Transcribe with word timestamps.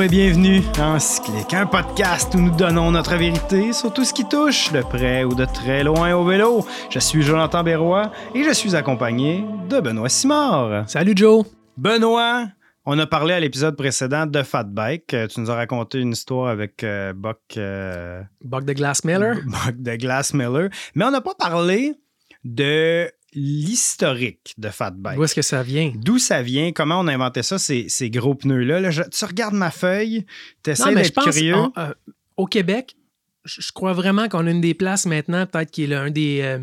Bonjour 0.00 0.14
et 0.14 0.16
bienvenue 0.16 0.62
dans 0.78 0.98
Cyclic, 0.98 1.52
un 1.52 1.66
podcast 1.66 2.34
où 2.34 2.40
nous 2.40 2.56
donnons 2.56 2.90
notre 2.90 3.16
vérité 3.16 3.74
sur 3.74 3.92
tout 3.92 4.02
ce 4.02 4.14
qui 4.14 4.26
touche 4.26 4.72
de 4.72 4.80
près 4.80 5.24
ou 5.24 5.34
de 5.34 5.44
très 5.44 5.84
loin 5.84 6.14
au 6.14 6.24
vélo. 6.24 6.64
Je 6.88 6.98
suis 6.98 7.20
Jonathan 7.20 7.62
Berroy 7.62 8.10
et 8.34 8.42
je 8.42 8.50
suis 8.50 8.74
accompagné 8.74 9.44
de 9.68 9.78
Benoît 9.78 10.08
Simard. 10.08 10.88
Salut 10.88 11.12
Joe. 11.14 11.44
Benoît, 11.76 12.46
on 12.86 12.98
a 12.98 13.06
parlé 13.06 13.34
à 13.34 13.40
l'épisode 13.40 13.76
précédent 13.76 14.24
de 14.24 14.42
Fat 14.42 14.64
Bike. 14.64 15.12
Euh, 15.12 15.26
Tu 15.26 15.38
nous 15.38 15.50
as 15.50 15.54
raconté 15.54 15.98
une 15.98 16.12
histoire 16.12 16.48
avec 16.48 16.82
euh, 16.82 17.12
Buck, 17.12 17.42
euh, 17.58 18.22
Buck 18.42 18.64
de 18.64 18.72
Glass 18.72 19.04
Miller. 19.04 19.36
Buck 19.44 19.82
de 19.82 19.96
Glass 19.96 20.32
Miller, 20.32 20.70
mais 20.94 21.04
on 21.04 21.10
n'a 21.10 21.20
pas 21.20 21.34
parlé 21.34 21.92
de 22.42 23.06
l'historique 23.34 24.54
de 24.58 24.68
Fat 24.68 24.90
Bike. 24.92 25.16
D'où 25.16 25.24
est-ce 25.24 25.34
que 25.34 25.42
ça 25.42 25.62
vient? 25.62 25.92
D'où 25.94 26.18
ça 26.18 26.42
vient, 26.42 26.72
comment 26.72 27.00
on 27.00 27.06
a 27.08 27.12
inventé 27.14 27.42
ça, 27.42 27.58
ces, 27.58 27.88
ces 27.88 28.10
gros 28.10 28.34
pneus-là? 28.34 28.80
Là, 28.80 28.90
tu 29.04 29.24
regardes 29.24 29.54
ma 29.54 29.70
feuille, 29.70 30.24
tu 30.64 30.70
essaies 30.70 30.94
d'être 30.94 31.22
curieux. 31.22 31.54
euh, 31.78 31.92
au 32.36 32.46
Québec, 32.46 32.96
je 33.44 33.72
crois 33.72 33.92
vraiment 33.92 34.28
qu'on 34.28 34.46
a 34.46 34.50
une 34.50 34.60
des 34.60 34.74
places 34.74 35.06
maintenant, 35.06 35.46
peut-être 35.46 35.70
qui 35.70 35.84
est 35.84 35.86
l'un 35.86 36.10
des, 36.10 36.40
euh, 36.42 36.58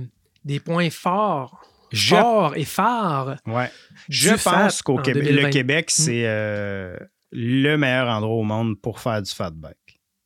des 0.45 0.59
points 0.59 0.89
forts, 0.89 1.61
Je- 1.91 2.15
forts 2.15 2.55
et 2.55 2.65
phares. 2.65 3.37
Ouais. 3.45 3.71
Je 4.09 4.31
pense 4.43 4.81
qu'au 4.81 4.97
Québec, 4.97 5.23
le 5.23 5.29
2020. 5.31 5.49
Québec, 5.51 5.89
c'est 5.89 6.23
euh, 6.25 6.97
le 7.31 7.75
meilleur 7.77 8.07
endroit 8.09 8.35
au 8.35 8.43
monde 8.43 8.79
pour 8.81 8.99
faire 8.99 9.21
du 9.21 9.31
fat 9.31 9.51
bike. 9.51 9.75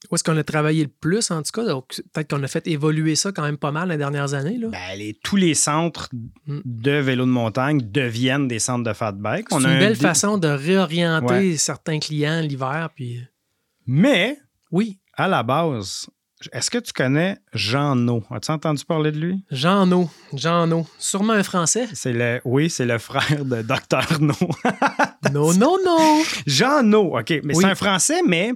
Où 0.10 0.16
est-ce 0.16 0.24
qu'on 0.24 0.36
a 0.38 0.44
travaillé 0.44 0.84
le 0.84 0.90
plus, 0.90 1.30
en 1.32 1.44
tout 1.44 1.52
cas? 1.54 1.64
Donc, 1.64 2.02
Peut-être 2.12 2.30
qu'on 2.32 2.42
a 2.44 2.48
fait 2.48 2.66
évoluer 2.68 3.16
ça 3.16 3.32
quand 3.32 3.44
même 3.44 3.58
pas 3.58 3.72
mal 3.72 3.90
les 3.90 3.98
dernières 3.98 4.34
années. 4.34 4.58
Là. 4.58 4.70
Ben, 4.70 4.98
les- 4.98 5.14
tous 5.24 5.36
les 5.36 5.54
centres 5.54 6.10
Mm. 6.48 6.60
de 6.66 6.92
vélo 6.92 7.26
de 7.26 7.30
montagne 7.30 7.80
deviennent 7.82 8.48
des 8.48 8.60
centres 8.60 8.84
de 8.84 8.94
fat 8.94 9.12
bike. 9.12 9.46
C'est 9.50 9.56
a 9.56 9.60
une 9.60 9.66
un 9.68 9.80
belle 9.80 9.96
façon 9.96 10.38
de 10.38 10.48
réorienter 10.48 11.52
Ouais. 11.52 11.58
certains 11.58 12.00
clients 12.00 12.42
l'hiver. 12.42 12.90
Puis... 12.96 13.20
Mais, 13.86 14.38
Oui, 14.72 14.98
à 15.18 15.28
la 15.28 15.44
base, 15.44 16.08
est-ce 16.52 16.72
que 16.72 16.78
tu 16.80 16.94
connais 16.94 17.38
Jean 17.54 17.96
No? 17.96 18.24
As-tu 18.32 18.52
entendu 18.52 18.84
parler 18.86 19.12
de 19.12 19.20
lui? 19.20 19.44
Jean 19.52 19.86
No. 19.86 20.10
Jean 20.34 20.66
No. 20.66 20.88
Sûrement 20.98 21.34
un 21.34 21.44
Français. 21.44 21.88
C'est 21.94 22.14
le, 22.14 22.42
oui, 22.44 22.70
c'est 22.72 22.86
le 22.86 22.98
frère 22.98 23.46
de 23.46 23.62
Dr. 23.62 24.20
No. 24.22 24.34
Non, 25.32 25.54
non, 25.54 25.78
non. 25.86 26.24
Jean 26.48 26.82
No, 26.84 27.18
OK. 27.20 27.30
Mais 27.44 27.54
Oui. 27.56 27.64
c'est 27.64 27.66
un 27.70 27.76
Français, 27.76 28.22
mais 28.28 28.54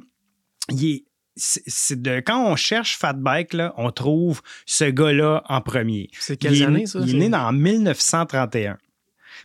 il 0.72 0.86
est- 0.86 1.06
c'est 1.38 2.02
de 2.02 2.22
quand 2.26 2.46
on 2.50 2.56
cherche 2.56 2.98
Fat 2.98 3.14
Bike, 3.14 3.54
là, 3.54 3.74
on 3.78 3.92
trouve 3.92 4.42
ce 4.66 4.86
gars-là 4.86 5.44
en 5.50 5.62
premier. 5.62 6.10
C'est 6.20 6.38
quelles 6.38 6.56
il 6.56 6.64
années, 6.64 6.86
ça? 6.86 7.00
Il 7.06 7.22
est 7.22 7.30
né 7.30 7.36
en 7.36 7.52
1931. 7.52 8.78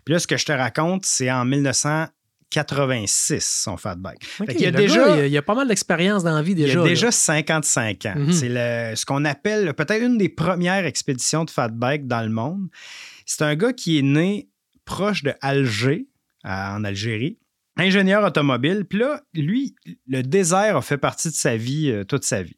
Puis 0.04 0.12
là, 0.14 0.20
ce 0.20 0.26
que 0.26 0.36
je 0.36 0.44
te 0.46 0.52
raconte, 0.52 1.04
c'est 1.04 1.30
en 1.30 1.44
1986, 1.44 3.40
son 3.64 3.76
Fat 3.76 3.96
Bike. 3.96 4.22
Ok, 4.40 4.46
Fait 4.46 4.54
qu'il 4.54 4.62
y 4.62 4.66
a 4.66 4.70
déjà- 4.70 4.96
gars, 5.08 5.14
il 5.16 5.18
y 5.18 5.22
a, 5.22 5.26
il 5.26 5.36
a 5.36 5.42
pas 5.42 5.54
mal 5.54 5.68
d'expérience 5.68 6.22
dans 6.24 6.34
la 6.34 6.42
vie 6.42 6.52
Il 6.52 6.56
déjà. 6.56 6.80
a 6.80 6.82
là. 6.82 6.88
déjà 6.88 7.10
55 7.10 8.06
ans. 8.06 8.14
Mhm. 8.16 8.32
C'est 8.32 8.48
le- 8.48 8.94
ce 8.96 9.04
qu'on 9.04 9.24
appelle 9.24 9.72
peut-être 9.74 10.02
une 10.02 10.18
des 10.18 10.28
premières 10.28 10.84
expéditions 10.86 11.44
de 11.44 11.50
Fat 11.50 11.68
Bike 11.68 12.06
dans 12.06 12.22
le 12.22 12.30
monde. 12.30 12.68
C'est 13.26 13.42
un 13.42 13.54
gars 13.54 13.72
qui 13.72 13.98
est 13.98 14.02
né 14.02 14.48
proche 14.84 15.22
de 15.22 15.32
Alger, 15.40 16.06
à- 16.42 16.74
en 16.76 16.84
Algérie, 16.84 17.38
ingénieur 17.80 18.22
automobile. 18.24 18.84
Puis 18.88 18.98
là, 18.98 19.20
lui, 19.34 19.74
le 20.06 20.22
désert 20.22 20.76
a 20.76 20.82
fait 20.82 20.98
partie 20.98 21.28
de 21.28 21.34
sa 21.34 21.56
vie 21.56 21.90
euh, 21.90 22.04
toute 22.04 22.24
sa 22.24 22.42
vie. 22.42 22.56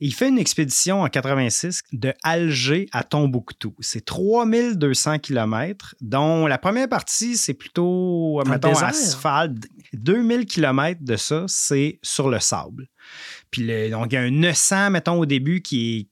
Il 0.00 0.12
fait 0.12 0.28
une 0.28 0.38
expédition 0.38 1.02
en 1.02 1.08
86 1.08 1.82
de 1.92 2.12
Alger 2.24 2.88
à 2.90 3.04
Tombouctou. 3.04 3.76
C'est 3.78 4.04
3200 4.04 5.20
km, 5.20 5.94
dont 6.00 6.48
la 6.48 6.58
première 6.58 6.88
partie, 6.88 7.36
c'est 7.36 7.54
plutôt, 7.54 8.40
Dans 8.44 8.50
mettons, 8.50 8.74
asphalte. 8.82 9.66
2000 9.92 10.46
km 10.46 11.00
de 11.04 11.14
ça, 11.16 11.44
c'est 11.46 12.00
sur 12.02 12.28
le 12.28 12.40
sable. 12.40 12.88
Puis 13.52 13.62
le- 13.64 13.90
donc, 13.90 14.06
il 14.10 14.14
y 14.16 14.18
a 14.18 14.22
un 14.22 14.30
900, 14.32 14.90
mettons, 14.90 15.20
au 15.20 15.26
début 15.26 15.62
qui 15.62 15.98
est 15.98 16.08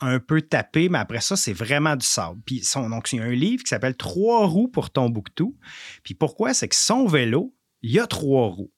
un 0.00 0.18
peu 0.20 0.42
tapé, 0.42 0.90
mais 0.90 0.98
après 0.98 1.20
ça, 1.22 1.34
c'est 1.34 1.52
vraiment 1.54 1.96
du 1.96 2.04
sable. 2.06 2.40
Puis 2.44 2.62
son, 2.62 2.90
donc, 2.90 3.10
il 3.12 3.16
y 3.18 3.20
a 3.20 3.24
un 3.24 3.30
livre 3.32 3.62
qui 3.62 3.68
s'appelle 3.70 3.96
Trois 3.96 4.46
roues 4.46 4.68
pour 4.68 4.90
Tombouctou. 4.90 5.56
Puis 6.02 6.12
pourquoi? 6.14 6.52
C'est 6.52 6.68
que 6.68 6.76
son 6.76 7.06
vélo, 7.06 7.54
il 7.82 7.90
y 7.92 7.98
a 8.00 8.06
trois 8.06 8.48
roues. 8.48 8.70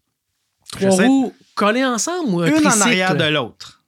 Trois 0.72 0.90
J'essaie- 0.90 1.06
roues 1.06 1.32
collées 1.54 1.84
ensemble 1.84 2.30
ou 2.30 2.40
un 2.40 2.46
une 2.46 2.66
en 2.66 2.80
arrière 2.80 3.16
de 3.16 3.24
l'autre. 3.24 3.84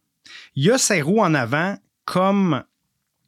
Il 0.55 0.65
y 0.65 0.71
a 0.71 0.79
ses 0.79 1.03
roues 1.03 1.21
en 1.21 1.35
avant 1.35 1.77
comme 2.05 2.63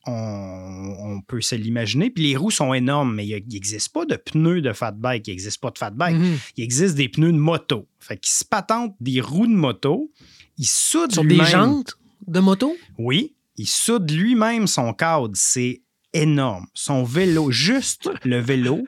on, 0.07 0.97
on 1.01 1.21
peut 1.23 1.41
se 1.41 1.55
l'imaginer. 1.55 2.11
Puis 2.11 2.29
les 2.29 2.37
roues 2.37 2.51
sont 2.51 2.73
énormes, 2.73 3.15
mais 3.15 3.27
il 3.27 3.45
n'existe 3.53 3.93
pas 3.93 4.05
de 4.07 4.17
pneus 4.17 4.63
de 4.63 4.73
fat 4.73 4.93
bike. 4.93 5.27
Il 5.27 5.31
n'existe 5.31 5.61
pas 5.61 5.71
de 5.71 5.79
fat 5.79 5.91
bike. 5.91 6.17
Mhm. 6.17 6.39
Il 6.57 6.65
existe 6.65 6.95
des 6.95 7.09
pneus 7.09 7.33
de 7.33 7.39
moto. 7.39 7.87
Fait 8.01 8.17
qu'il 8.19 8.31
se 8.33 8.45
patente 8.45 8.95
des 9.01 9.21
roues 9.21 9.47
de 9.47 9.53
moto. 9.53 10.11
Il 10.57 10.67
soude 10.67 11.13
Sur 11.13 11.25
des 11.25 11.45
jantes 11.45 11.95
de 12.27 12.41
moto? 12.41 12.75
Oui, 12.99 13.35
il 13.57 13.67
soude 13.67 14.11
lui-même 14.11 14.67
son 14.67 14.93
cadre. 14.93 15.31
C'est 15.35 15.83
énorme. 16.13 16.67
Son 16.75 17.03
vélo, 17.05 17.51
juste 17.51 18.11
le 18.25 18.41
vélo, 18.41 18.87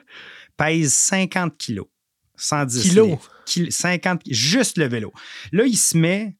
pèse 0.57 0.91
50 0.93 1.57
kilos. 1.57 1.87
110 2.41 2.81
Kilos. 2.89 3.07
livres. 3.07 3.29
Kil- 3.45 3.71
50, 3.71 4.21
juste 4.29 4.77
le 4.77 4.87
vélo. 4.87 5.11
Là, 5.51 5.65
il 5.65 5.75
se 5.77 5.97
met 5.97 6.35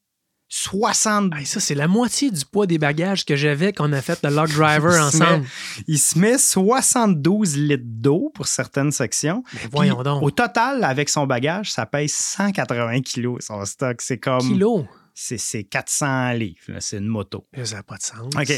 60 0.48 1.32
Hey, 1.34 1.46
ça, 1.46 1.60
c'est 1.60 1.74
la 1.74 1.88
moitié 1.88 2.30
du 2.30 2.44
poids 2.44 2.66
des 2.66 2.76
bagages 2.78 3.24
que 3.24 3.36
j'avais 3.36 3.72
quand 3.72 3.88
on 3.88 3.92
a 3.94 4.02
fait 4.02 4.18
le 4.22 4.28
log 4.30 4.48
driver 4.54 4.90
Il 4.92 5.10
se 5.10 5.16
ensemble. 5.16 5.46
Il 5.88 5.98
se 5.98 6.18
met 6.18 6.36
72 6.36 7.56
litres 7.56 7.82
d'eau 7.86 8.30
pour 8.34 8.46
certaines 8.46 8.92
sections. 8.92 9.42
Mais 9.54 9.60
Puis, 9.60 9.68
voyons 9.72 10.02
donc. 10.02 10.22
Au 10.22 10.30
total, 10.30 10.84
avec 10.84 11.08
son 11.08 11.26
bagage, 11.26 11.72
ça 11.72 11.86
pèse 11.86 12.12
180 12.12 13.00
kilos 13.00 13.44
son 13.46 13.64
stock. 13.64 14.00
C'est 14.02 14.18
comme. 14.18 14.40
Kilo? 14.40 14.86
C'est 15.14 15.38
c'est 15.38 15.64
400 15.64 16.32
livres. 16.32 16.56
C'est 16.80 16.98
une 16.98 17.06
moto. 17.06 17.46
Ça 17.64 17.76
n'a 17.76 17.82
pas 17.82 17.96
de 17.96 18.02
sens. 18.02 18.34
OK. 18.34 18.48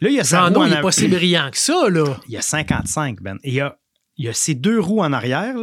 Là, 0.00 0.08
il 0.10 0.14
y 0.16 0.20
a 0.20 0.22
Jean 0.22 0.50
il 0.66 0.72
est 0.72 0.76
av- 0.76 0.82
pas 0.82 0.92
si 0.92 1.08
brillant 1.08 1.50
que 1.50 1.56
ça, 1.58 1.88
là. 1.88 2.18
Il 2.26 2.32
y 2.34 2.36
a 2.36 2.42
55, 2.42 3.22
Ben. 3.22 3.38
Et 3.42 3.48
il 3.50 3.54
y 3.54 3.60
a, 3.60 3.76
il 4.16 4.24
y 4.26 4.28
a 4.28 4.32
ces 4.32 4.54
deux 4.54 4.78
roues 4.80 5.00
en 5.02 5.12
arrière. 5.12 5.54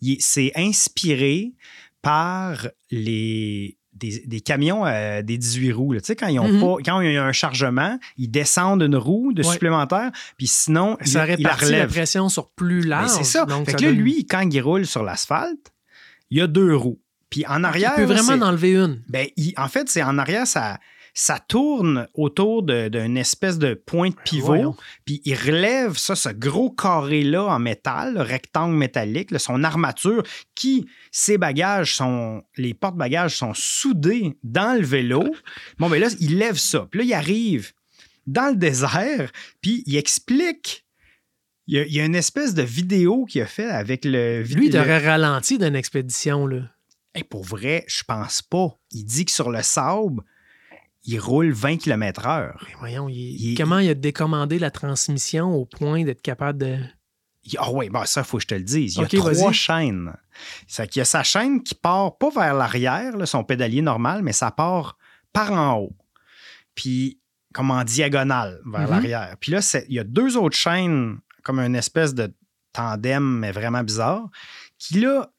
Il 0.00 0.16
C'est 0.20 0.52
inspiré 0.56 1.52
par 2.02 2.66
les. 2.90 3.76
Des, 3.92 4.22
des 4.24 4.40
camions 4.40 4.86
euh, 4.86 5.20
des 5.20 5.36
18 5.36 5.72
roues. 5.72 5.92
là. 5.92 6.00
Tu 6.00 6.06
sais, 6.06 6.16
quand 6.16 6.28
ils 6.28 6.38
ont 6.38 6.48
Mhm. 6.50 6.60
pas, 6.60 6.76
quand 6.82 7.00
il 7.02 7.12
y 7.12 7.16
a 7.18 7.24
un 7.24 7.32
chargement, 7.32 7.98
ils 8.16 8.30
descendent 8.30 8.80
une 8.82 8.96
roue 8.96 9.34
de 9.34 9.42
Ouais. 9.44 9.52
supplémentaire, 9.52 10.10
puis 10.38 10.46
sinon, 10.46 10.96
il, 11.02 11.08
Ça 11.08 11.24
il 11.26 11.28
la 11.28 11.36
répartit 11.36 11.72
la 11.72 11.86
pression 11.86 12.30
sur 12.30 12.48
plus 12.48 12.82
Mais 12.82 12.86
large. 12.88 13.10
c'est 13.10 13.24
ça. 13.24 13.44
Donc, 13.44 13.66
fait 13.66 13.72
ça 13.72 13.76
que 13.78 13.82
là, 13.84 13.90
donne- 13.90 13.98
lui, 14.00 14.24
quand 14.26 14.40
il 14.48 14.60
roule 14.62 14.86
sur 14.86 15.02
l'asphalte, 15.02 15.72
il 16.30 16.38
y 16.38 16.40
a 16.40 16.46
deux 16.46 16.74
roues. 16.74 16.98
Puis 17.28 17.44
en 17.46 17.58
il 17.58 17.64
arrière. 17.66 17.94
peut 17.96 18.04
vraiment 18.04 18.42
en 18.42 18.48
enlever 18.48 18.74
une. 18.74 19.02
ben, 19.06 19.26
il- 19.36 19.52
en 19.58 19.68
fait, 19.68 19.90
c'est 19.90 20.02
en 20.02 20.16
arrière, 20.16 20.46
ça, 20.46 20.78
ça 21.14 21.38
tourne 21.38 22.06
autour 22.14 22.62
d'une 22.62 23.16
espèce 23.16 23.58
de 23.58 23.74
point 23.74 24.10
de 24.10 24.14
pivot. 24.24 24.46
voyons. 24.46 24.76
Puis 25.04 25.20
il 25.24 25.34
relève 25.34 25.96
ça, 25.96 26.14
ce 26.14 26.28
gros 26.28 26.70
carré-là 26.70 27.44
en 27.44 27.58
métal, 27.58 28.14
le 28.14 28.22
rectangle 28.22 28.74
métallique, 28.76 29.30
là, 29.30 29.38
son 29.38 29.64
armature, 29.64 30.22
qui, 30.54 30.86
ses 31.10 31.38
bagages 31.38 31.94
sont, 31.96 32.42
les 32.56 32.74
porte-bagages 32.74 33.36
sont 33.36 33.54
soudés 33.54 34.36
dans 34.42 34.78
le 34.78 34.84
vélo. 34.86 35.24
Bon, 35.78 35.88
ben 35.88 36.00
là, 36.00 36.08
il 36.20 36.38
lève 36.38 36.56
ça. 36.58 36.86
Puis 36.90 37.00
là, 37.00 37.04
il 37.04 37.14
arrive 37.14 37.72
dans 38.26 38.50
le 38.50 38.56
désert, 38.56 39.30
puis 39.60 39.82
il 39.86 39.96
explique. 39.96 40.84
Il 41.66 41.76
y 41.76 41.78
a, 41.80 41.84
il 41.86 41.92
y 41.94 42.00
a 42.00 42.04
une 42.04 42.14
espèce 42.14 42.54
de 42.54 42.62
vidéo 42.62 43.24
qu'il 43.24 43.42
a 43.42 43.46
fait 43.46 43.68
avec 43.70 44.04
le 44.04 44.42
Lui, 44.42 44.66
il 44.66 44.72
le- 44.72 44.80
aurait 44.80 44.98
ralenti 45.06 45.56
d'une 45.58 45.76
expédition, 45.76 46.46
là. 46.46 46.62
Hey, 47.14 47.24
pour 47.24 47.44
vrai, 47.44 47.84
je 47.88 48.02
pense 48.06 48.42
pas. 48.42 48.68
Il 48.92 49.04
dit 49.04 49.24
que 49.24 49.32
sur 49.32 49.50
le 49.50 49.62
sable, 49.62 50.22
il 51.12 51.18
roule 51.18 51.52
20 51.52 51.76
km/h. 51.78 52.54
Mais 52.66 52.74
voyons, 52.78 53.08
il- 53.08 53.50
Il- 53.52 53.56
comment 53.56 53.78
il 53.78 53.88
a 53.90 53.94
décommandé 53.94 54.58
la 54.58 54.70
transmission 54.70 55.54
au 55.54 55.64
point 55.66 56.04
d'être 56.04 56.22
capable 56.22 56.58
de. 56.58 56.78
Ah 57.58 57.70
oui, 57.72 57.88
ben 57.88 58.04
ça, 58.04 58.20
il 58.20 58.24
faut 58.24 58.36
que 58.36 58.42
je 58.42 58.48
te 58.48 58.54
le 58.54 58.62
dise. 58.62 58.96
Il 58.96 59.00
y 59.00 59.04
a 59.04 59.08
trois 59.08 59.52
chaînes. 59.52 60.12
C'est 60.66 60.86
qu'il 60.88 61.00
y 61.00 61.02
a 61.02 61.06
sa 61.06 61.22
chaîne 61.22 61.62
qui 61.62 61.74
part 61.74 62.18
pas 62.18 62.30
vers 62.30 62.54
l'arrière, 62.54 63.12
son 63.26 63.44
pédalier 63.44 63.80
normal, 63.82 64.22
mais 64.22 64.32
ça 64.32 64.50
part 64.50 64.98
par 65.32 65.50
en 65.52 65.76
haut. 65.78 65.96
Puis, 66.74 67.18
comme 67.52 67.70
en 67.70 67.82
diagonale 67.82 68.60
vers 68.66 68.82
Mhm. 68.82 68.90
l'arrière. 68.90 69.36
Puis 69.40 69.52
là, 69.52 69.60
il 69.88 69.94
y 69.94 69.98
a 69.98 70.04
deux 70.04 70.36
autres 70.36 70.56
chaînes, 70.56 71.18
comme 71.42 71.58
une 71.60 71.74
espèce 71.76 72.14
de 72.14 72.32
tandem, 72.72 73.38
mais 73.38 73.52
vraiment 73.52 73.82
bizarre, 73.82 74.28
qui 74.78 75.00
là, 75.00 75.30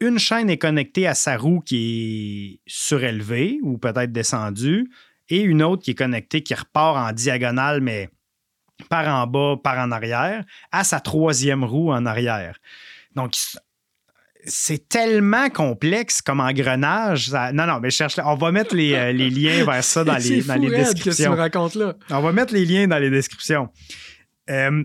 une 0.00 0.18
chaîne 0.18 0.48
est 0.50 0.58
connectée 0.58 1.06
à 1.06 1.14
sa 1.14 1.36
roue 1.36 1.60
qui 1.60 2.60
est 2.66 2.70
surélevée 2.70 3.58
ou 3.62 3.78
peut-être 3.78 4.12
descendue, 4.12 4.90
et 5.28 5.40
une 5.40 5.62
autre 5.62 5.82
qui 5.82 5.90
est 5.92 5.94
connectée, 5.94 6.42
qui 6.42 6.54
repart 6.54 6.96
en 6.96 7.12
diagonale, 7.12 7.80
mais 7.80 8.08
par 8.88 9.08
en 9.08 9.26
bas, 9.26 9.56
par 9.62 9.78
en 9.78 9.90
arrière, 9.90 10.44
à 10.72 10.84
sa 10.84 11.00
troisième 11.00 11.64
roue 11.64 11.90
en 11.92 12.06
arrière. 12.06 12.58
Donc, 13.16 13.32
c'est 14.44 14.88
tellement 14.88 15.50
complexe 15.50 16.22
comme 16.22 16.40
engrenage. 16.40 17.28
ça- 17.30 17.52
Non, 17.52 17.66
non, 17.66 17.80
mais 17.80 17.90
cherche. 17.90 18.14
On 18.24 18.36
va 18.36 18.52
mettre 18.52 18.74
les, 18.76 18.94
euh, 18.94 19.12
les 19.12 19.28
liens 19.30 19.64
vers 19.64 19.82
ça 19.84 20.04
dans 20.04 20.14
les, 20.16 20.42
dans 20.42 20.54
les 20.54 20.70
qu'est-ce 20.70 20.90
que 20.92 20.98
tu 20.98 21.04
descriptions. 21.04 21.32
me 21.32 21.36
racontes 21.36 21.74
là. 21.74 21.94
On 22.10 22.20
va 22.20 22.32
mettre 22.32 22.54
les 22.54 22.64
liens 22.64 22.86
dans 22.86 22.98
les 22.98 23.10
descriptions. 23.10 23.68
Euh, 24.48 24.84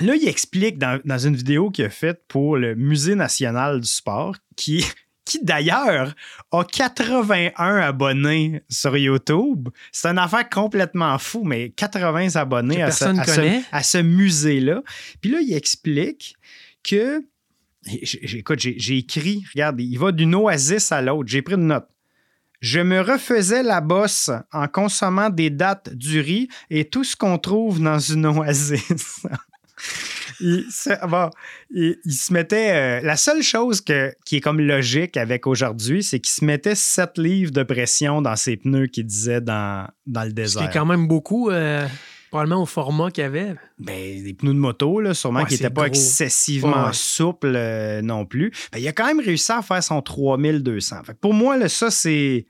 là, 0.00 0.14
il 0.14 0.28
explique 0.28 0.78
dans, 0.78 1.00
dans 1.04 1.18
une 1.18 1.36
vidéo 1.36 1.70
qu'il 1.70 1.84
a 1.84 1.90
faite 1.90 2.22
pour 2.28 2.56
le 2.56 2.74
Musée 2.74 3.14
national 3.14 3.80
du 3.80 3.88
sport, 3.88 4.36
qui, 4.56 4.84
qui 5.24 5.38
d'ailleurs 5.42 6.14
a 6.52 6.64
81 6.64 7.76
abonnés 7.76 8.62
sur 8.68 8.96
YouTube. 8.96 9.68
C'est 9.92 10.08
une 10.08 10.18
affaire 10.18 10.48
complètement 10.48 11.18
fou, 11.18 11.42
mais 11.44 11.70
80 11.70 12.36
abonnés 12.36 12.82
à 12.82 12.90
ce, 12.90 13.04
personne 13.04 13.20
à 13.20 13.24
ce- 13.24 13.34
connaît. 13.36 13.62
à 13.72 13.82
ce 13.82 13.98
musée-là. 13.98 14.82
Puis 15.20 15.30
là, 15.30 15.38
il 15.40 15.52
explique 15.52 16.36
que. 16.82 17.22
Écoute, 17.86 18.58
j'ai 18.58 18.74
j'ai 18.78 18.98
écrit, 18.98 19.42
regarde, 19.54 19.80
il 19.80 19.96
va 19.98 20.12
d'une 20.12 20.34
oasis 20.34 20.92
à 20.92 21.00
l'autre. 21.00 21.28
J'ai 21.30 21.42
pris 21.42 21.54
une 21.54 21.68
note. 21.68 21.88
Je 22.60 22.80
me 22.80 23.00
refaisais 23.00 23.62
la 23.62 23.80
bosse 23.80 24.30
en 24.52 24.66
consommant 24.66 25.30
des 25.30 25.48
dattes 25.48 25.94
du 25.94 26.20
riz 26.20 26.48
et 26.70 26.84
tout 26.88 27.04
ce 27.04 27.14
qu'on 27.14 27.38
trouve 27.38 27.80
dans 27.80 28.00
une 28.00 28.26
oasis. 28.36 29.26
Il, 30.40 30.64
bon, 31.08 31.30
il- 31.70 31.98
il 32.04 32.12
se 32.12 32.32
mettait. 32.32 32.72
euh, 32.72 33.00
la 33.06 33.16
seule 33.16 33.42
chose 33.42 33.80
que- 33.80 34.12
qui 34.24 34.36
est 34.36 34.40
comme 34.40 34.60
logique 34.60 35.16
avec 35.16 35.46
aujourd'hui, 35.46 36.02
c'est 36.02 36.20
qu'il 36.20 36.32
se 36.32 36.44
mettait 36.44 36.74
7 36.74 37.18
livres 37.18 37.52
de 37.52 37.62
pression 37.62 38.22
dans 38.22 38.36
ses 38.36 38.56
pneus 38.56 38.86
qu'il 38.86 39.06
disait 39.06 39.40
dans, 39.40 39.88
dans 40.06 40.24
le 40.24 40.32
désert. 40.32 40.62
est 40.64 40.72
quand 40.72 40.86
même 40.86 41.06
beaucoup, 41.08 41.50
euh, 41.50 41.86
probablement 42.30 42.62
au 42.62 42.66
format 42.66 43.10
qu'il 43.10 43.22
y 43.22 43.26
avait. 43.26 43.54
Ben, 43.78 44.22
des 44.22 44.34
pneus 44.34 44.52
de 44.54 44.58
moto, 44.58 45.00
là, 45.00 45.14
sûrement, 45.14 45.40
Ouais, 45.40 45.46
qui 45.46 45.56
c'est 45.56 45.64
n'étaient 45.64 45.74
pas 45.74 45.82
gros. 45.88 45.88
excessivement 45.88 46.86
Ouais. 46.86 46.92
souples 46.92 47.52
euh, 47.56 48.02
non 48.02 48.26
plus. 48.26 48.52
Ben, 48.72 48.78
il 48.78 48.86
a 48.88 48.92
quand 48.92 49.06
même 49.06 49.20
réussi 49.20 49.50
à 49.52 49.62
faire 49.62 49.82
son 49.82 50.02
3200. 50.02 51.02
Fait 51.04 51.12
que 51.14 51.18
pour 51.18 51.34
moi, 51.34 51.56
là, 51.56 51.68
ça, 51.68 51.90
c'est. 51.90 52.46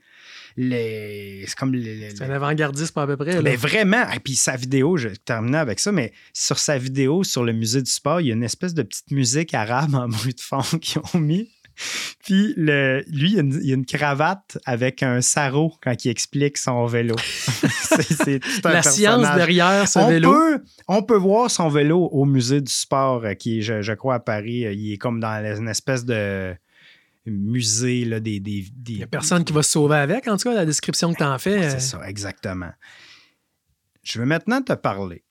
Les- 0.61 1.45
C'est 1.47 1.55
comme. 1.57 1.73
les- 1.73 2.09
C'est 2.11 2.23
un 2.23 2.29
avant-gardiste 2.31 2.93
pas 2.93 3.03
à 3.03 3.07
peu 3.07 3.15
près. 3.17 3.33
là. 3.33 3.41
Ben, 3.41 3.55
vraiment. 3.57 4.09
Et 4.11 4.19
puis 4.19 4.35
sa 4.35 4.55
vidéo, 4.55 4.97
je 4.97 5.07
terminais 5.09 5.57
avec 5.57 5.79
ça, 5.79 5.91
mais 5.91 6.11
sur 6.33 6.59
sa 6.59 6.77
vidéo, 6.77 7.23
sur 7.23 7.43
le 7.43 7.53
musée 7.53 7.81
du 7.81 7.89
sport, 7.91 8.19
il 8.21 8.27
y 8.27 8.31
a 8.31 8.33
une 8.33 8.43
espèce 8.43 8.73
de 8.73 8.83
petite 8.83 9.11
musique 9.11 9.53
arabe 9.53 9.95
en 9.95 10.07
bruit 10.09 10.33
de 10.33 10.41
fond 10.41 10.61
qu'ils 10.79 11.01
ont 11.13 11.19
mis. 11.19 11.49
Puis 12.25 12.53
le, 12.57 13.05
lui, 13.07 13.29
il 13.29 13.35
y, 13.35 13.37
a 13.37 13.41
une, 13.41 13.59
il 13.63 13.71
a 13.71 13.75
une 13.75 13.85
cravate 13.85 14.57
avec 14.65 15.01
un 15.01 15.21
sarrau 15.21 15.73
quand 15.81 16.03
il 16.03 16.09
explique 16.09 16.57
son 16.57 16.85
vélo. 16.87 17.15
c'est, 18.01 18.39
tout 18.39 18.67
un 18.67 18.73
La 18.73 18.83
science 18.83 19.33
derrière 19.35 19.87
ce 19.87 19.97
on 19.99 20.09
vélo. 20.09 20.33
Peut, 20.33 20.63
on 20.89 21.03
peut 21.03 21.15
voir 21.15 21.49
son 21.49 21.69
vélo 21.69 22.09
au 22.11 22.25
musée 22.25 22.59
du 22.59 22.71
sport, 22.71 23.23
euh, 23.23 23.33
qui 23.33 23.59
est, 23.59 23.61
je, 23.61 23.81
je 23.81 23.93
crois, 23.93 24.15
à 24.15 24.19
Paris. 24.19 24.65
Euh, 24.65 24.73
Il 24.73 24.91
est 24.91 24.97
comme 24.97 25.21
dans 25.21 25.55
une 25.57 25.69
espèce 25.69 26.03
de 26.03 26.53
musée 27.29 28.05
là, 28.05 28.19
des, 28.19 28.39
des, 28.39 28.65
des- 28.73 28.91
Il 28.93 28.97
n'y 28.97 29.03
a 29.03 29.07
personne 29.07 29.43
qui 29.45 29.53
va 29.53 29.63
se 29.63 29.71
sauver 29.71 29.97
avec, 29.97 30.27
en 30.27 30.37
tout 30.37 30.49
cas, 30.49 30.55
la 30.55 30.65
description 30.65 31.11
que 31.13 31.17
tu 31.17 31.23
en 31.23 31.37
fais. 31.39 31.63
euh. 31.63 31.69
C'est 31.71 31.79
ça, 31.79 32.07
exactement. 32.09 32.71
Je 34.03 34.19
veux 34.19 34.25
maintenant 34.25 34.61
te 34.61 34.73
parler. 34.73 35.23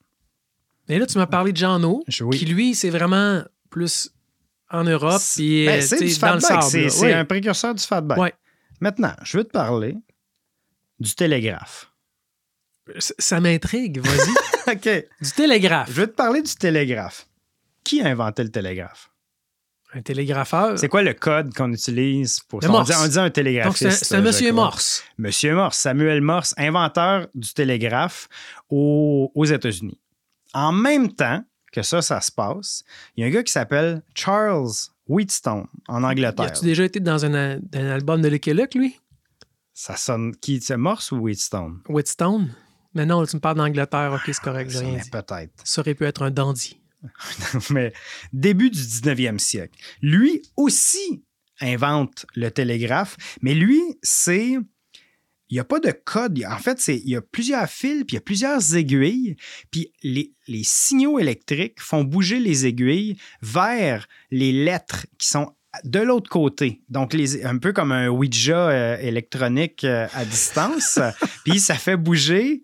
Et 0.89 0.99
là, 0.99 1.07
tu 1.07 1.19
m'as 1.19 1.27
parlé 1.27 1.53
de 1.53 1.57
Jean 1.57 1.83
O, 1.85 2.03
Je- 2.09 2.25
oui. 2.25 2.39
qui 2.39 2.47
lui, 2.47 2.75
c'est 2.75 2.91
vraiment 2.91 3.43
plus 3.71 4.11
en 4.71 4.85
Europe, 4.85 5.21
C'est- 5.21 5.67
ben, 5.67 5.83
euh, 5.83 5.99
du 5.99 6.11
fatback. 6.15 6.63
C'est, 6.65 7.01
Oui. 7.03 7.13
un 7.13 7.25
précurseur 7.25 7.75
du 7.75 7.83
fatback. 7.83 8.19
Ouais. 8.19 8.35
Maintenant, 8.81 9.15
je 9.23 9.39
veux 9.39 9.45
te 9.45 9.51
parler 9.51 9.97
du 11.01 11.15
télégraphe. 11.15 11.93
C- 12.99 13.15
Ça 13.19 13.41
m'intrigue, 13.41 13.99
vas-y. 14.01 14.73
OK. 14.73 15.07
du 15.23 15.31
télégraphe. 15.33 15.89
Je 15.91 16.01
veux 16.01 16.07
te 16.07 16.15
parler 16.15 16.43
du 16.43 16.55
télégraphe. 16.55 17.27
Qui 17.85 18.01
a 18.03 18.07
inventé 18.09 18.43
le 18.43 18.51
télégraphe? 18.51 19.11
Un 19.95 20.03
télégrapheur. 20.03 20.79
C'est 20.79 20.89
quoi 20.89 21.03
le 21.03 21.15
code 21.15 21.55
qu'on 21.55 21.73
utilise 21.73 22.41
pour 22.41 22.63
ça? 22.63 22.71
On 22.71 22.83
dit, 22.83 22.93
on 22.95 23.09
dit 23.09 23.19
un 23.19 23.25
Donc, 23.25 23.33
télégraphiste. 23.33 24.05
c'est 24.05 24.15
un- 24.15 24.19
un 24.19 24.21
je 24.21 24.27
monsieur. 24.27 24.53
Morse. 24.53 25.03
Monsieur 25.17 25.55
Morse, 25.55 25.79
Samuel 25.79 26.21
Morse, 26.21 26.55
inventeur 26.59 27.27
du 27.35 27.53
télégraphe 27.55 28.29
au- 28.69 29.33
aux 29.35 29.45
États-Unis. 29.47 29.99
En 30.53 30.73
même 30.73 31.13
temps 31.13 31.43
que 31.73 31.83
ça, 31.83 32.03
ça 32.03 32.21
se 32.21 32.31
passe, 32.31 32.83
il 33.17 33.23
y 33.23 33.25
a 33.25 33.29
un 33.29 33.31
gars 33.31 33.43
qui 33.43 33.53
s'appelle 33.53 34.03
Charles 34.15 34.69
Wheatstone 35.07 35.67
en 35.89 36.05
Angleterre. 36.05 36.47
a-tu 36.47 36.65
déjà 36.67 36.85
été 36.85 37.01
dans 37.01 37.25
un, 37.25 37.59
album 37.73 38.21
de 38.21 38.29
Lucky 38.29 38.53
Luke, 38.53 38.75
lui? 38.75 38.99
Ça 39.73 39.97
sonne 39.97 40.35
qui? 40.37 40.61
C'est 40.61 40.77
Morse 40.77 41.13
ou 41.13 41.17
Wheatstone? 41.19 41.81
Whitstone? 41.89 42.53
Mais 42.95 43.07
non, 43.07 43.25
tu 43.25 43.37
me 43.37 43.41
parles 43.41 43.57
d'Angleterre, 43.57 44.13
ok, 44.15 44.23
c'est 44.27 44.41
correct, 44.41 44.71
j'ai. 44.71 44.99
Peut-être. 45.11 45.53
Ça 45.65 45.81
aurait 45.81 45.95
pu 45.95 46.05
être 46.05 46.23
un 46.23 46.31
dandy. 46.31 46.79
mais 47.71 47.93
début 48.33 48.71
du 48.71 48.81
19e 48.81 49.39
siècle. 49.39 49.79
Lui 50.03 50.43
aussi 50.57 51.23
invente 51.61 52.27
le 52.35 52.51
télégraphe, 52.51 53.17
mais 53.43 53.55
lui, 53.55 53.81
c'est. 54.03 54.57
Il 55.51 55.55
n'y 55.55 55.61
a 55.61 55.65
pas 55.65 55.81
de 55.81 55.91
code. 55.91 56.45
En 56.47 56.59
fait, 56.59 56.87
il 56.89 57.09
y 57.09 57.17
a 57.17 57.23
plusieurs 57.23 57.71
fils, 57.71 58.05
puis 58.05 58.13
il 58.13 58.15
y 58.15 58.19
a 58.19 58.21
plusieurs 58.21 58.77
aiguilles, 58.77 59.35
puis 59.71 59.91
les, 60.03 60.35
signaux 60.63 61.19
électriques 61.19 61.81
font 61.81 62.05
bouger 62.05 62.39
les 62.39 62.67
aiguilles 62.67 63.17
vers 63.41 64.07
les 64.31 64.53
lettres 64.53 65.07
qui 65.17 65.27
sont 65.27 65.55
de 65.85 66.01
l'autre 66.01 66.29
côté. 66.29 66.83
Donc, 66.91 67.15
un 67.15 67.57
peu 67.57 67.73
comme 67.73 67.93
un 67.93 68.09
Ouija 68.09 68.69
euh, 68.69 68.99
électronique 68.99 69.85
euh, 69.85 70.07
à 70.13 70.27
distance. 70.27 70.99
puis 71.45 71.61
ça 71.61 71.77
fait 71.77 71.97
bouger. 71.97 72.63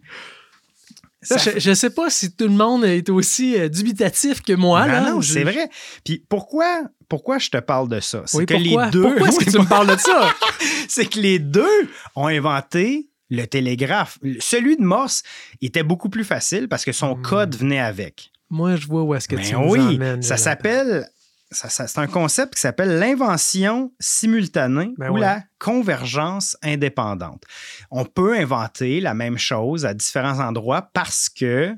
Ça, 1.24 1.38
Ça 1.38 1.50
je, 1.54 1.58
je 1.58 1.72
sais 1.74 1.90
pas 1.90 2.10
si 2.10 2.34
tout 2.36 2.44
le 2.44 2.50
monde 2.54 2.84
est 2.84 3.08
aussi 3.10 3.58
euh, 3.58 3.68
dubitatif 3.68 4.40
que 4.42 4.52
moi. 4.52 4.86
Ben 4.86 4.92
là. 4.92 5.10
non, 5.10 5.20
Je- 5.20 5.32
c'est 5.32 5.42
vrai. 5.44 5.68
Puis 6.04 6.24
pourquoi, 6.28 6.82
pourquoi 7.08 7.38
je 7.38 7.50
te 7.50 7.58
parle 7.58 7.88
de 7.88 8.00
ça? 8.00 8.22
C'est 8.26 8.38
Oui, 8.38 8.46
que 8.46 8.54
pourquoi? 8.54 8.84
les 8.86 8.90
deux. 8.90 9.02
Pourquoi 9.02 9.28
est-ce 9.28 9.38
que 9.44 9.50
tu 9.50 9.58
me 9.58 9.64
parles 9.68 9.88
de 9.94 9.98
ça? 10.00 10.28
C'est 10.88 11.06
que 11.06 11.18
les 11.18 11.38
deux 11.38 11.88
ont 12.14 12.26
inventé 12.26 13.08
le 13.30 13.44
télégraphe. 13.46 14.18
Celui 14.38 14.76
de 14.76 14.82
Morse 14.82 15.22
était 15.62 15.82
beaucoup 15.82 16.08
plus 16.10 16.24
facile 16.24 16.68
parce 16.68 16.84
que 16.84 16.92
son 16.92 17.16
Hmm. 17.16 17.22
code 17.22 17.56
venait 17.56 17.80
avec. 17.80 18.30
Moi, 18.50 18.76
je 18.76 18.86
vois 18.86 19.02
où 19.02 19.14
est-ce 19.14 19.26
que 19.26 19.36
Ben 19.36 19.44
tu 19.44 19.54
nous 19.54 19.70
oui, 19.70 19.80
emmènes. 19.80 20.22
ça 20.22 20.36
s'appelle. 20.36 21.08
Ça- 21.54 21.68
ça- 21.70 21.86
c'est 21.86 21.98
un 21.98 22.06
concept 22.06 22.54
qui 22.54 22.60
s'appelle 22.60 22.98
l'invention 22.98 23.92
simultanée 24.00 24.92
Ben 24.98 25.10
ou 25.10 25.14
ouais. 25.14 25.20
la 25.20 25.42
convergence 25.58 26.56
indépendante. 26.62 27.42
On 27.90 28.04
peut 28.04 28.36
inventer 28.36 29.00
la 29.00 29.14
même 29.14 29.38
chose 29.38 29.86
à 29.86 29.94
différents 29.94 30.40
endroits 30.40 30.90
parce 30.92 31.28
que 31.28 31.74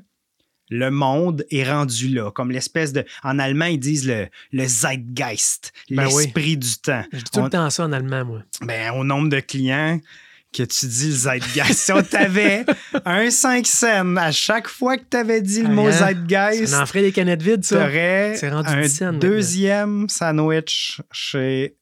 le 0.69 0.91
monde 0.91 1.45
est 1.49 1.63
rendu 1.63 2.09
là, 2.09 2.29
comme 2.31 2.51
l'espèce 2.51 2.91
de. 2.91 3.05
En 3.23 3.39
allemand, 3.39 3.65
ils 3.65 3.79
disent 3.79 4.05
le, 4.05 4.27
le 4.51 4.65
Zeitgeist, 4.67 5.71
Ben 5.89 6.07
oui. 6.07 6.23
l'esprit 6.25 6.57
du 6.57 6.75
temps. 6.77 7.03
Je 7.13 7.17
dis 7.19 7.23
tout 7.31 7.39
On- 7.39 7.43
le 7.45 7.49
temps 7.49 7.69
ça 7.69 7.85
en 7.85 7.93
allemand, 7.93 8.25
moi. 8.25 8.41
ben, 8.61 8.91
au 8.93 9.05
nombre 9.05 9.29
de 9.29 9.39
clients 9.39 9.99
que 10.57 10.63
tu 10.63 10.85
dis 10.87 11.09
le 11.09 11.15
Zeitgeist. 11.15 11.73
si 11.79 11.91
on 11.91 12.01
t'avait 12.01 12.65
un 13.05 13.29
5 13.29 13.67
cents 13.67 14.15
à 14.17 14.31
chaque 14.31 14.67
fois 14.67 14.97
que 14.97 15.03
tu 15.09 15.17
avais 15.17 15.41
dit 15.41 15.61
le 15.61 15.67
Ah, 15.69 15.71
mot 15.71 15.87
hein? 15.87 15.91
Zeitgeist, 15.91 16.67
Ça 16.67 16.81
en 16.81 16.85
ferait 16.85 17.01
des 17.03 17.11
canettes 17.11 17.41
vides, 17.43 17.61
tu 17.61 17.67
ça. 17.69 17.81
aurais 17.85 18.35
C'est 18.37 18.49
rendu 18.49 18.69
un 18.69 18.81
10 18.81 18.89
cents 18.89 19.05
maintenant. 19.05 19.19
deuxième 19.19 20.09
sandwich 20.09 21.01
chez 21.11 21.75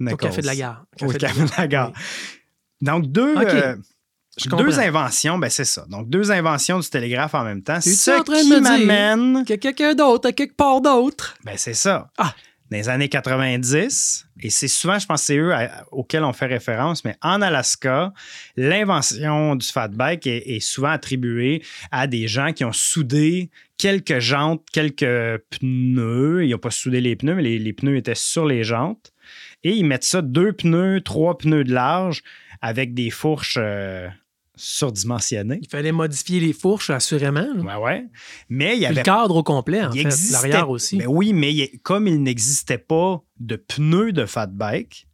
Au 0.00 0.04
Nichols. 0.04 0.16
café 0.18 0.40
de 0.42 0.46
la 0.46 0.56
gare. 0.56 0.84
Au 1.02 1.08
café 1.08 1.42
de 1.42 1.50
la 1.58 1.66
gare. 1.66 1.92
Oui. 1.94 2.02
Donc, 2.80 3.06
deux, 3.12 3.34
OK. 3.36 3.44
euh, 3.46 3.76
deux 4.58 4.80
inventions, 4.80 5.38
ben 5.38 5.50
c'est 5.50 5.64
ça. 5.64 5.84
Donc, 5.88 6.08
deux 6.08 6.32
inventions 6.32 6.78
du 6.80 6.88
télégraphe 6.88 7.34
en 7.34 7.44
même 7.44 7.62
temps. 7.62 7.80
Ce 7.80 8.18
en 8.18 8.24
train 8.24 8.38
de 8.38 8.54
qui 8.54 8.60
m'amène 8.60 9.44
Que 9.44 9.54
quelqu'un 9.54 9.94
d'autre, 9.94 10.28
à 10.28 10.32
quelque 10.32 10.56
part 10.56 10.80
d'autre? 10.80 11.34
Ben, 11.44 11.54
c'est 11.56 11.74
ça. 11.74 12.10
Ah. 12.18 12.34
Dans 12.72 12.78
les 12.78 12.88
années 12.88 13.10
90, 13.10 14.28
et 14.40 14.48
c'est 14.48 14.66
souvent, 14.66 14.98
je 14.98 15.04
pense, 15.04 15.24
c'est 15.24 15.36
eux 15.36 15.52
auxquels 15.90 16.24
on 16.24 16.32
fait 16.32 16.46
référence, 16.46 17.04
mais 17.04 17.16
en 17.20 17.42
Alaska, 17.42 18.14
l'invention 18.56 19.56
du 19.56 19.66
fat 19.66 19.88
bike 19.88 20.26
est, 20.26 20.58
souvent 20.60 20.88
attribuée 20.88 21.62
à 21.90 22.06
des 22.06 22.28
gens 22.28 22.54
qui 22.54 22.64
ont 22.64 22.72
soudé 22.72 23.50
quelques 23.76 24.20
jantes, 24.20 24.62
quelques 24.72 25.42
pneus. 25.50 26.46
Ils 26.46 26.52
n'ont 26.52 26.58
pas 26.58 26.70
soudé 26.70 27.02
les 27.02 27.14
pneus, 27.14 27.34
mais 27.34 27.42
les, 27.42 27.58
les 27.58 27.74
pneus 27.74 27.98
étaient 27.98 28.14
sur 28.14 28.46
les 28.46 28.64
jantes. 28.64 29.12
Et 29.64 29.72
ils 29.72 29.84
mettent 29.84 30.04
ça 30.04 30.22
deux 30.22 30.54
pneus, 30.54 31.02
trois 31.02 31.36
pneus 31.36 31.64
de 31.64 31.74
large 31.74 32.22
avec 32.62 32.94
des 32.94 33.10
fourches 33.10 33.58
euh, 33.60 34.08
surdimensionnées. 34.56 35.58
Il 35.62 35.68
fallait 35.68 35.92
modifier 35.92 36.40
les 36.40 36.52
fourches, 36.52 36.90
assurément. 36.90 37.46
Ouais. 37.80 38.06
Mais 38.48 38.76
il 38.76 38.82
y 38.82 38.86
avait 38.86 38.96
le 38.96 39.02
cadre 39.02 39.36
au 39.36 39.42
complet, 39.42 39.82
en 39.84 39.92
il 39.92 40.10
fait. 40.10 40.32
L'arrière 40.32 40.70
aussi. 40.70 40.98
Ben 40.98 41.06
oui, 41.08 41.32
mais 41.32 41.52
il- 41.54 41.80
comme 41.82 42.06
il 42.06 42.22
n'existait 42.22 42.78
pas 42.78 43.22
de 43.40 43.56
pneus 43.56 44.12
de 44.12 44.26
fat 44.26 44.46
bike, 44.46 45.06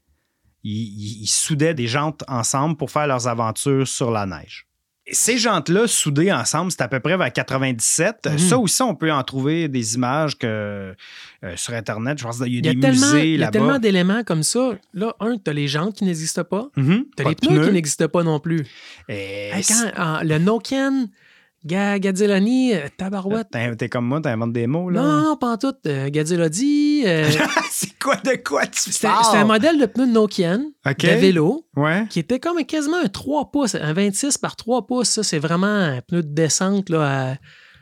ils 0.64 1.26
soudaient 1.26 1.75
des 1.75 1.87
jantes 1.87 2.25
ensemble 2.28 2.76
pour 2.76 2.90
faire 2.90 3.07
leurs 3.07 3.26
aventures 3.26 3.87
sur 3.88 4.11
la 4.11 4.26
neige. 4.26 4.68
Ces 5.11 5.38
jantes-là, 5.38 5.87
soudées 5.87 6.31
ensemble, 6.33 6.71
c'est 6.71 6.83
à 6.83 6.88
peu 6.88 7.00
près 7.00 7.17
vers 7.17 7.33
97. 7.33 8.27
Mhm. 8.31 8.38
Ça 8.38 8.59
aussi, 8.59 8.83
on 8.83 8.95
peut 8.95 9.11
en 9.12 9.23
trouver 9.23 9.69
des 9.69 9.95
images 9.95 10.37
que, 10.37 10.47
euh, 11.45 11.53
sur 11.57 11.75
Internet. 11.75 12.19
Je 12.19 12.25
pense 12.25 12.38
qu'il 12.38 12.53
y 12.53 12.57
a 12.57 12.59
Il 12.61 12.67
y 12.67 12.69
a 12.69 12.75
des 12.75 12.88
musées 12.88 13.25
il 13.25 13.31
y 13.33 13.35
a 13.37 13.47
là-bas. 13.47 13.50
tellement 13.53 13.79
d'éléments 13.79 14.23
comme 14.25 14.43
ça. 14.43 14.73
Là, 14.95 15.15
un, 15.21 15.37
t'as 15.38 15.53
les 15.53 15.69
jantes 15.69 15.95
qui 15.97 16.05
n'existent 16.05 16.45
pas. 16.45 16.69
Mhm, 16.77 17.05
T'as 17.17 17.25
pas 17.25 17.31
les 17.31 17.37
pneus, 17.37 17.67
qui 17.67 17.73
n'existent 17.73 18.09
pas 18.09 18.23
non 18.23 18.38
plus. 18.41 18.67
Et 19.09 19.50
Hey, 19.53 19.62
quand, 19.65 19.93
en- 19.97 20.23
le 20.23 20.38
Nokian, 20.38 21.07
Ga- 21.69 21.99
Gadzellani, 21.99 22.75
euh, 22.75 22.89
Tabarouette. 22.97 23.49
T'es 23.79 23.89
comme 23.89 24.07
moi, 24.07 24.21
t'inventes 24.21 24.53
des 24.53 24.67
mots, 24.67 24.91
là. 24.91 25.03
Non, 25.03 25.37
pas 25.37 25.53
en 25.53 25.57
tout. 25.59 25.75
Euh, 25.87 26.09
euh, 26.13 27.31
c'est 27.71 27.99
quoi 27.99 28.17
de 28.17 28.43
quoi 28.43 28.67
tu 28.67 28.91
parles? 29.01 29.25
c'était 29.25 29.37
un 29.39 29.45
modèle 29.45 29.79
de 29.79 29.87
pneu 29.87 30.07
de 30.07 30.13
Nokian, 30.13 30.65
OK. 30.87 31.01
de 31.03 31.09
vélo, 31.09 31.67
Ouais. 31.77 32.07
qui 32.11 32.19
était 32.19 32.41
comme 32.41 32.65
quasiment 32.65 32.97
un 32.97 33.09
3 33.09 33.51
pouces, 33.51 33.75
un 33.75 33.93
26 33.93 34.39
par 34.39 34.57
3 34.57 34.87
pouces. 34.87 35.09
Ça, 35.11 35.23
c'est 35.23 35.39
vraiment 35.39 35.67
un 35.67 36.01
pneu 36.01 36.23
de 36.23 36.33
descente 36.33 36.89
là, 36.91 37.37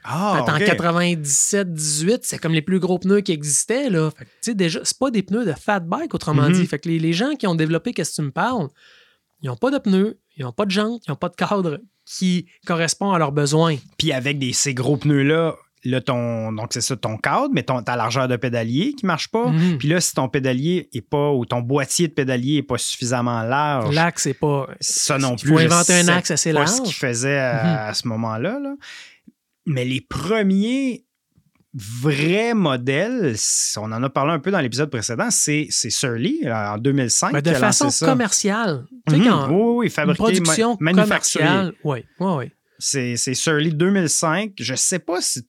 Ah, 0.09 0.43
Fait 0.47 0.53
En 0.53 0.57
ok. 0.57 0.63
97-18, 0.63 2.21
c'est 2.23 2.39
comme 2.39 2.53
les 2.53 2.63
plus 2.63 2.79
gros 2.79 2.99
pneus 2.99 3.21
qui 3.23 3.33
existaient. 3.33 3.91
Là. 3.91 4.11
Fait 4.17 4.25
que, 4.25 4.31
tu 4.31 4.37
sais, 4.43 4.55
déjà, 4.55 4.81
c'est 4.85 4.99
pas 4.99 5.11
des 5.11 5.23
pneus 5.23 5.45
de 5.45 5.53
fat 5.53 5.81
bike, 5.81 6.15
autrement 6.15 6.43
Mhm. 6.49 6.53
dit. 6.53 6.67
Fait 6.67 6.79
que 6.79 6.89
les, 6.89 6.99
les 6.99 7.13
gens 7.13 7.35
qui 7.35 7.47
ont 7.49 7.55
développé, 7.57 7.93
qu'est-ce 7.93 8.11
que 8.11 8.17
tu 8.17 8.23
me 8.23 8.31
parles, 8.31 8.69
ils 9.43 9.47
n'ont 9.49 9.57
pas 9.57 9.71
de 9.71 9.79
pneus, 9.79 10.19
ils 10.37 10.45
n'ont 10.45 10.53
pas 10.53 10.65
de 10.65 10.71
jantes, 10.71 11.03
ils 11.07 11.11
n'ont 11.11 11.17
pas 11.17 11.29
de 11.29 11.35
cadre 11.37 11.81
qui 12.07 12.47
correspond 12.67 13.13
à 13.13 13.19
leurs 13.19 13.33
besoins. 13.33 13.77
Puis 13.99 14.13
avec 14.13 14.39
des, 14.39 14.53
ces 14.53 14.73
gros 14.75 14.97
pneus-là, 14.97 15.55
là, 15.85 16.01
ton, 16.01 16.53
donc 16.53 16.69
c'est 16.73 16.81
ça, 16.81 16.97
ton 16.97 17.17
cadre, 17.17 17.51
mais 17.53 17.63
ton, 17.63 17.83
ta 17.83 17.95
largeur 17.97 18.27
de 18.29 18.37
pédalier 18.37 18.95
qui 18.95 19.07
marche 19.07 19.29
pas. 19.29 19.49
Mhm. 19.49 19.79
Puis 19.79 19.89
là, 19.89 20.01
si 20.01 20.15
ton 20.15 20.29
pédalier 20.29 20.89
est 20.93 21.01
pas, 21.09 21.31
ou 21.33 21.45
ton 21.47 21.61
boîtier 21.61 22.09
de 22.09 22.13
pédalier 22.13 22.57
est 22.57 22.63
pas 22.63 22.79
suffisamment 22.79 23.43
large, 23.43 23.95
L'axe, 23.95 24.23
c'est 24.23 24.35
pas. 24.35 24.69
ça 24.81 25.19
non 25.19 25.35
Il 25.37 25.43
plus. 25.43 25.51
faut 25.53 25.59
je 25.59 25.65
inventer 25.67 25.95
un 25.95 26.09
axe 26.09 26.31
assez 26.31 26.53
large. 26.53 26.71
ce 26.71 26.83
qu'il 26.83 26.95
faisait 26.95 27.39
à, 27.39 27.87
à 27.87 27.95
ce 27.95 28.09
moment-là. 28.09 28.59
là. 28.61 28.75
Mais 29.67 29.85
les 29.85 30.01
premiers 30.01 31.05
vrais 31.77 32.55
modèles, 32.55 33.37
on 33.77 33.93
en 33.93 34.03
a 34.03 34.09
parlé 34.09 34.33
un 34.33 34.39
peu 34.39 34.51
dans 34.51 34.61
l'épisode 34.61 34.91
précédent, 34.91 35.29
c'est 35.31 35.67
c'est 35.71 35.91
Surly 35.91 36.41
là, 36.43 36.75
en 36.75 36.79
2005 36.79 37.33
Ben, 37.33 37.41
de 37.43 37.51
qui 37.51 37.57
a 37.57 37.59
lancé 37.59 37.67
façon 37.85 37.91
ça. 37.91 38.07
commerciale. 38.07 38.87
Tu 39.07 39.15
sais, 39.15 39.19
Mhm. 39.21 39.25
quand 39.27 39.49
oui, 39.51 39.75
oui, 39.87 39.91
fabriqué, 39.91 40.17
production 40.17 40.77
ma- 40.81 40.93
manufacturé. 40.93 41.45
commerciale. 41.45 41.75
Oui, 41.85 42.05
oui, 42.21 42.33
oui. 42.39 42.51
C'est 42.79 43.17
c'est 43.17 43.35
Surly 43.35 43.73
2005. 43.75 44.53
Je 44.59 44.75
sais 44.75 44.99
pas 44.99 45.21
si 45.21 45.47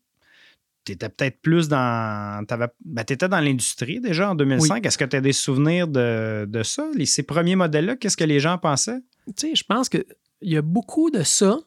tu 0.86 0.93
étais 0.93 1.10
peut-être 1.10 1.41
plus 1.41 1.67
dans. 1.67 2.43
Ben, 2.86 3.03
tu 3.05 3.13
étais 3.13 3.27
dans 3.27 3.39
l'industrie 3.41 4.00
déjà 4.00 4.31
en 4.31 4.36
2005. 4.36 4.86
Est-ce 4.86 4.98
que 4.98 5.05
tu 5.05 5.15
as 5.17 5.22
des 5.22 5.34
souvenirs 5.34 5.88
de, 5.88 6.46
de 6.48 6.63
ça? 6.63 6.88
Les, 6.96 7.05
ces 7.05 7.24
premiers 7.24 7.55
modèles-là, 7.55 7.96
qu'est-ce 7.98 8.17
que 8.17 8.24
les 8.24 8.39
gens 8.39 8.57
pensaient? 8.57 9.00
Tu 9.27 9.50
sais, 9.50 9.55
je 9.55 9.63
pense 9.63 9.89
qu'il 9.89 10.05
y 10.41 10.55
a 10.57 10.62
beaucoup 10.62 11.10
de 11.10 11.24
ça 11.24 11.60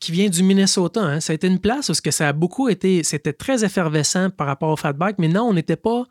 qui 0.00 0.12
vient 0.12 0.28
du 0.28 0.42
Minnesota. 0.42 1.00
hein. 1.00 1.20
Ça 1.20 1.32
a 1.32 1.34
été 1.34 1.46
une 1.46 1.60
place 1.60 1.88
où 1.88 1.94
ce 1.94 2.02
que 2.02 2.10
ça 2.10 2.28
a 2.28 2.32
beaucoup 2.32 2.68
été, 2.68 3.02
c'était 3.02 3.32
très 3.32 3.64
effervescent 3.64 4.30
par 4.30 4.46
rapport 4.46 4.70
au 4.70 4.76
fat 4.76 4.92
bike, 4.92 5.16
mais 5.18 5.28
non, 5.28 5.42
on 5.44 5.54
n'était 5.54 5.76
pas, 5.76 6.04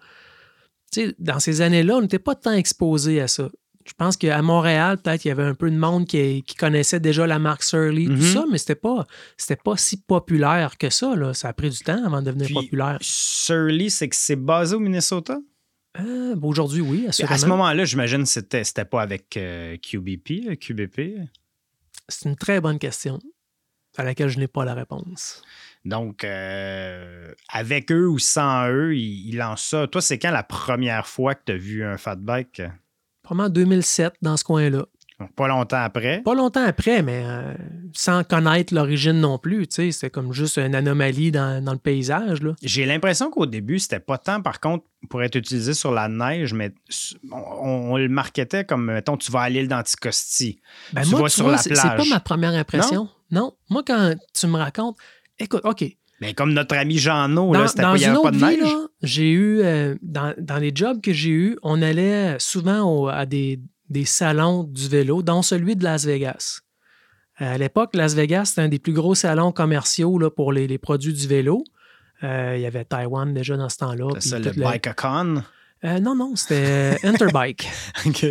tu 0.92 1.08
sais, 1.08 1.16
dans 1.20 1.40
ces 1.40 1.62
années-là, 1.62 1.98
on 1.98 2.02
n'était 2.02 2.20
pas 2.20 2.36
tant 2.36 2.54
exposé 2.54 3.22
à 3.22 3.28
ça. 3.28 3.50
Je 3.86 3.94
pense 3.94 4.18
qu'à 4.18 4.42
Montréal, 4.42 4.98
peut-être, 4.98 5.26
il 5.26 5.28
y 5.28 5.32
avait 5.32 5.44
un 5.44 5.54
peu 5.54 5.70
de 5.70 5.78
monde 5.78 6.08
qui, 6.08 6.42
qui 6.42 6.56
connaissait 6.56 7.00
déjà 7.00 7.28
la 7.28 7.38
marque 7.38 7.62
Surly, 7.64 8.08
tout 8.08 8.20
ça, 8.20 8.46
mais 8.50 8.58
c'était 8.58 8.74
pas, 8.74 9.06
c'était 9.38 9.62
pas 9.62 9.78
si 9.78 9.98
populaire 10.02 10.80
que 10.80 10.90
ça. 10.90 11.16
Là. 11.16 11.36
Ça 11.36 11.50
a 11.50 11.54
pris 11.54 11.70
du 11.70 11.78
temps 11.80 12.04
avant 12.04 12.20
de 12.22 12.26
devenir 12.26 12.48
Puis, 12.48 12.56
populaire. 12.56 12.98
Surly, 13.02 13.92
c'est 13.92 14.10
que 14.10 14.16
c'est 14.16 14.38
basé 14.38 14.76
au 14.76 14.80
Minnesota? 14.80 15.38
Euh, 16.00 16.34
ben, 16.36 16.48
Aujourd'hui, 16.48 16.82
oui, 16.82 17.06
assurément. 17.08 17.36
À 17.36 17.38
ce 17.38 17.46
moment-là, 17.46 17.86
j'imagine 17.86 18.24
que 18.24 18.30
c'était, 18.30 18.64
c'était 18.64 18.86
pas 18.86 19.04
avec 19.04 19.38
euh, 19.38 19.78
QBP, 19.78 20.48
euh, 20.50 20.56
QBP. 20.56 21.20
C'est 22.10 22.28
une 22.28 22.36
très 22.36 22.60
bonne 22.62 22.80
question 22.80 23.20
à 23.98 24.04
laquelle 24.04 24.30
je 24.30 24.40
n'ai 24.40 24.48
pas 24.48 24.66
la 24.66 24.74
réponse. 24.74 25.42
Donc, 25.86 26.24
euh, 26.24 27.32
avec 27.50 27.92
eux 27.92 28.08
ou 28.08 28.18
sans 28.20 28.68
eux, 28.70 28.96
ils, 28.96 29.30
ils 29.30 29.38
lancent 29.38 29.64
ça. 29.66 29.88
Toi, 29.88 30.02
c'est 30.02 30.18
quand 30.20 30.32
la 30.32 30.44
première 30.44 31.08
fois 31.08 31.36
que 31.36 31.42
tu 31.46 31.52
as 31.52 31.58
vu 31.58 31.84
un 31.84 31.98
fat 31.98 32.16
bike? 32.16 32.62
Probablement 33.22 33.48
en 33.48 33.54
2007, 33.54 34.14
dans 34.22 34.38
ce 34.38 34.44
coin-là. 34.44 34.86
Pas 35.38 35.48
longtemps 35.48 35.82
après? 35.82 36.22
Pas 36.26 36.34
longtemps 36.36 36.66
après, 36.66 37.02
mais 37.02 37.24
euh, 37.26 37.54
sans 37.94 38.26
connaître 38.26 38.74
l'origine 38.74 39.14
non 39.22 39.38
plus. 39.38 39.66
tu 39.68 39.76
sais, 39.76 39.92
C'était 39.92 40.10
comme 40.10 40.34
juste 40.34 40.58
une 40.58 40.76
anomalie 40.76 41.32
dans, 41.32 41.64
dans 41.64 41.72
le 41.72 41.78
paysage. 41.78 42.40
J'ai 42.62 42.86
l'impression 42.86 43.30
qu'au 43.32 43.46
début, 43.46 43.80
c'était 43.80 44.02
pas 44.02 44.18
tant, 44.18 44.42
par 44.42 44.60
contre, 44.60 44.84
pour 45.10 45.24
être 45.24 45.36
utilisé 45.38 45.74
sur 45.74 45.92
la 45.94 46.10
neige, 46.10 46.54
mais 46.54 46.74
on, 47.32 47.38
on 47.94 47.98
le 47.98 48.10
marketait 48.10 48.66
comme, 48.66 48.92
mettons, 48.92 49.16
tu 49.16 49.32
vas 49.32 49.42
à 49.42 49.50
l'île 49.50 49.70
d'Anticosti. 49.70 50.60
Ben, 50.92 51.04
Tu 51.04 51.12
moi, 51.12 51.22
vas 51.22 51.28
tu 51.30 51.36
sur 51.36 51.44
vois, 51.46 51.54
la 51.54 51.58
c'est- 51.60 51.76
C'est 51.76 51.82
pas 51.82 51.96
plage. 51.96 52.10
ma 52.10 52.20
première 52.20 52.54
impression. 52.54 53.04
Non? 53.06 53.10
Moi, 53.70 53.84
quand 53.86 54.14
tu 54.34 54.48
me 54.48 54.58
racontes, 54.58 54.98
écoute, 55.40 55.62
OK. 55.64 55.84
Mais 56.22 56.34
comme 56.34 56.54
notre 56.54 56.76
ami 56.78 56.98
Jean-No, 56.98 57.52
là, 57.54 57.68
c'était 57.68 57.82
pas, 57.92 57.98
il 57.98 58.02
y 58.02 58.06
une 58.06 58.10
avait 58.12 58.18
autre 58.20 58.32
pas 58.32 58.32
de 58.32 58.38
vie, 58.56 58.62
neige. 58.62 58.74
j'ai 59.02 59.32
eu, 59.32 59.60
euh, 59.62 59.96
dans, 60.02 60.34
dans 60.40 60.58
les 60.58 60.72
jobs 60.74 61.02
que 61.02 61.12
j'ai 61.12 61.30
eus, 61.30 61.58
on 61.62 61.82
allait 61.82 62.38
souvent 62.40 62.84
au- 62.84 63.08
à 63.10 63.26
des, 63.26 63.60
des 63.90 64.06
salons 64.06 64.64
du 64.64 64.88
vélo, 64.88 65.22
dont 65.24 65.42
celui 65.42 65.76
de 65.76 65.84
Las 65.84 66.06
Vegas. 66.06 66.62
Euh, 67.42 67.56
À 67.56 67.58
l'époque, 67.58 67.96
Las 67.96 68.14
Vegas, 68.16 68.46
c'était 68.46 68.62
un 68.62 68.70
des 68.70 68.80
plus 68.80 68.94
gros 68.94 69.14
salons 69.14 69.52
commerciaux 69.52 70.18
là, 70.18 70.30
pour 70.30 70.54
les, 70.54 70.68
les 70.68 70.78
produits 70.78 71.12
du 71.14 71.28
vélo. 71.28 71.66
Euh, 72.24 72.54
il 72.56 72.62
y 72.62 72.66
avait 72.66 72.86
Taïwan 72.86 73.34
déjà 73.34 73.58
dans 73.58 73.68
ce 73.68 73.76
temps-là. 73.78 74.08
C'est 74.20 74.40
le 74.40 74.52
Bike-A-Con? 74.54 75.44
Euh, 75.84 76.00
non, 76.00 76.16
non, 76.16 76.34
c'était 76.38 76.98
Interbike. 77.04 77.68
OK. 78.06 78.26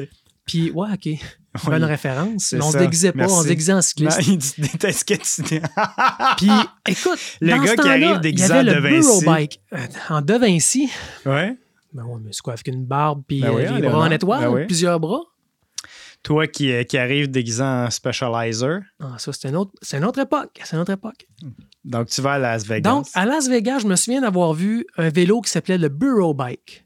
Puis, 0.46 0.70
ouais, 0.70 0.88
OK. 0.92 1.06
Oui. 1.54 1.60
Bonne 1.70 1.84
référence. 1.84 2.52
Mais 2.52 2.64
on 2.64 2.72
se 2.72 2.78
déguisait 2.78 3.12
pas, 3.12 3.26
on 3.30 3.42
se 3.42 3.46
déguisait 3.46 3.72
en 3.74 3.76
Non, 3.76 3.80
cycliste. 3.82 4.26
il 4.26 4.38
dit 4.38 4.54
déteste 4.58 5.04
que 5.06 5.14
tu 5.14 5.42
dis. 5.42 5.60
Puis, 6.36 6.50
écoute, 6.88 7.18
Le 7.40 7.50
dans 7.50 7.62
gars 7.62 7.70
ce 7.76 7.80
qui 7.80 7.88
arrive 7.88 8.18
déguisé 8.18 8.52
en 8.52 8.62
le 8.64 8.74
De 8.74 8.80
Vinci. 8.80 9.00
Burro 9.06 9.20
Bike. 9.20 9.60
Euh, 9.72 9.78
en 10.10 10.20
De 10.20 10.34
Vinci, 10.34 10.90
ouais. 11.26 11.56
ben 11.92 12.02
ouais, 12.02 12.18
mais 12.20 12.30
c'est 12.32 12.40
quoi, 12.42 12.54
avec 12.54 12.66
une 12.66 12.84
barbe 12.84 13.22
puis 13.28 13.40
Ben 13.40 13.52
oui, 13.54 13.66
euh, 13.66 13.78
les 13.78 13.88
bras 13.88 14.00
en 14.08 14.10
étoile, 14.10 14.40
Ben 14.42 14.50
oui. 14.52 14.66
plusieurs 14.66 14.98
bras? 14.98 15.20
Toi 16.24 16.48
qui, 16.48 16.72
euh, 16.72 16.82
qui 16.82 16.98
arrive 16.98 17.30
déguisé 17.30 17.62
en 17.62 17.88
Specializer. 17.88 18.80
Ah, 18.98 19.14
ça, 19.18 19.32
c'est 19.32 19.48
une, 19.48 19.54
autre, 19.54 19.70
c'est 19.80 19.98
une 19.98 20.04
autre 20.06 20.18
époque. 20.18 20.60
C'est 20.64 20.74
une 20.74 20.82
autre 20.82 20.92
époque. 20.92 21.24
Donc, 21.84 22.08
tu 22.08 22.20
vas 22.20 22.32
à 22.32 22.38
Las 22.40 22.66
Vegas. 22.66 22.90
Donc, 22.90 23.06
à 23.14 23.26
Las 23.26 23.46
Vegas, 23.48 23.78
je 23.78 23.86
me 23.86 23.94
souviens 23.94 24.22
d'avoir 24.22 24.54
vu 24.54 24.84
un 24.96 25.08
vélo 25.08 25.40
qui 25.40 25.50
s'appelait 25.52 25.78
le 25.78 25.88
Burro 25.88 26.34
Bike. 26.34 26.84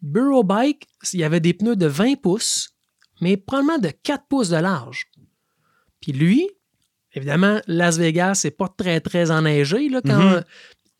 Burro 0.00 0.42
Bike, 0.42 0.86
il 1.12 1.20
y 1.20 1.24
avait 1.24 1.40
des 1.40 1.52
pneus 1.54 1.76
de 1.76 1.86
20 1.86 2.14
pouces, 2.20 2.70
mais 3.20 3.36
probablement 3.36 3.78
de 3.78 3.88
4 3.90 4.24
pouces 4.28 4.48
de 4.48 4.56
large. 4.56 5.06
Puis 6.00 6.12
lui, 6.12 6.48
évidemment, 7.12 7.60
Las 7.66 7.98
Vegas, 7.98 8.36
c'est 8.36 8.50
pas 8.50 8.68
très, 8.68 9.00
très 9.00 9.30
enneigé. 9.30 9.88
Là, 9.88 10.00
quand, 10.04 10.18
Mhm. 10.18 10.44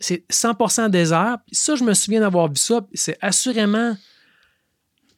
C'est 0.00 0.26
100% 0.30 0.88
désert. 0.90 1.38
Puis 1.46 1.56
ça, 1.56 1.76
je 1.76 1.84
me 1.84 1.94
souviens 1.94 2.20
d'avoir 2.20 2.48
vu 2.48 2.56
ça. 2.56 2.86
C'est 2.92 3.16
assurément 3.22 3.96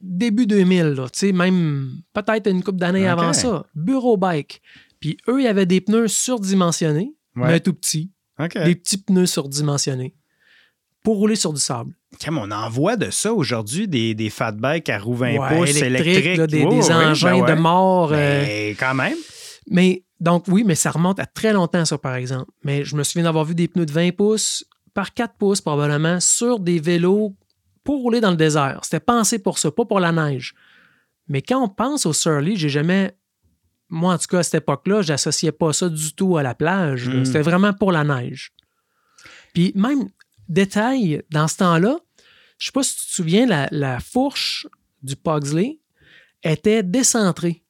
début 0.00 0.46
2000, 0.46 0.88
là, 0.94 1.06
même 1.32 2.02
peut-être 2.12 2.48
une 2.48 2.62
couple 2.62 2.78
d'années 2.78 3.08
avant 3.08 3.32
ça. 3.32 3.66
Burro 3.74 4.16
Bike. 4.16 4.62
Puis 5.00 5.16
eux, 5.28 5.40
il 5.40 5.44
y 5.44 5.48
avait 5.48 5.66
des 5.66 5.80
pneus 5.80 6.08
surdimensionnés, 6.08 7.14
Ouais. 7.34 7.48
mais 7.48 7.60
tout 7.60 7.72
petits. 7.72 8.12
Des 8.38 8.74
petits 8.76 8.98
pneus 8.98 9.26
surdimensionnés 9.26 10.14
pour 11.06 11.18
rouler 11.18 11.36
sur 11.36 11.52
du 11.52 11.60
sable. 11.60 11.92
Comme 12.24 12.36
on 12.36 12.50
en 12.50 12.68
voit 12.68 12.96
de 12.96 13.10
ça 13.12 13.32
aujourd'hui, 13.32 13.86
des, 13.86 14.12
des 14.16 14.28
fat 14.28 14.50
bikes 14.50 14.88
à 14.88 14.98
roues 14.98 15.14
20 15.14 15.36
Ouais, 15.36 15.56
pouces 15.56 15.76
électriques, 15.80 16.08
électriques. 16.16 16.36
là, 16.36 16.46
des, 16.48 16.64
engins 16.90 17.38
ben 17.38 17.42
ouais. 17.44 17.54
de 17.54 17.60
mort. 17.60 18.10
euh, 18.12 18.42
Mais 18.44 18.70
quand 18.76 18.92
même. 18.94 19.14
Mais 19.70 20.02
donc, 20.18 20.46
oui, 20.48 20.64
mais 20.66 20.74
ça 20.74 20.90
remonte 20.90 21.20
à 21.20 21.26
très 21.26 21.52
longtemps, 21.52 21.84
ça, 21.84 21.96
par 21.96 22.16
exemple. 22.16 22.50
Mais 22.64 22.84
je 22.84 22.96
me 22.96 23.04
souviens 23.04 23.22
d'avoir 23.22 23.44
vu 23.44 23.54
des 23.54 23.68
pneus 23.68 23.86
de 23.86 23.92
20 23.92 24.16
pouces 24.16 24.64
par 24.94 25.14
4 25.14 25.34
pouces, 25.38 25.60
probablement, 25.60 26.18
sur 26.18 26.58
des 26.58 26.80
vélos 26.80 27.36
pour 27.84 28.02
rouler 28.02 28.20
dans 28.20 28.30
le 28.32 28.36
désert. 28.36 28.80
C'était 28.82 28.98
pensé 28.98 29.38
pour 29.38 29.60
ça, 29.60 29.70
pas 29.70 29.84
pour 29.84 30.00
la 30.00 30.10
neige. 30.10 30.54
Mais 31.28 31.40
quand 31.40 31.62
on 31.62 31.68
pense 31.68 32.04
au 32.04 32.12
Surly, 32.12 32.56
j'ai 32.56 32.68
jamais. 32.68 33.16
Moi, 33.90 34.12
en 34.12 34.18
tout 34.18 34.26
cas, 34.26 34.40
à 34.40 34.42
cette 34.42 34.56
époque-là, 34.62 35.02
j'associais 35.02 35.52
pas 35.52 35.72
ça 35.72 35.88
du 35.88 36.12
tout 36.16 36.36
à 36.36 36.42
la 36.42 36.56
plage. 36.56 37.08
là. 37.08 37.20
Mm. 37.20 37.24
C'était 37.26 37.42
vraiment 37.42 37.72
pour 37.74 37.92
la 37.92 38.02
neige. 38.02 38.50
Puis, 39.54 39.70
même, 39.76 40.08
détail, 40.48 41.22
dans 41.30 41.48
ce 41.48 41.56
temps-là, 41.58 41.98
je 42.58 42.66
sais 42.66 42.72
pas 42.72 42.82
si 42.82 42.96
tu 42.96 43.06
te 43.06 43.10
souviens, 43.12 43.46
la, 43.46 43.68
la 43.70 44.00
fourche 44.00 44.66
du 45.02 45.16
Pugsley 45.16 45.78
était 46.42 46.82
décentrée. 46.82 47.62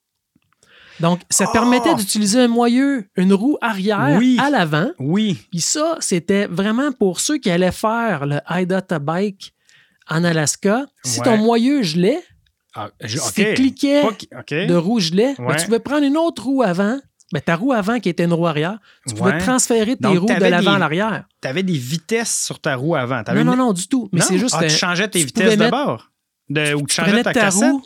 Donc, 0.99 1.21
ça 1.29 1.45
Oh! 1.47 1.51
permettait 1.53 1.93
d'utiliser 1.95 2.39
un 2.41 2.47
moyeu, 2.47 3.07
une 3.15 3.33
roue 3.33 3.57
arrière 3.61 4.15
Oui. 4.17 4.37
à 4.41 4.49
l'avant. 4.49 4.89
Oui. 4.97 5.37
Puis 5.51 5.61
ça, 5.61 5.97
c'était 5.99 6.47
vraiment 6.47 6.91
pour 6.91 7.19
ceux 7.19 7.37
qui 7.37 7.51
allaient 7.51 7.71
faire 7.71 8.25
le 8.25 8.39
Idota 8.49 8.97
Bike 8.97 9.53
en 10.09 10.23
Alaska. 10.23 10.85
Si 11.03 11.19
Ouais. 11.19 11.25
ton 11.25 11.37
moyeu 11.37 11.83
gelait, 11.83 12.23
Ah, 12.73 12.89
je- 13.01 13.17
si 13.19 13.33
tu 13.33 13.53
cliquais 13.55 14.03
de 14.67 14.75
roue 14.75 14.99
gelait, 14.99 15.35
ben, 15.37 15.55
tu 15.55 15.65
pouvais 15.65 15.79
prendre 15.79 16.03
une 16.05 16.17
autre 16.17 16.43
roue 16.45 16.63
avant. 16.63 16.99
Ben, 17.33 17.41
ta 17.41 17.55
roue 17.57 17.73
avant 17.73 17.99
qui 17.99 18.07
était 18.07 18.23
une 18.23 18.31
roue 18.33 18.47
arrière, 18.47 18.79
tu 19.07 19.13
pouvais 19.13 19.33
Ouais. 19.33 19.37
transférer 19.39 19.95
tes 19.97 20.01
Donc, 20.03 20.19
roues 20.19 20.27
de 20.27 20.45
l'avant 20.45 20.73
à 20.75 20.79
l'arrière. 20.79 21.25
Tu 21.41 21.47
avais 21.49 21.61
des 21.63 21.77
vitesses 21.77 22.43
sur 22.45 22.59
ta 22.59 22.75
roue 22.75 22.95
avant. 22.95 23.21
Non, 23.27 23.35
une- 23.35 23.43
non, 23.43 23.55
non, 23.57 23.73
du 23.73 23.87
tout. 23.87 24.07
Mais 24.13 24.21
c'est 24.21 24.37
juste 24.37 24.55
Ah, 24.57 24.63
que 24.63 24.69
tu 24.69 24.75
changeais 24.77 25.09
tes 25.09 25.19
tu 25.19 25.25
vitesses 25.25 25.57
de 25.57 25.69
bord? 25.69 26.09
De, 26.49 26.73
ou 26.73 26.81
tu 26.81 26.85
tu 26.87 26.95
changeais 26.95 27.23
ta, 27.23 27.33
ta 27.33 27.41
cassette? 27.41 27.71
roue, 27.71 27.83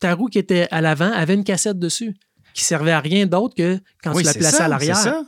ta 0.00 0.14
roue 0.14 0.26
qui 0.26 0.38
était 0.40 0.66
à 0.72 0.80
l'avant 0.80 1.12
avait 1.12 1.34
une 1.34 1.44
cassette 1.44 1.78
dessus 1.78 2.16
qui 2.54 2.64
servait 2.64 2.90
à 2.90 2.98
rien 2.98 3.24
d'autre 3.26 3.54
que 3.54 3.78
quand 4.02 4.12
Oui, 4.14 4.22
tu 4.22 4.26
la 4.26 4.34
plaçais 4.34 4.50
ça, 4.56 4.56
à 4.56 4.66
c'est 4.66 4.68
l'arrière. 4.70 4.96
ça. 4.96 5.22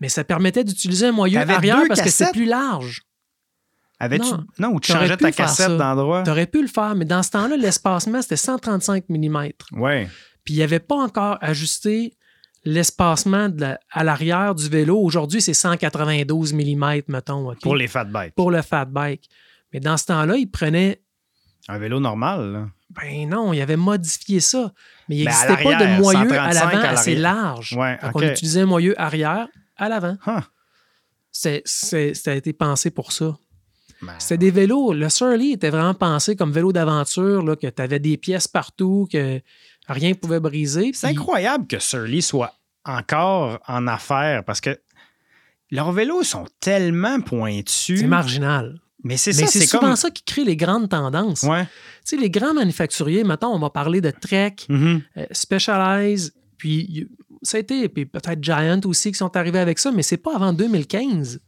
Mais 0.00 0.08
ça 0.08 0.24
permettait 0.24 0.64
d'utiliser 0.64 1.08
un 1.08 1.12
moyeu 1.12 1.38
arrière 1.38 1.76
parce 1.86 2.00
que 2.00 2.04
cassettes? 2.06 2.28
c'était 2.28 2.32
plus 2.32 2.44
large. 2.46 3.02
Non. 4.00 4.44
Non, 4.60 4.68
ou 4.74 4.80
tu 4.80 4.92
changeais 4.92 5.16
ta 5.16 5.32
cassette 5.32 5.76
d'endroit? 5.76 6.22
Tu 6.22 6.30
aurais 6.30 6.46
pu 6.46 6.62
le 6.62 6.68
faire, 6.68 6.94
mais 6.94 7.04
dans 7.04 7.22
ce 7.22 7.30
temps-là, 7.30 7.56
l'espacement, 7.56 8.22
c'était 8.22 8.36
135 8.36 9.04
mm. 9.08 9.48
Ouais. 9.72 10.08
Puis 10.44 10.54
il 10.54 10.56
n'y 10.56 10.62
avait 10.62 10.78
pas 10.78 10.94
encore 10.94 11.36
ajusté 11.40 12.16
l'espacement 12.72 13.48
la- 13.56 13.78
à 13.90 14.04
l'arrière 14.04 14.54
du 14.54 14.68
vélo. 14.68 14.98
Aujourd'hui, 14.98 15.40
c'est 15.40 15.54
192 15.54 16.52
mm, 16.52 17.02
mettons. 17.08 17.54
Pour 17.62 17.76
les 17.76 17.88
fat 17.88 18.04
bikes. 18.04 18.34
Pour 18.34 18.50
le 18.50 18.62
fat 18.62 18.84
bike. 18.84 19.28
Mais 19.72 19.80
dans 19.80 19.96
ce 19.96 20.06
temps-là, 20.06 20.36
il 20.36 20.50
prenait. 20.50 21.02
Un 21.68 21.78
vélo 21.78 22.00
normal, 22.00 22.52
là. 22.52 22.68
Ben 22.90 23.28
non, 23.28 23.52
il 23.52 23.60
avait 23.60 23.76
modifié 23.76 24.40
ça. 24.40 24.72
Mais 25.08 25.16
il 25.16 25.24
Ben, 25.24 25.30
n'existait 25.30 25.62
pas 25.62 25.74
de 25.76 26.00
moyeu 26.00 26.28
135 26.28 26.38
à 26.38 26.52
l'avant 26.54 26.88
assez 26.88 27.14
large. 27.14 27.74
Ouais, 27.76 27.98
on 28.14 28.22
utilisait 28.22 28.62
un 28.62 28.66
moyeu 28.66 28.94
arrière 29.00 29.46
à 29.76 29.88
l'avant. 29.88 30.16
Huh. 30.26 30.40
C'est, 31.30 31.62
c'est- 31.66 32.14
ça 32.14 32.32
a 32.32 32.34
été 32.34 32.52
pensé 32.52 32.90
pour 32.90 33.12
ça. 33.12 33.36
Ben, 34.00 34.12
C'était 34.18 34.38
des 34.38 34.50
vélos. 34.50 34.92
Le 34.94 35.08
Surly 35.08 35.52
était 35.52 35.70
vraiment 35.70 35.94
pensé 35.94 36.34
comme 36.36 36.52
vélo 36.52 36.72
d'aventure, 36.72 37.42
là, 37.42 37.56
que 37.56 37.66
tu 37.66 37.82
avais 37.82 37.98
des 37.98 38.16
pièces 38.16 38.48
partout, 38.48 39.06
que 39.12 39.40
rien 39.88 40.10
ne 40.10 40.14
pouvait 40.14 40.40
briser. 40.40 40.92
C'est 40.94 41.08
incroyable 41.08 41.66
que 41.66 41.78
Surly 41.78 42.22
soit 42.22 42.54
encore 42.88 43.60
en 43.68 43.86
affaires 43.86 44.44
parce 44.44 44.60
que 44.60 44.78
leurs 45.70 45.92
vélos 45.92 46.22
sont 46.22 46.46
tellement 46.60 47.20
pointus. 47.20 48.00
C'est 48.00 48.06
marginal. 48.06 48.80
Mais 49.04 49.16
c'est 49.16 49.32
ça, 49.32 49.46
c'est 49.46 49.66
souvent 49.66 49.88
comme. 49.88 49.96
ça 49.96 50.10
qui 50.10 50.24
crée 50.24 50.44
les 50.44 50.56
grandes 50.56 50.88
tendances. 50.88 51.42
Ouais. 51.44 51.64
Tu 51.64 51.70
sais, 52.04 52.16
les 52.16 52.30
grands 52.30 52.54
manufacturiers, 52.54 53.22
maintenant, 53.22 53.54
on 53.54 53.58
va 53.58 53.70
parler 53.70 54.00
de 54.00 54.10
Trek, 54.10 54.56
Mhm. 54.68 55.02
euh, 55.18 55.26
Specialized, 55.30 56.32
puis 56.56 57.06
ça 57.42 57.58
a 57.58 57.60
été, 57.60 57.88
puis 57.88 58.06
peut-être 58.06 58.42
Giant 58.42 58.80
aussi 58.86 59.12
qui 59.12 59.18
sont 59.18 59.36
arrivés 59.36 59.60
avec 59.60 59.78
ça, 59.78 59.92
mais 59.92 60.02
c'est 60.02 60.16
pas 60.16 60.34
avant 60.34 60.52
2015 60.52 61.40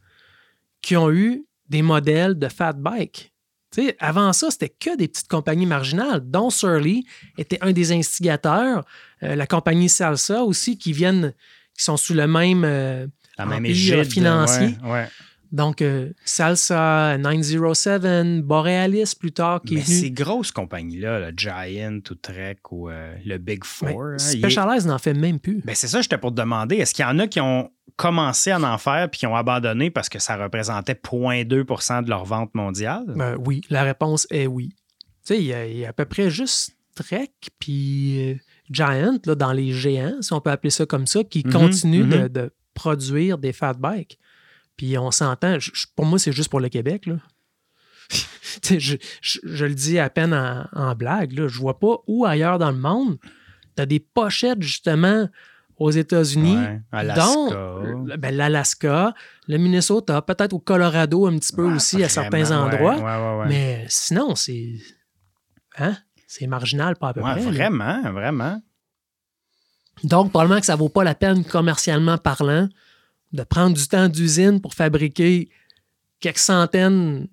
qu'ils 0.81 0.97
ont 0.97 1.11
eu 1.11 1.45
des 1.67 1.81
modèles 1.81 2.39
de 2.39 2.47
fat 2.47 2.73
bike. 2.73 3.33
Tu 3.73 3.83
sais, 3.83 3.95
avant 3.99 4.31
ça, 4.33 4.49
c'était 4.51 4.69
que 4.69 4.95
des 4.97 5.07
petites 5.07 5.27
compagnies 5.29 5.65
marginales, 5.65 6.21
dont 6.23 6.49
Surly 6.49 7.05
était 7.37 7.57
un 7.61 7.71
des 7.73 7.91
instigateurs, 7.91 8.85
la 9.21 9.47
compagnie 9.47 9.89
Salsa 9.89 10.43
aussi, 10.43 10.77
qui 10.77 10.93
viennent, 10.93 11.33
qui 11.77 11.83
sont 11.83 11.97
sous 11.97 12.13
le 12.13 12.27
même. 12.27 12.63
euh, 12.65 13.07
La 13.37 13.45
même 13.45 13.65
égide. 13.65 14.03
financier. 14.11 14.75
Ouais, 14.83 14.91
ouais. 14.91 15.07
donc, 15.51 15.81
euh, 15.81 16.11
Salsa, 16.25 17.17
907, 17.17 18.41
Borealis 18.43 19.13
plus 19.19 19.31
tard, 19.31 19.61
qui 19.65 19.75
Mais 19.75 19.81
est 19.81 19.83
venu. 19.83 19.95
ces 19.99 20.11
grosses 20.11 20.51
compagnies-là, 20.51 21.19
le 21.19 21.33
Giant 21.35 21.99
ou 22.09 22.15
Trek 22.15 22.57
ou 22.71 22.89
euh, 22.89 23.15
le 23.25 23.37
Big 23.37 23.63
Four, 23.63 23.89
Ben, 23.89 24.17
hein, 24.19 24.73
est- 24.77 24.85
n'en 24.85 24.97
fait 24.97 25.13
même 25.13 25.39
plus. 25.39 25.61
Ben, 25.63 25.75
c'est 25.75 25.87
ça, 25.87 26.01
j'étais 26.01 26.17
pour 26.17 26.31
te 26.31 26.35
demander. 26.41 26.77
Est-ce 26.77 26.93
qu'il 26.93 27.03
y 27.03 27.07
en 27.07 27.19
a 27.19 27.27
qui 27.27 27.39
ont 27.41 27.69
commencé 27.97 28.51
à 28.51 28.59
en 28.59 28.77
faire 28.77 29.09
puis 29.09 29.19
qui 29.19 29.27
ont 29.27 29.35
abandonné 29.35 29.91
parce 29.91 30.09
que 30.09 30.19
ça 30.19 30.35
représentait 30.37 30.95
0,2% 30.95 32.03
de 32.03 32.09
leur 32.09 32.25
vente 32.25 32.53
mondiale? 32.55 33.03
Ben 33.15 33.35
oui, 33.45 33.61
la 33.69 33.83
réponse 33.83 34.25
est 34.31 34.47
oui. 34.47 34.69
Tu 35.25 35.35
sais, 35.35 35.37
il 35.37 35.43
y, 35.45 35.79
y 35.79 35.85
a 35.85 35.89
à 35.89 35.93
peu 35.93 36.05
près 36.05 36.29
juste 36.29 36.71
Trek 36.95 37.29
puis 37.59 38.31
euh, 38.31 38.35
Giant 38.71 39.17
là, 39.25 39.35
dans 39.35 39.51
les 39.53 39.71
géants, 39.73 40.21
si 40.21 40.33
on 40.33 40.41
peut 40.41 40.49
appeler 40.51 40.69
ça 40.71 40.85
comme 40.85 41.05
ça, 41.07 41.23
qui 41.23 41.43
Mhm, 41.45 41.51
continuent 41.51 42.07
de, 42.07 42.17
mhm. 42.17 42.27
de 42.29 42.53
produire 42.73 43.37
des 43.37 43.53
fat 43.53 43.73
bikes. 43.73 44.17
Puis 44.77 44.97
on 44.97 45.11
s'entend, 45.11 45.57
pour 45.95 46.05
moi, 46.05 46.17
c'est 46.17 46.31
juste 46.31 46.49
pour 46.49 46.59
le 46.61 46.69
Québec. 46.69 47.05
Là. 47.05 47.15
Je, 48.69 48.95
je- 49.21 49.39
je 49.43 49.65
le 49.65 49.73
dis 49.73 49.97
à 49.99 50.09
peine 50.09 50.33
en, 50.33 50.67
en 50.73 50.95
blague. 50.95 51.31
Là. 51.33 51.47
Je 51.47 51.57
vois 51.57 51.79
pas 51.79 51.97
où 52.07 52.25
ailleurs 52.25 52.59
dans 52.59 52.71
le 52.71 52.77
monde, 52.77 53.17
tu 53.75 53.81
as 53.81 53.85
des 53.85 53.99
pochettes 54.01 54.61
justement 54.61 55.29
aux 55.77 55.91
États-Unis, 55.91 56.57
Ouais, 56.57 57.13
dont 57.15 58.03
ben, 58.17 58.35
l'Alaska, 58.35 59.13
le 59.47 59.57
Minnesota, 59.57 60.21
peut-être 60.21 60.53
au 60.53 60.59
Colorado 60.59 61.25
un 61.27 61.37
petit 61.37 61.53
peu 61.53 61.65
Ouais, 61.67 61.75
aussi 61.75 62.03
à 62.03 62.09
certains 62.09 62.43
ouais, 62.43 62.51
endroits. 62.51 63.45
Mais 63.47 63.85
sinon, 63.87 64.35
c'est. 64.35 64.73
Hein? 65.77 65.95
C'est 66.33 66.47
marginal, 66.47 66.95
pas 66.95 67.09
à 67.09 67.13
peu 67.13 67.19
Ouais, 67.19 67.31
près. 67.33 67.41
là. 67.43 67.51
vraiment, 67.51 68.01
vraiment. 68.13 68.61
Donc, 70.05 70.29
probablement 70.29 70.61
que 70.61 70.65
ça 70.65 70.77
vaut 70.77 70.87
pas 70.87 71.03
la 71.03 71.13
peine, 71.13 71.43
commercialement 71.43 72.17
parlant, 72.17 72.69
de 73.33 73.43
prendre 73.43 73.75
du 73.75 73.85
temps 73.85 74.07
d'usine 74.07 74.61
pour 74.61 74.73
fabriquer 74.73 75.49
quelques 76.21 76.37
centaines, 76.37 77.27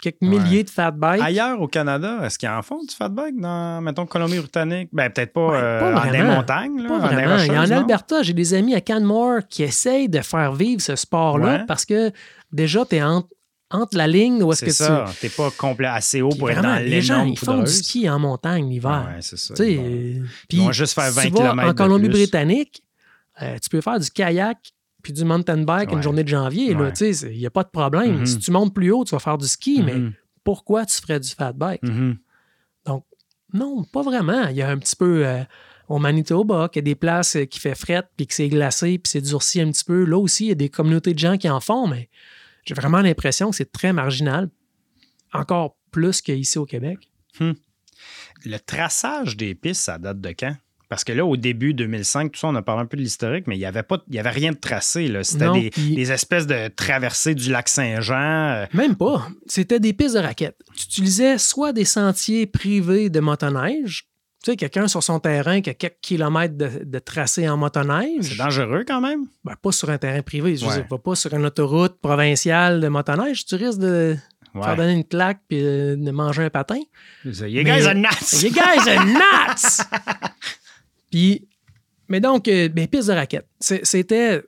quelques 0.00 0.22
Ouais. 0.22 0.28
milliers 0.28 0.62
de 0.62 0.70
fat 0.70 0.92
bikes. 0.92 1.20
Ailleurs 1.20 1.60
au 1.60 1.66
Canada, 1.66 2.20
est-ce 2.22 2.38
qu'ils 2.38 2.48
en 2.48 2.62
font 2.62 2.80
du 2.84 2.94
fat 2.94 3.08
bike 3.08 3.40
dans, 3.40 3.80
mettons, 3.80 4.06
Colombie-Britannique? 4.06 4.88
Ben, 4.92 5.10
peut-être 5.10 5.32
pas, 5.32 5.48
Ouais, 5.48 5.58
euh, 5.60 5.80
pas 5.80 6.06
en 6.08 6.10
des 6.12 6.22
montagnes, 6.22 6.80
là, 6.82 6.88
Pas 6.88 6.94
en 6.94 7.08
des 7.08 7.22
a 7.22 7.62
en 7.62 7.66
non? 7.66 7.76
Alberta, 7.80 8.22
j'ai 8.22 8.34
des 8.34 8.54
amis 8.54 8.76
à 8.76 8.80
Canmore 8.80 9.40
qui 9.48 9.64
essayent 9.64 10.08
de 10.08 10.20
faire 10.20 10.52
vivre 10.54 10.80
ce 10.80 10.94
sport-là 10.94 11.46
Ouais. 11.58 11.64
parce 11.66 11.84
que 11.84 12.12
déjà, 12.52 12.84
tu 12.86 12.94
es 12.96 13.02
entre, 13.02 13.28
entre 13.74 13.96
la 13.96 14.06
ligne 14.06 14.42
où 14.42 14.52
est-ce 14.52 14.60
C'est 14.60 14.66
que 14.66 14.72
ça. 14.72 15.04
tu. 15.12 15.20
T'es 15.20 15.28
pas 15.28 15.50
complet 15.50 15.88
assez 15.88 16.22
haut 16.22 16.30
pour 16.30 16.50
être 16.50 16.62
dans 16.62 16.76
les 16.82 17.02
gens, 17.02 17.24
ils 17.24 17.38
font 17.38 17.62
du 17.62 17.70
ski 17.70 18.08
en 18.08 18.18
montagne 18.18 18.68
l'hiver. 18.70 19.06
Ouais, 19.12 19.20
c'est 19.20 19.36
ça. 19.38 19.54
Sais, 19.56 19.72
Ils 19.72 19.76
vont- 19.78 19.84
euh, 19.84 19.88
Ils 19.88 20.24
puis 20.48 20.58
vont 20.58 20.72
juste 20.72 20.94
faire 20.94 21.10
si 21.10 21.16
20 21.16 21.22
tu 21.22 21.30
vas 21.30 21.50
km 21.50 21.68
en. 21.68 21.74
Colombie-Britannique, 21.74 22.82
euh, 23.42 23.58
tu 23.60 23.68
peux 23.68 23.80
faire 23.80 23.98
du 23.98 24.10
kayak 24.10 24.58
puis 25.02 25.12
du 25.12 25.24
mountain 25.24 25.58
bike 25.64 25.92
une 25.92 26.02
journée 26.02 26.24
de 26.24 26.28
janvier. 26.28 26.74
Ouais. 26.74 26.90
Il 26.98 27.38
n'y 27.38 27.46
a 27.46 27.50
pas 27.50 27.62
de 27.64 27.68
problème. 27.68 28.20
Mhm. 28.20 28.26
Si 28.26 28.38
tu 28.38 28.50
montes 28.50 28.72
plus 28.74 28.90
haut, 28.90 29.04
tu 29.04 29.14
vas 29.14 29.18
faire 29.18 29.36
du 29.36 29.46
ski, 29.46 29.82
mais 29.84 29.94
Mhm. 29.96 30.12
pourquoi 30.44 30.86
tu 30.86 30.98
ferais 31.00 31.20
du 31.20 31.28
fat 31.28 31.52
bike? 31.52 31.82
Mhm. 31.82 32.16
Non, 33.52 33.84
pas 33.84 34.02
vraiment. 34.02 34.48
Il 34.48 34.56
y 34.56 34.62
a 34.62 34.68
un 34.68 34.78
petit 34.78 34.96
peu 34.96 35.24
euh, 35.24 35.42
au 35.88 35.98
Manitoba, 36.00 36.68
qu'il 36.68 36.80
y 36.80 36.84
a 36.84 36.86
des 36.90 36.94
places 36.96 37.36
euh, 37.36 37.44
qui 37.44 37.60
fait 37.60 37.76
frette, 37.76 38.06
puis 38.16 38.26
que 38.26 38.34
c'est 38.34 38.48
glacé, 38.48 38.98
puis 38.98 39.08
c'est 39.10 39.20
durci 39.20 39.60
un 39.60 39.70
petit 39.70 39.84
peu. 39.84 40.04
Là 40.04 40.18
aussi, 40.18 40.46
il 40.46 40.48
y 40.48 40.52
a 40.52 40.56
des 40.56 40.68
communautés 40.68 41.14
de 41.14 41.18
gens 41.20 41.36
qui 41.36 41.48
en 41.48 41.60
font, 41.60 41.86
mais 41.86 42.08
j'ai 42.64 42.74
vraiment 42.74 43.00
l'impression 43.00 43.50
que 43.50 43.56
c'est 43.56 43.70
très 43.72 43.92
marginal. 43.92 44.48
Encore 45.32 45.76
plus 45.90 46.20
qu'ici 46.22 46.58
au 46.58 46.66
Québec. 46.66 46.98
Le 48.44 48.58
traçage 48.58 49.36
des 49.36 49.54
pistes, 49.54 49.82
ça 49.82 49.98
date 49.98 50.20
de 50.20 50.30
quand? 50.38 50.54
Parce 50.90 51.02
que 51.02 51.12
là, 51.12 51.24
au 51.24 51.36
début 51.36 51.72
2005, 51.74 52.30
tout 52.32 52.38
ça, 52.38 52.48
on 52.48 52.54
a 52.54 52.62
parlé 52.62 52.82
un 52.82 52.86
peu 52.86 52.96
de 52.96 53.02
l'historique, 53.02 53.46
mais 53.46 53.56
il 53.56 53.58
n'y 53.58 53.64
avait, 53.64 53.82
pas- 53.82 54.04
il 54.08 54.14
y 54.14 54.18
avait 54.18 54.30
rien 54.30 54.52
de 54.52 54.58
tracé. 54.58 55.10
C'était 55.22 55.50
des, 55.52 55.70
des 55.70 56.12
espèces 56.12 56.46
de 56.46 56.68
traversées 56.68 57.34
du 57.34 57.50
lac 57.50 57.68
Saint-Jean. 57.68 58.14
euh, 58.52 58.66
Même 58.74 58.94
pas. 58.94 59.26
C'était 59.46 59.80
des 59.80 59.92
pistes 59.92 60.14
de 60.14 60.20
raquettes. 60.20 60.58
Tu 60.76 60.84
utilisais 60.84 61.38
soit 61.38 61.72
des 61.72 61.86
sentiers 61.86 62.46
privés 62.46 63.08
de 63.08 63.18
motoneige, 63.18 64.06
tu 64.44 64.50
sais, 64.50 64.56
quelqu'un 64.56 64.86
sur 64.88 65.02
son 65.02 65.20
terrain 65.20 65.62
qui 65.62 65.70
a 65.70 65.74
quelques 65.74 66.00
kilomètres 66.02 66.54
de, 66.58 66.68
de 66.84 66.98
tracé 66.98 67.48
en 67.48 67.56
motoneige. 67.56 68.24
C'est 68.28 68.36
dangereux 68.36 68.84
quand 68.86 69.00
même. 69.00 69.24
Ben, 69.42 69.54
pas 69.60 69.72
sur 69.72 69.88
un 69.88 69.96
terrain 69.96 70.20
privé. 70.20 70.54
Je 70.56 70.66
Ouais. 70.66 70.74
dire, 70.86 70.98
pas 70.98 71.14
sur 71.14 71.32
une 71.32 71.46
autoroute 71.46 71.98
provinciale 72.02 72.80
de 72.82 72.88
motoneige. 72.88 73.46
Tu 73.46 73.54
risques 73.54 73.78
de 73.78 74.16
Ouais. 74.54 74.62
faire 74.62 74.76
donner 74.76 74.92
une 74.92 75.04
claque 75.04 75.40
puis 75.48 75.58
euh, 75.64 75.96
de 75.96 76.10
manger 76.10 76.44
un 76.44 76.50
patin. 76.50 76.78
Ça. 77.32 77.48
You 77.48 77.62
Mais- 77.64 77.76
guys 77.80 77.86
are 77.86 77.94
nuts! 77.94 78.42
You 78.42 78.50
guys 78.50 78.88
are 78.88 79.04
nuts! 79.06 79.82
puis, 81.10 81.48
mais 82.08 82.20
donc, 82.20 82.46
euh, 82.48 82.68
ben, 82.68 82.86
piste 82.86 83.08
de 83.08 83.14
raquettes. 83.14 83.48
C'est- 83.60 83.84
C'était 83.84 84.42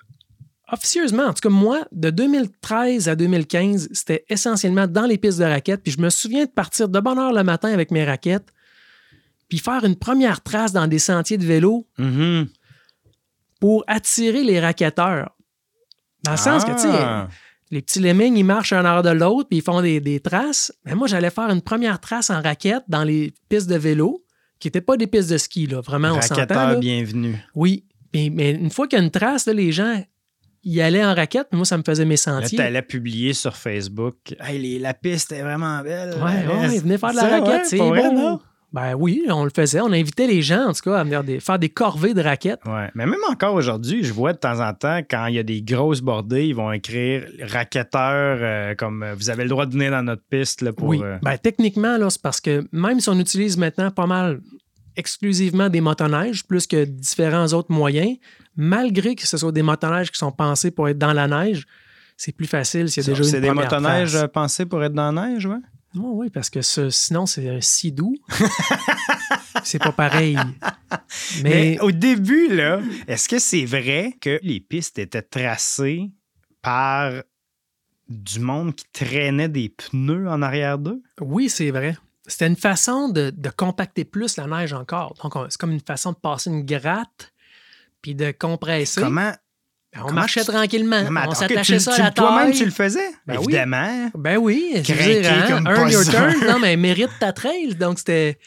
officieusement, 0.71 1.25
en 1.25 1.33
tout 1.33 1.41
cas 1.41 1.49
moi, 1.49 1.87
de 1.93 2.11
2013 2.11 3.09
à 3.09 3.15
2015, 3.17 3.89
c'était 3.93 4.25
essentiellement 4.29 4.87
dans 4.87 5.07
les 5.07 5.17
pistes 5.19 5.39
de 5.39 5.45
raquettes. 5.45 5.83
Puis 5.83 5.93
je 5.93 6.01
me 6.01 6.11
souviens 6.11 6.45
de 6.45 6.51
partir 6.51 6.89
de 6.89 7.01
bonne 7.01 7.19
heure 7.19 7.33
le 7.33 7.43
matin 7.45 7.73
avec 7.73 7.91
mes 7.91 8.05
raquettes, 8.05 8.49
puis 9.49 9.59
faire 9.59 9.85
une 9.85 9.97
première 9.97 10.43
trace 10.43 10.73
dans 10.73 10.87
des 10.87 10.99
sentiers 10.99 11.39
de 11.39 11.45
vélo 11.45 11.87
Mhm. 11.99 12.49
pour 13.61 13.85
attirer 13.87 14.43
les 14.45 14.61
raquetteurs. 14.61 15.31
Dans 16.25 16.33
le 16.33 16.37
sens 16.37 16.65
que, 16.65 16.73
tu 16.73 16.81
sais, 16.81 16.89
Ah. 16.91 17.29
les 17.71 17.83
petits 17.83 18.01
lemmings, 18.01 18.37
ils 18.37 18.45
marchent 18.45 18.73
un 18.73 18.85
heure 18.85 19.03
de 19.03 19.11
l'autre, 19.11 19.49
puis 19.49 19.59
ils 19.59 19.63
font 19.63 19.81
des, 19.81 20.01
des 20.01 20.21
traces. 20.21 20.73
Mais 20.85 20.95
moi, 20.95 21.07
j'allais 21.07 21.31
faire 21.31 21.49
une 21.51 21.63
première 21.63 22.01
trace 22.01 22.31
en 22.31 22.43
raquette 22.43 22.83
dans 22.89 23.05
les 23.05 23.33
pistes 23.49 23.69
de 23.69 23.77
vélo, 23.77 24.25
qui 24.59 24.67
n'étaient 24.69 24.81
pas 24.81 24.97
des 24.97 25.07
pistes 25.07 25.31
de 25.31 25.39
ski, 25.39 25.67
là. 25.67 25.81
Vraiment, 25.81 26.13
on 26.15 26.21
s'entend. 26.21 26.55
Là. 26.55 26.75
bienvenue. 26.77 27.37
Oui. 27.55 27.85
Mais 28.15 28.53
une 28.53 28.71
fois 28.71 28.89
qu'il 28.89 28.99
y 28.99 29.03
a 29.03 29.05
une 29.05 29.11
trace, 29.11 29.47
là, 29.47 29.53
les 29.53 29.73
gens 29.73 30.03
y 30.65 30.81
allaient 30.81 31.05
en 31.05 31.15
raquette, 31.15 31.49
puis 31.51 31.57
moi, 31.59 31.67
ça 31.67 31.77
me 31.77 31.83
faisait 31.85 32.07
mes 32.07 32.17
sentiers. 32.17 32.57
tu 32.57 32.65
allais 32.65 32.81
publier 32.83 33.35
sur 33.35 33.55
Facebook. 33.57 34.17
Hey, 34.41 34.59
les- 34.59 34.79
la 34.79 34.95
piste 34.95 35.31
est 35.33 35.43
vraiment 35.43 35.81
belle. 35.83 36.15
Ouais, 36.15 36.47
ouais, 36.57 36.69
piste. 36.71 36.83
venez 36.83 36.99
faire 36.99 37.11
de 37.11 37.17
la 37.17 37.23
Ça, 37.23 37.29
raquette, 37.29 37.49
ouais, 37.49 37.65
c'est 37.65 37.77
pour 37.77 37.89
vrai? 37.89 38.11
Ben 38.73 38.95
oui, 38.95 39.23
on 39.31 39.45
le 39.45 39.51
faisait. 39.55 39.81
On 39.81 39.93
invitait 39.93 40.27
les 40.27 40.43
gens, 40.43 40.67
en 40.69 40.73
tout 40.73 40.83
cas, 40.91 40.99
à 40.99 41.05
venir 41.05 41.25
des- 41.25 41.41
faire 41.41 41.59
des 41.59 41.69
corvées 41.71 42.13
de 42.15 42.21
raquettes. 42.21 42.61
Ouais. 42.67 42.91
Mais 42.95 43.07
même 43.07 43.21
encore 43.31 43.55
aujourd'hui, 43.55 44.03
je 44.05 44.13
vois 44.13 44.33
de 44.33 44.39
temps 44.39 44.61
en 44.61 44.75
temps, 44.75 44.99
quand 45.09 45.27
il 45.27 45.37
y 45.37 45.39
a 45.39 45.43
des 45.43 45.63
grosses 45.63 46.01
bordées, 46.03 46.47
ils 46.47 46.55
vont 46.55 46.73
écrire 46.73 47.27
racketteur, 47.43 48.39
euh, 48.41 48.75
comme 48.75 49.03
euh, 49.03 49.15
vous 49.15 49.31
avez 49.31 49.45
le 49.45 49.49
droit 49.49 49.67
de 49.67 49.73
venir 49.73 49.93
dans 49.93 50.03
notre 50.03 50.23
piste 50.29 50.61
là, 50.63 50.73
pour. 50.73 50.89
oui. 50.89 51.01
euh, 51.03 51.17
Ben, 51.23 51.39
techniquement, 51.39 51.97
c'est 52.11 52.21
parce 52.21 52.41
que 52.41 52.67
même 52.73 53.01
si 53.01 53.09
on 53.09 53.19
utilise 53.19 53.57
maintenant 53.57 53.91
pas 53.91 54.07
mal 54.07 54.41
exclusivement 54.97 55.69
des 55.69 55.81
motoneiges 55.81 56.45
plus 56.47 56.67
que 56.67 56.85
différents 56.85 57.47
autres 57.49 57.71
moyens, 57.73 58.17
malgré 58.57 59.15
que 59.15 59.27
ce 59.27 59.37
soit 59.37 59.53
des 59.53 59.63
motoneiges 59.63 60.11
qui 60.11 60.19
sont 60.19 60.33
pensés 60.33 60.71
pour 60.71 60.89
être 60.89 60.99
dans 60.99 61.13
la 61.13 61.29
neige, 61.29 61.67
c'est 62.17 62.33
plus 62.33 62.47
facile 62.47 62.89
s'il 62.89 63.03
y 63.03 63.07
a 63.07 63.09
déjà 63.11 63.23
une 63.23 63.29
c'est 63.31 63.41
des 63.43 63.51
motoneiges 63.51 64.27
pensés 64.33 64.65
pour 64.67 64.83
être 64.83 64.95
dans 64.95 65.13
la 65.13 65.29
neige, 65.29 65.45
ouais? 65.47 65.57
Oui, 65.97 66.11
oui, 66.27 66.31
parce 66.31 66.51
que 66.51 66.63
ce- 66.63 66.91
sinon, 66.91 67.27
c'est 67.27 67.49
un 67.49 67.61
si 67.61 67.91
doux. 67.93 68.15
c'est 69.65 69.79
pas 69.79 69.93
pareil. 69.93 70.37
Mais, 71.43 71.51
Mais, 71.51 71.81
au 71.81 71.91
début, 71.91 72.49
là, 72.55 72.81
est-ce 73.09 73.29
que 73.29 73.39
c'est 73.39 73.65
vrai 73.65 74.17
que 74.21 74.39
les 74.43 74.61
pistes 74.61 74.99
étaient 74.99 75.23
tracées 75.23 76.11
par 76.63 77.13
du 78.09 78.39
monde 78.41 78.75
qui 78.75 78.85
traînait 78.93 79.49
des 79.49 79.69
pneus 79.69 80.29
en 80.29 80.43
arrière 80.43 80.79
d'eux? 80.79 81.03
oui, 81.21 81.49
c'est 81.49 81.71
vrai. 81.71 81.97
C'était 82.29 82.47
une 82.49 82.57
façon 82.57 83.09
de, 83.09 83.31
de 83.31 83.51
compacter 83.51 84.05
plus 84.05 84.37
la 84.37 84.47
neige 84.47 84.73
encore. 84.73 85.15
Donc, 85.23 85.35
on- 85.37 85.47
c'est 85.49 85.59
comme 85.61 85.73
une 85.73 85.81
façon 85.81 86.13
de 86.13 86.17
passer 86.17 86.51
une 86.51 86.65
gratte 86.65 87.33
puis 88.03 88.15
de 88.15 88.31
compresser. 88.33 89.01
Comment? 89.01 89.33
Ben, 89.97 90.03
on 90.03 90.07
comment 90.09 90.21
marchait 90.21 90.41
tu- 90.45 90.47
tranquillement. 90.53 91.03
Non, 91.03 91.11
on 91.11 91.17
attends, 91.17 91.35
s'attachait 91.35 91.75
tu- 91.79 91.81
ça 91.83 91.93
tu- 91.95 92.01
à 92.01 92.05
la 92.05 92.11
Toi-même, 92.11 92.51
taille. 92.51 92.59
tu 92.59 92.65
le 92.65 92.71
faisais? 92.71 93.11
Ben 93.27 93.37
oui. 93.39 93.45
Évidemment. 93.45 94.11
Ben 94.15 94.37
oui, 94.39 94.71
Craquer 94.85 95.21
dire, 95.21 95.33
hein, 95.33 95.45
comme 95.49 95.67
earn 95.67 95.91
your 95.91 96.05
turn. 96.05 96.35
Non, 96.47 96.59
mais 96.61 96.77
mérite 96.77 97.11
ta 97.19 97.33
trail. 97.35 97.75
Donc, 97.75 97.99
c'était. 97.99 98.39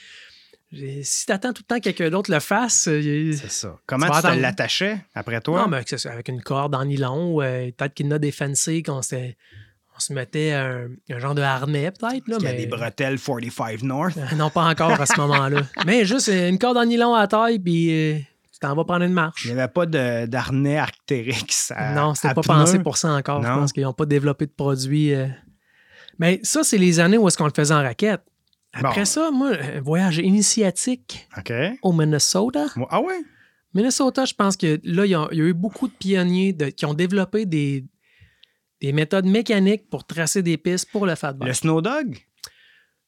Si 1.02 1.26
t'attends 1.26 1.52
tout 1.52 1.64
le 1.64 1.68
temps 1.68 1.78
que 1.78 1.86
quelqu'un 1.86 2.12
d'autre 2.12 2.32
le 2.32 2.40
fasse, 2.40 2.88
euh, 2.88 3.32
C'est 3.34 3.50
ça. 3.50 3.76
Comment 3.88 4.06
tu 4.22 4.40
l'attachais 4.40 5.04
après 5.16 5.42
toi? 5.42 5.62
non, 5.62 5.68
mais 5.68 5.78
avec, 5.78 6.06
avec 6.06 6.28
une 6.28 6.42
corde 6.44 6.76
en 6.76 6.86
nylon, 6.86 7.42
euh, 7.42 7.72
peut-être 7.76 7.96
qu'il 7.96 8.06
y 8.06 8.10
en 8.10 8.12
a 8.12 8.20
des 8.20 8.32
fancy 8.32 8.84
qu'on 8.84 9.02
s'était- 9.02 9.36
on 9.98 10.00
se 10.00 10.14
mettait 10.14 10.52
un, 10.52 10.88
un 11.10 11.20
genre 11.20 11.34
de 11.34 11.42
harnais, 11.42 11.90
peut-être. 11.90 12.28
Là, 12.28 12.38
Il 12.40 12.44
y 12.44 12.48
a 12.48 12.52
mais... 12.52 12.58
des 12.58 12.68
bretelles 12.68 13.18
45 13.20 13.82
North. 13.82 14.16
Euh, 14.18 14.36
Non, 14.36 14.52
pas 14.52 14.66
encore 14.66 14.92
à 14.92 15.08
ce 15.08 15.18
moment-là. 15.20 15.62
Mais 15.88 16.06
juste 16.06 16.28
une 16.28 16.60
corde 16.60 16.78
en 16.78 16.86
nylon 16.86 17.16
à 17.16 17.22
la 17.22 17.28
taille, 17.28 17.58
puis 17.58 18.24
tu 18.62 18.68
t'en 18.68 18.76
vas 18.76 18.84
prendre 18.84 19.06
une 19.06 19.14
marche. 19.14 19.46
Il 19.46 19.54
n'y 19.54 19.60
avait 19.60 19.72
pas 19.72 19.86
d'harnais 19.86 20.78
Arcteryx. 20.78 21.72
à- 21.76 21.94
non, 21.96 22.14
c'était 22.16 22.34
pas 22.34 22.42
pneus. 22.42 22.54
pensé 22.56 22.80
pour 22.80 22.98
ça 22.98 23.10
encore. 23.14 23.42
Je 23.42 23.48
Non. 23.48 23.56
pense 23.56 23.72
qu'ils 23.74 23.84
n'ont 23.84 23.94
pas 23.94 24.06
développé 24.06 24.46
de 24.48 24.52
produits. 24.52 25.14
euh. 25.14 25.28
Mais 26.18 26.40
ça, 26.44 26.64
c'est 26.64 26.78
les 26.78 27.00
années 27.00 27.18
où 27.18 27.28
est-ce 27.28 27.38
qu'on 27.38 27.46
le 27.48 27.54
faisait 27.56 27.74
en 27.74 27.82
raquette. 27.82 28.22
Après 28.74 29.02
Bon. 29.02 29.06
ça, 29.06 29.32
moi, 29.32 29.52
un 29.78 29.82
voyage 29.82 30.18
initiatique 30.20 31.28
au 31.82 31.92
Minnesota. 31.94 32.66
Ah 32.90 33.02
ouais? 33.02 33.20
Minnesota, 33.74 34.26
je 34.26 34.34
pense 34.34 34.58
que 34.58 34.80
là, 34.84 35.06
il 35.06 35.12
y 35.12 35.16
a, 35.16 35.28
il 35.32 35.38
y 35.38 35.42
a 35.42 35.46
eu 35.46 35.54
beaucoup 35.54 35.88
de 35.88 35.94
pionniers 35.94 36.54
de- 36.54 36.66
qui 36.70 36.86
ont 36.86 36.94
développé 36.94 37.46
des, 37.46 37.86
des 38.82 38.92
méthodes 38.94 39.26
mécaniques 39.26 39.90
pour 39.90 40.06
tracer 40.06 40.42
des 40.44 40.58
pistes 40.58 40.90
pour 40.92 41.06
le 41.06 41.16
fat 41.16 41.34
bike. 41.34 41.48
Le 41.48 41.54
Snow 41.54 41.82
Dog? 41.82 42.18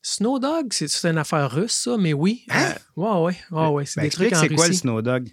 Snow 0.03 0.39
Dog, 0.39 0.67
c'est 0.71 1.05
une 1.05 1.17
affaire 1.19 1.51
russe, 1.51 1.73
ça, 1.73 1.95
mais 1.97 2.13
oui. 2.13 2.43
Hein? 2.49 2.73
Euh, 2.97 3.01
ouais, 3.23 3.35
ouais, 3.51 3.59
ouais, 3.59 3.67
ouais. 3.67 3.85
C'est 3.85 3.99
Ben, 4.01 4.05
des 4.05 4.09
trucs 4.09 4.31
explique, 4.31 4.37
en 4.37 4.49
c'est 4.49 4.55
quoi 4.55 4.67
le. 4.67 4.73
Snow 4.73 5.01
Dog? 5.01 5.29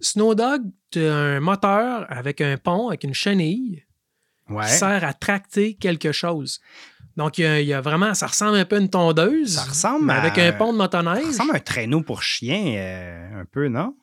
Snow 0.00 0.34
Dog, 0.34 0.62
tu 0.90 1.04
as 1.04 1.14
un 1.14 1.40
moteur 1.40 2.06
avec 2.08 2.40
un 2.40 2.56
pont, 2.56 2.88
avec 2.88 3.04
une 3.04 3.14
chenille, 3.14 3.84
Ouais. 4.48 4.64
qui 4.66 4.72
sert 4.72 5.02
à 5.04 5.12
tracter 5.12 5.74
quelque 5.74 6.12
chose. 6.12 6.60
Donc, 7.16 7.38
il 7.38 7.42
y, 7.42 7.46
a, 7.46 7.60
il 7.60 7.66
y 7.66 7.72
a 7.72 7.80
vraiment, 7.80 8.14
ça 8.14 8.26
ressemble 8.26 8.58
un 8.58 8.64
peu 8.64 8.76
à 8.76 8.78
une 8.78 8.90
tondeuse. 8.90 9.54
Ça 9.54 9.62
ressemble 9.64 10.10
à- 10.10 10.20
avec 10.20 10.38
un 10.38 10.52
pont 10.52 10.72
de 10.72 10.78
Ça 10.78 10.82
motoneige. 10.84 11.26
ressemble 11.26 11.52
à 11.52 11.56
un 11.56 11.60
traîneau 11.60 12.02
pour 12.02 12.22
chien, 12.22 12.74
euh, 12.76 13.40
un 13.40 13.44
peu, 13.46 13.68
non? 13.68 13.96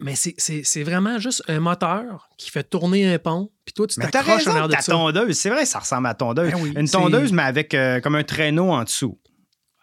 Mais 0.00 0.14
c'est- 0.14 0.82
vraiment 0.82 1.18
juste 1.18 1.42
un 1.48 1.60
moteur 1.60 2.30
qui 2.38 2.50
fait 2.50 2.62
tourner 2.64 3.12
un 3.12 3.18
pont. 3.18 3.50
Puis 3.66 3.74
toi, 3.74 3.86
tu 3.86 4.00
t'accroches 4.00 4.46
en 4.46 4.52
arrière 4.52 4.68
de 4.68 4.72
ta 4.74 4.80
ça. 4.80 4.92
tondeuse. 4.92 5.36
C'est 5.36 5.50
vrai, 5.50 5.66
ça 5.66 5.80
ressemble 5.80 6.06
à 6.06 6.10
la 6.10 6.14
tondeuse. 6.14 6.52
Ben 6.52 6.58
oui, 6.62 6.72
Une 6.76 6.88
tondeuse, 6.88 7.32
mais 7.32 7.42
avec 7.42 7.74
euh, 7.74 8.00
comme 8.00 8.14
un 8.14 8.24
traîneau 8.24 8.70
en 8.70 8.84
dessous. 8.84 9.18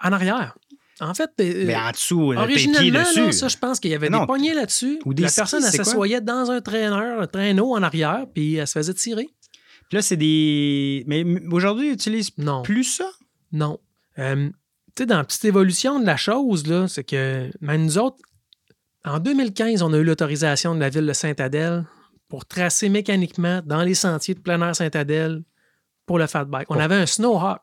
En 0.01 0.11
arrière. 0.11 0.57
En 1.01 1.13
fait, 1.13 1.29
euh, 1.39 1.63
mais 1.65 1.75
en 1.75 1.91
dessous, 1.91 2.33
tes 2.33 2.35
pieds 2.35 2.37
originalement, 2.43 2.99
dessus. 3.07 3.19
là, 3.25 3.31
ça, 3.31 3.47
je 3.47 3.57
pense 3.57 3.79
qu'il 3.79 3.91
y 3.91 3.95
avait 3.95 4.09
Non, 4.09 4.21
des 4.21 4.25
poignées 4.25 4.53
là-dessus. 4.53 4.99
ou 5.05 5.13
des 5.13 5.23
La 5.23 5.29
skis, 5.29 5.37
personne, 5.37 5.63
elle 5.65 5.71
s'assoyait 5.71 6.21
dans 6.21 6.51
un 6.51 6.59
traîneur, 6.61 7.21
un 7.21 7.27
traîneau 7.27 7.73
en 7.75 7.81
arrière, 7.83 8.25
puis 8.33 8.55
elle 8.55 8.67
se 8.67 8.73
faisait 8.73 8.93
tirer. 8.93 9.29
Puis 9.89 9.95
là, 9.95 10.01
c'est 10.01 10.17
des. 10.17 11.03
Mais 11.07 11.23
aujourd'hui, 11.51 11.87
ils 11.87 11.93
utilisent 11.93 12.31
Non. 12.37 12.61
plus 12.63 12.83
ça? 12.83 13.09
Non. 13.51 13.79
Euh, 14.19 14.49
tu 14.95 15.03
sais, 15.03 15.05
dans 15.05 15.17
la 15.17 15.23
petite 15.23 15.45
évolution 15.45 15.99
de 15.99 16.05
la 16.05 16.17
chose, 16.17 16.67
là, 16.67 16.87
c'est 16.87 17.03
que 17.05 17.49
même 17.61 17.85
nous 17.85 17.97
autres, 17.97 18.17
en 19.05 19.19
2015, 19.19 19.81
on 19.81 19.93
a 19.93 19.97
eu 19.97 20.03
l'autorisation 20.03 20.75
de 20.75 20.79
la 20.81 20.89
ville 20.89 21.05
de 21.05 21.13
Saint-Adèle 21.13 21.85
pour 22.27 22.45
tracer 22.45 22.89
mécaniquement 22.89 23.61
dans 23.65 23.81
les 23.81 23.93
sentiers 23.95 24.35
de 24.35 24.39
plein 24.41 24.61
air 24.61 24.75
Saint-Adèle 24.75 25.41
pour 26.05 26.19
le 26.19 26.27
fat 26.27 26.43
bike. 26.45 26.69
On 26.69 26.77
avait 26.79 26.95
un 26.95 27.05
Snowhawk 27.05 27.61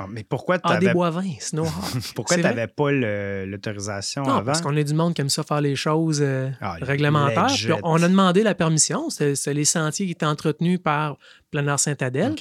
Ah, 0.00 0.06
mais 0.08 0.22
pourquoi 0.22 0.58
tu 0.60 0.78
des 0.78 0.92
bois 0.92 1.10
vins, 1.10 1.34
Snowhawk. 1.40 1.72
pourquoi 2.14 2.36
C'est 2.36 2.42
t'avais 2.42 2.68
pas 2.68 2.92
l'autorisation 2.92 4.22
avant? 4.24 4.44
parce 4.44 4.60
qu'on 4.60 4.76
est 4.76 4.84
du 4.84 4.94
monde 4.94 5.14
qui 5.14 5.20
aime 5.20 5.28
ça 5.28 5.42
faire 5.42 5.60
les 5.60 5.74
choses 5.76 6.20
euh, 6.22 6.50
Ah, 6.60 6.76
réglementaires. 6.80 7.46
Puis 7.48 7.68
on 7.82 8.00
a 8.02 8.08
demandé 8.08 8.42
la 8.42 8.54
permission. 8.54 9.10
C'était 9.10 9.54
les 9.54 9.64
sentiers 9.64 10.06
qui 10.06 10.12
étaient 10.12 10.26
entretenus 10.26 10.78
par 10.82 11.16
Plein 11.50 11.66
Air 11.66 11.80
Saint-Adèle. 11.80 12.34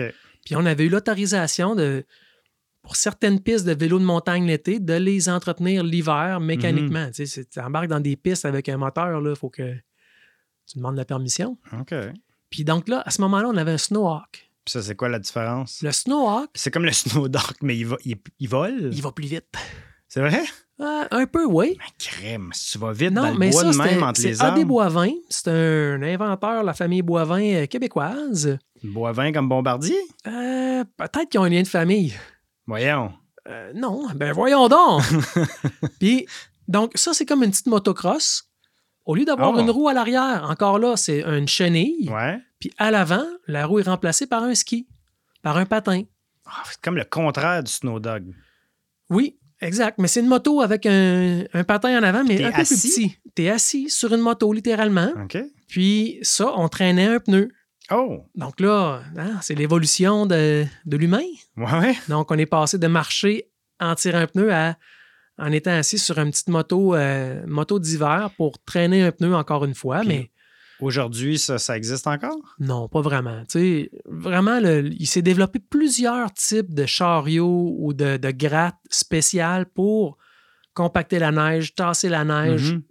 Puis 0.45 0.55
on 0.55 0.65
avait 0.65 0.85
eu 0.85 0.89
l'autorisation 0.89 1.75
de, 1.75 2.05
pour 2.81 2.95
certaines 2.95 3.41
pistes 3.41 3.65
de 3.65 3.73
vélo 3.73 3.99
de 3.99 4.05
montagne 4.05 4.45
l'été, 4.45 4.79
de 4.79 4.93
les 4.93 5.27
entretenir 5.27 5.83
l'hiver 5.83 6.39
mécaniquement. 6.39 7.05
Mhm. 7.07 7.11
Tu 7.11 7.25
sais, 7.25 7.43
Tu 7.45 7.59
embarques 7.59 7.87
dans 7.87 7.99
des 7.99 8.15
pistes 8.15 8.45
avec 8.45 8.69
un 8.69 8.77
moteur, 8.77 9.19
il 9.21 9.35
faut 9.35 9.49
que 9.49 9.73
tu 10.69 10.77
demandes 10.77 10.95
la 10.95 11.05
permission. 11.05 11.57
OK. 11.79 11.93
Puis 12.49 12.63
donc 12.63 12.87
là, 12.87 13.01
à 13.05 13.11
ce 13.11 13.19
moment-là, 13.21 13.49
on 13.49 13.57
avait 13.57 13.71
un 13.73 13.77
Snowhawk. 13.77 14.46
Ça, 14.69 14.81
c'est 14.81 14.95
quoi 14.95 15.09
la 15.09 15.19
différence? 15.19 15.81
Le 15.81 15.91
Snowhawk, 15.91 16.49
C'est 16.53 16.71
comme 16.71 16.85
le 16.85 16.91
Snow 16.93 17.27
Dog, 17.27 17.41
mais 17.61 17.77
il, 17.77 17.85
va, 17.85 17.97
il, 18.05 18.17
il 18.39 18.49
vole? 18.49 18.89
il 18.93 19.01
va 19.01 19.11
plus 19.11 19.27
vite. 19.27 19.45
C'est 20.07 20.21
vrai? 20.21 20.43
Euh, 20.79 21.05
un 21.09 21.25
peu, 21.25 21.45
oui. 21.45 21.77
Crème, 21.97 22.49
si 22.53 22.71
tu 22.73 22.77
vas 22.77 22.91
vite 22.91 23.11
Non, 23.11 23.23
dans 23.23 23.31
le 23.31 23.37
mais 23.37 23.49
bois 23.49 23.63
ça, 23.63 23.71
de 23.71 23.77
même 23.77 24.03
entre 24.03 24.21
c'est 24.21 24.27
les 24.27 24.41
arbres. 24.41 24.63
Boivin. 24.63 25.11
C'est 25.29 25.49
un 25.49 26.01
inventeur 26.03 26.61
de 26.61 26.65
la 26.67 26.73
famille 26.73 27.01
Boivin 27.01 27.41
euh, 27.41 27.65
québécoise. 27.65 28.57
Boivin 28.83 29.31
comme 29.31 29.49
bombardier? 29.49 29.97
Euh, 30.27 30.83
Peut-être 30.95 31.29
qu'ils 31.29 31.39
ont 31.39 31.43
un 31.45 31.49
lien 31.49 31.63
de 31.63 31.67
famille. 31.67 32.13
Voyons. 32.67 33.11
Euh, 33.49 33.71
non, 33.73 34.07
ben 34.15 34.33
voyons 34.33 34.67
donc. 34.67 35.01
Puis, 35.99 36.27
donc, 36.67 36.91
ça, 36.95 37.13
c'est 37.13 37.25
comme 37.25 37.43
une 37.43 37.49
petite 37.51 37.67
motocross. 37.67 38.46
Au 39.07 39.15
lieu 39.15 39.25
d'avoir 39.25 39.53
Oh. 39.55 39.59
une 39.59 39.69
roue 39.71 39.87
à 39.89 39.93
l'arrière, 39.93 40.45
encore 40.49 40.77
là, 40.77 40.95
c'est 40.97 41.23
une 41.23 41.47
chenille. 41.47 42.09
Ouais. 42.11 42.37
Puis 42.59 42.71
à 42.77 42.91
l'avant, 42.91 43.25
la 43.47 43.65
roue 43.65 43.79
est 43.79 43.83
remplacée 43.89 44.27
par 44.27 44.43
un 44.43 44.53
ski, 44.53 44.87
par 45.41 45.57
un 45.57 45.65
patin. 45.65 46.03
Ah, 46.45 46.63
c'est 46.69 46.79
comme 46.81 46.95
le 46.97 47.03
contraire 47.05 47.63
du 47.63 47.71
Snow 47.71 47.99
Dog. 47.99 48.33
Oui, 49.09 49.37
exact. 49.61 49.97
Mais 49.97 50.07
c'est 50.07 50.19
une 50.19 50.27
moto 50.27 50.61
avec 50.61 50.85
un, 50.85 51.43
un 51.53 51.63
patin 51.63 51.97
en 51.99 52.03
avant, 52.03 52.23
mais 52.23 52.43
un 52.43 52.51
peu 52.51 52.61
assis? 52.61 52.75
plus 52.75 52.89
petit. 53.07 53.17
T'es 53.33 53.49
assis 53.49 53.89
sur 53.89 54.13
une 54.13 54.21
moto, 54.21 54.51
littéralement. 54.53 55.11
OK. 55.23 55.37
Puis 55.67 56.19
ça, 56.21 56.51
on 56.55 56.67
traînait 56.69 57.07
un 57.07 57.19
pneu. 57.19 57.49
Oh! 57.91 58.25
Donc 58.35 58.59
là, 58.59 59.01
hein, 59.17 59.37
c'est 59.41 59.55
l'évolution 59.55 60.25
de, 60.25 60.65
de 60.85 60.97
l'humain. 60.97 61.23
Ouais. 61.55 61.95
Donc, 62.09 62.31
on 62.31 62.37
est 62.37 62.45
passé 62.45 62.77
de 62.77 62.87
marcher 62.87 63.49
en 63.79 63.95
tirant 63.95 64.19
un 64.19 64.27
pneu 64.27 64.51
à 64.53 64.75
en 65.37 65.51
étant 65.51 65.71
assis 65.71 65.99
sur 65.99 66.17
une 66.17 66.31
petite 66.31 66.49
moto, 66.49 66.95
euh, 66.95 67.43
moto 67.47 67.79
d'hiver 67.79 68.31
pour 68.37 68.61
traîner 68.63 69.03
un 69.03 69.11
pneu 69.11 69.35
encore 69.35 69.65
une 69.65 69.75
fois. 69.75 69.99
Puis- 69.99 70.07
mais 70.07 70.31
Aujourd'hui, 70.79 71.39
ça, 71.39 71.57
ça 71.57 71.75
existe 71.75 72.05
encore? 72.07 72.55
non, 72.59 72.87
pas 72.87 73.01
vraiment. 73.01 73.41
Tu 73.45 73.59
sais, 73.59 73.91
vraiment, 74.05 74.59
le- 74.59 74.91
il 74.93 75.07
s'est 75.07 75.23
développé 75.23 75.57
plusieurs 75.59 76.31
types 76.33 76.73
de 76.73 76.85
chariots 76.85 77.75
ou 77.79 77.93
de, 77.93 78.17
de 78.17 78.31
grattes 78.31 78.77
spéciales 78.89 79.65
pour 79.65 80.17
compacter 80.75 81.17
la 81.17 81.31
neige, 81.31 81.73
tasser 81.73 82.09
la 82.09 82.23
neige, 82.23 82.73
Mhm. 82.73 82.83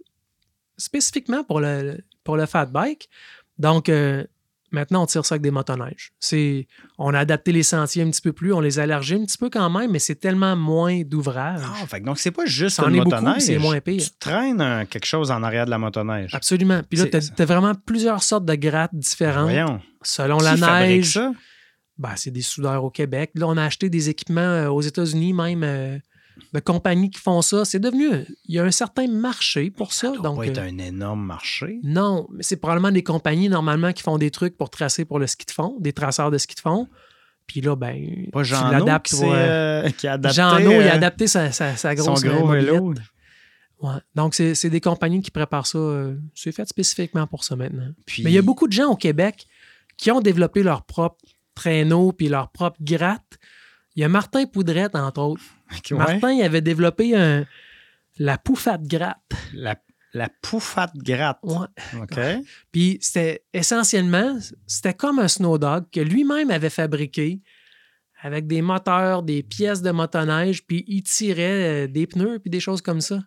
spécifiquement 0.77 1.43
pour 1.43 1.59
le, 1.61 1.97
pour 2.23 2.35
le 2.37 2.45
fat 2.45 2.65
bike. 2.65 3.09
Donc, 3.57 3.89
euh, 3.89 4.25
maintenant, 4.71 5.03
on 5.03 5.05
tire 5.05 5.25
ça 5.25 5.35
avec 5.35 5.41
des 5.41 5.51
motoneiges. 5.51 6.11
C'est, 6.19 6.67
on 6.97 7.13
a 7.13 7.19
adapté 7.19 7.51
les 7.51 7.63
sentiers 7.63 8.03
un 8.03 8.09
petit 8.09 8.21
peu 8.21 8.33
plus, 8.33 8.53
on 8.53 8.59
les 8.59 8.79
a 8.79 8.83
élargis 8.83 9.15
un 9.15 9.25
petit 9.25 9.37
peu 9.37 9.49
quand 9.49 9.69
même, 9.69 9.91
mais 9.91 9.99
c'est 9.99 10.15
tellement 10.15 10.55
moins 10.55 11.01
d'ouvrage. 11.03 11.61
Ah, 11.63 11.85
fait 11.87 11.99
donc 12.01 12.19
c'est 12.19 12.31
pas 12.31 12.45
juste 12.45 12.79
une 12.79 12.97
motoneige. 12.97 13.41
c'est 13.41 13.57
moins 13.57 13.79
pire. 13.79 14.03
Tu 14.03 14.09
traînes 14.19 14.61
un- 14.61 14.85
quelque 14.85 15.05
chose 15.05 15.31
en 15.31 15.43
arrière 15.43 15.65
de 15.65 15.71
la 15.71 15.77
motoneige. 15.77 16.33
Absolument. 16.33 16.81
Puis 16.89 16.99
là, 16.99 17.05
tu 17.05 17.17
as, 17.41 17.45
vraiment 17.45 17.73
plusieurs 17.75 18.23
sortes 18.23 18.45
de 18.45 18.55
grattes 18.55 18.93
différentes 18.93 19.49
Voyons. 19.49 19.81
selon 20.01 20.37
Qui 20.37 20.43
la 20.45 20.55
neige. 20.85 21.13
ça? 21.13 21.31
Ben, 21.97 22.13
c'est 22.15 22.31
des 22.31 22.41
soudeurs 22.41 22.83
au 22.83 22.91
Québec. 22.91 23.31
Là, 23.33 23.47
on 23.47 23.57
a 23.57 23.63
acheté 23.63 23.89
des 23.89 24.09
équipements 24.09 24.41
euh, 24.41 24.67
aux 24.69 24.81
États-Unis, 24.81 25.33
même 25.33 25.63
euh, 25.63 25.97
de 26.53 26.59
compagnies 26.59 27.09
qui 27.09 27.19
font 27.19 27.41
ça. 27.41 27.65
C'est 27.65 27.79
devenu. 27.79 28.25
Il 28.45 28.55
y 28.55 28.59
a 28.59 28.63
un 28.63 28.71
certain 28.71 29.07
marché 29.07 29.69
pour 29.69 29.93
ça. 29.93 30.09
Ça 30.09 30.13
doit 30.13 30.21
donc, 30.23 30.37
pas 30.37 30.47
être 30.47 30.57
euh, 30.57 30.69
un 30.69 30.77
énorme 30.77 31.25
marché. 31.25 31.79
Non, 31.83 32.27
mais 32.31 32.43
c'est 32.43 32.57
probablement 32.57 32.91
des 32.91 33.03
compagnies 33.03 33.49
normalement 33.49 33.93
qui 33.93 34.03
font 34.03 34.17
des 34.17 34.31
trucs 34.31 34.57
pour 34.57 34.69
tracer 34.69 35.05
pour 35.05 35.19
le 35.19 35.27
ski 35.27 35.45
de 35.45 35.51
fond, 35.51 35.77
des 35.79 35.93
traceurs 35.93 36.31
de 36.31 36.37
ski 36.37 36.55
de 36.55 36.61
fond. 36.61 36.87
Puis 37.47 37.61
là, 37.61 37.75
ben, 37.75 38.27
Pas 38.31 38.43
tu 38.43 38.49
Jean 38.49 38.69
l'adaptes 38.69 39.07
qui, 39.07 39.21
euh, 39.23 39.89
qui 39.91 40.07
a 40.07 40.13
adapté 40.13 40.35
Jean 40.35 40.57
il 40.57 40.67
a 40.67 40.69
euh, 40.69 40.91
adapté 40.91 41.27
sa, 41.27 41.51
sa, 41.51 41.75
sa 41.77 41.95
son 41.95 42.03
grosse 42.03 42.23
gros 42.23 42.45
mobilette. 42.45 42.73
vélo. 42.73 42.93
Ouais. 43.79 43.93
Donc, 44.15 44.35
c'est 44.35 44.55
c'est 44.55 44.69
des 44.69 44.81
compagnies 44.81 45.21
qui 45.21 45.31
préparent 45.31 45.67
ça. 45.67 45.77
euh, 45.77 46.15
c'est 46.33 46.51
fait 46.51 46.67
spécifiquement 46.67 47.25
pour 47.27 47.43
ça 47.43 47.55
maintenant. 47.55 47.87
Puis, 48.05 48.23
Mais 48.23 48.31
il 48.31 48.33
y 48.33 48.37
a 48.39 48.41
beaucoup 48.41 48.67
de 48.67 48.73
gens 48.73 48.89
au 48.89 48.95
Québec 48.95 49.45
qui 49.97 50.11
ont 50.11 50.19
développé 50.19 50.63
leur 50.63 50.83
propre 50.83 51.23
traîneau 51.55 52.11
puis 52.11 52.27
leur 52.27 52.49
propre 52.51 52.77
gratte. 52.81 53.36
Il 53.97 54.01
y 54.01 54.03
a 54.03 54.09
Martin 54.09 54.45
Poudrette, 54.45 54.95
entre 54.95 55.21
autres. 55.21 55.41
Ouais, 55.89 55.97
Martin, 55.97 56.31
il 56.31 56.43
avait 56.43 56.61
développé 56.61 57.15
un, 57.15 57.47
la 58.19 58.37
pouffate 58.37 58.83
gratte. 58.83 59.33
la, 59.55 59.75
la 60.13 60.29
pouffate 60.29 60.95
gratte. 60.95 61.39
Ouais. 61.41 61.65
OK. 61.99 62.19
Puis 62.71 62.99
c'était 63.01 63.43
essentiellement, 63.53 64.37
c'était 64.67 64.93
comme 64.93 65.17
un 65.17 65.27
Snow 65.27 65.57
Dog 65.57 65.85
que 65.91 65.99
lui-même 65.99 66.51
avait 66.51 66.69
fabriqué 66.69 67.41
avec 68.21 68.45
des 68.45 68.61
moteurs, 68.61 69.23
des 69.23 69.41
pièces 69.41 69.81
de 69.81 69.91
motoneige, 69.91 70.65
puis 70.65 70.83
il 70.87 71.03
tirait 71.03 71.85
euh, 71.85 71.87
des 71.87 72.07
pneus 72.07 72.39
puis 72.39 72.49
des 72.49 72.59
choses 72.59 72.81
comme 72.81 73.01
ça. 73.01 73.19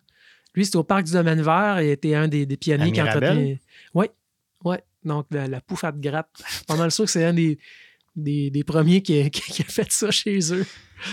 Lui, 0.53 0.65
c'était 0.65 0.77
au 0.77 0.83
parc 0.83 1.05
du 1.05 1.13
domaine 1.13 1.41
vert, 1.41 1.81
il 1.81 1.89
était 1.89 2.15
un 2.15 2.27
des, 2.27 2.45
des 2.45 2.57
pionniers 2.57 2.91
qui 2.91 3.01
entretenait. 3.01 3.61
Oui, 3.93 4.07
oui. 4.65 4.75
Donc 5.03 5.27
la, 5.31 5.47
la 5.47 5.61
pouffate 5.61 5.99
gratte. 5.99 6.29
Pas 6.67 6.75
mal 6.75 6.91
sûr 6.91 7.05
que 7.05 7.11
c'est 7.11 7.23
un 7.23 7.33
des, 7.33 7.57
des, 8.15 8.49
des 8.51 8.63
premiers 8.63 9.01
qui 9.01 9.21
a, 9.21 9.29
qui 9.29 9.61
a 9.61 9.65
fait 9.65 9.91
ça 9.91 10.11
chez 10.11 10.39
eux. 10.53 10.65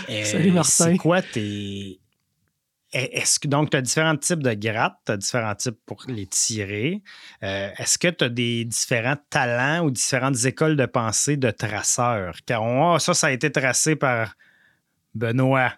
Euh, 0.09 0.23
Salut, 0.23 0.51
Martin. 0.51 0.91
C'est 0.91 0.97
quoi 0.97 1.21
tes. 1.21 1.99
Est-ce 2.91 3.39
que 3.39 3.47
donc 3.47 3.69
tu 3.69 3.77
as 3.77 3.81
différents 3.81 4.17
types 4.17 4.41
de 4.41 4.53
grattes, 4.55 4.97
tu 5.05 5.11
as 5.11 5.17
différents 5.17 5.53
types 5.53 5.77
pour 5.85 6.03
les 6.07 6.25
tirer. 6.25 7.03
Euh, 7.43 7.69
Est-ce 7.77 7.99
que 7.99 8.07
tu 8.07 8.23
as 8.23 8.29
des 8.29 8.65
différents 8.65 9.17
talents 9.29 9.85
ou 9.85 9.91
différentes 9.91 10.43
écoles 10.45 10.75
de 10.75 10.87
pensée 10.87 11.37
de 11.37 11.51
traceurs? 11.51 12.37
Car 12.47 12.63
on- 12.63 12.95
ah, 12.95 12.99
ça, 12.99 13.13
ça 13.13 13.27
a 13.27 13.31
été 13.31 13.51
tracé 13.51 13.95
par 13.95 14.33
Benoît. 15.13 15.73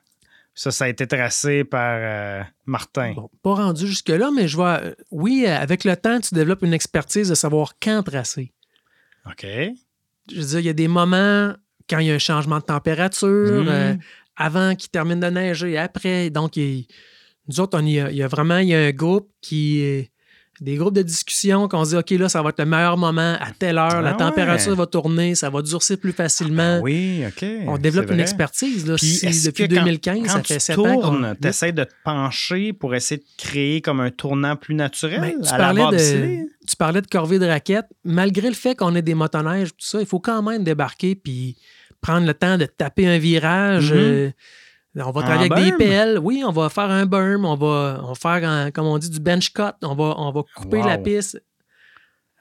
Ça, 0.53 0.71
ça 0.71 0.85
a 0.85 0.87
été 0.87 1.05
tracé 1.05 1.65
par 1.65 1.97
euh, 2.01 2.43
Martin. 2.65 3.13
Bon, 3.13 3.29
pas 3.41 3.55
rendu 3.55 3.87
jusque-là, 3.87 4.31
mais 4.33 4.47
je 4.47 4.55
vois. 4.55 4.81
Oui, 5.09 5.45
avec 5.45 5.83
le 5.83 5.97
temps, 5.97 6.19
tu 6.21 6.33
développes 6.33 6.63
une 6.63 6.73
expertise 6.73 7.27
de 7.27 7.35
savoir 7.35 7.73
quand 7.81 8.03
tracer. 8.03 8.53
OK. 9.25 9.45
Je 10.33 10.39
veux 10.41 10.47
dire, 10.47 10.59
il 10.59 10.65
y 10.65 10.69
a 10.69 10.73
des 10.73 10.87
moments 10.87 11.53
quand 11.89 11.99
il 11.99 12.07
y 12.07 12.11
a 12.11 12.15
un 12.15 12.19
changement 12.19 12.57
de 12.59 12.63
température, 12.63 13.27
Mhm. 13.63 13.67
euh, 13.67 13.93
avant 14.35 14.75
qu'il 14.75 14.89
termine 14.89 15.19
de 15.19 15.27
neiger, 15.27 15.77
après. 15.77 16.29
Donc, 16.29 16.57
il- 16.57 16.87
nous 17.47 17.59
autres, 17.59 17.77
on 17.79 17.85
y 17.85 17.99
a, 17.99 18.09
il 18.11 18.17
y 18.17 18.23
a 18.23 18.27
vraiment 18.27 18.57
il 18.59 18.69
y 18.69 18.75
a 18.75 18.79
un 18.79 18.91
groupe 18.91 19.29
qui. 19.41 20.09
Des 20.61 20.75
groupes 20.75 20.93
de 20.93 21.01
discussion 21.01 21.67
qu'on 21.67 21.83
se 21.83 21.89
dit, 21.89 21.95
OK, 21.95 22.11
là, 22.11 22.29
ça 22.29 22.41
va 22.43 22.49
être 22.49 22.59
le 22.59 22.65
meilleur 22.67 22.95
moment 22.95 23.35
à 23.41 23.47
telle 23.57 23.79
heure, 23.79 23.99
la 24.03 24.11
Ah 24.11 24.13
température 24.13 24.75
va 24.75 24.85
tourner, 24.85 25.33
ça 25.33 25.49
va 25.49 25.63
durcir 25.63 25.97
plus 25.97 26.11
facilement. 26.11 26.77
Ah 26.77 26.81
oui, 26.83 27.23
OK. 27.27 27.43
On 27.65 27.79
développe 27.79 28.11
une 28.11 28.19
expertise. 28.19 28.85
Là, 28.87 28.93
Puis 28.95 29.07
Si 29.07 29.43
depuis 29.43 29.67
que 29.67 29.73
quand- 29.73 29.81
2015, 29.81 30.19
quand 30.27 30.33
ça 30.33 30.39
tu 30.41 30.53
fait 30.53 30.59
7 30.59 30.77
ans. 30.77 30.83
qu'on- 30.83 31.01
tournes, 31.01 31.35
tu 31.41 31.47
essaies 31.47 31.71
de 31.71 31.83
te 31.83 31.93
pencher 32.05 32.73
pour 32.73 32.93
essayer 32.93 33.17
de 33.19 33.25
créer 33.37 33.81
comme 33.81 34.01
un 34.01 34.11
tournant 34.11 34.55
plus 34.55 34.75
naturel 34.75 35.19
Mais 35.21 35.35
tu 35.41 35.51
à 35.51 35.57
parlais 35.57 35.81
de- 35.97 36.45
tu 36.67 36.75
parlais 36.77 37.01
de 37.01 37.07
corvée 37.07 37.39
de 37.39 37.47
raquettes. 37.47 37.87
Malgré 38.05 38.47
le 38.47 38.53
fait 38.53 38.75
qu'on 38.75 38.93
ait 38.95 39.01
des 39.01 39.15
motoneiges, 39.15 39.69
tout 39.69 39.75
ça, 39.79 39.99
il 39.99 40.05
faut 40.05 40.19
quand 40.19 40.43
même 40.43 40.63
débarquer 40.63 41.15
puis 41.15 41.55
prendre 42.01 42.27
le 42.27 42.35
temps 42.35 42.59
de 42.59 42.65
taper 42.65 43.07
un 43.07 43.17
virage. 43.17 43.91
Mhm. 43.91 43.97
euh, 43.99 44.29
on 44.95 45.11
va 45.11 45.21
En 45.21 45.23
travailler 45.23 45.51
avec 45.51 45.77
des 45.77 45.85
pelles. 45.85 46.19
Oui, 46.19 46.43
on 46.45 46.51
va 46.51 46.69
faire 46.69 46.89
un 46.89 47.05
berm. 47.05 47.45
On 47.45 47.55
va, 47.55 48.01
on 48.03 48.07
va 48.07 48.15
faire, 48.15 48.49
un- 48.49 48.71
comme 48.71 48.87
on 48.87 48.97
dit, 48.97 49.09
du 49.09 49.19
bench 49.19 49.51
cut. 49.53 49.63
On 49.83 49.95
va, 49.95 50.15
on 50.17 50.31
va 50.31 50.41
couper 50.55 50.79
Wow. 50.79 50.87
la 50.87 50.97
piste. 50.97 51.41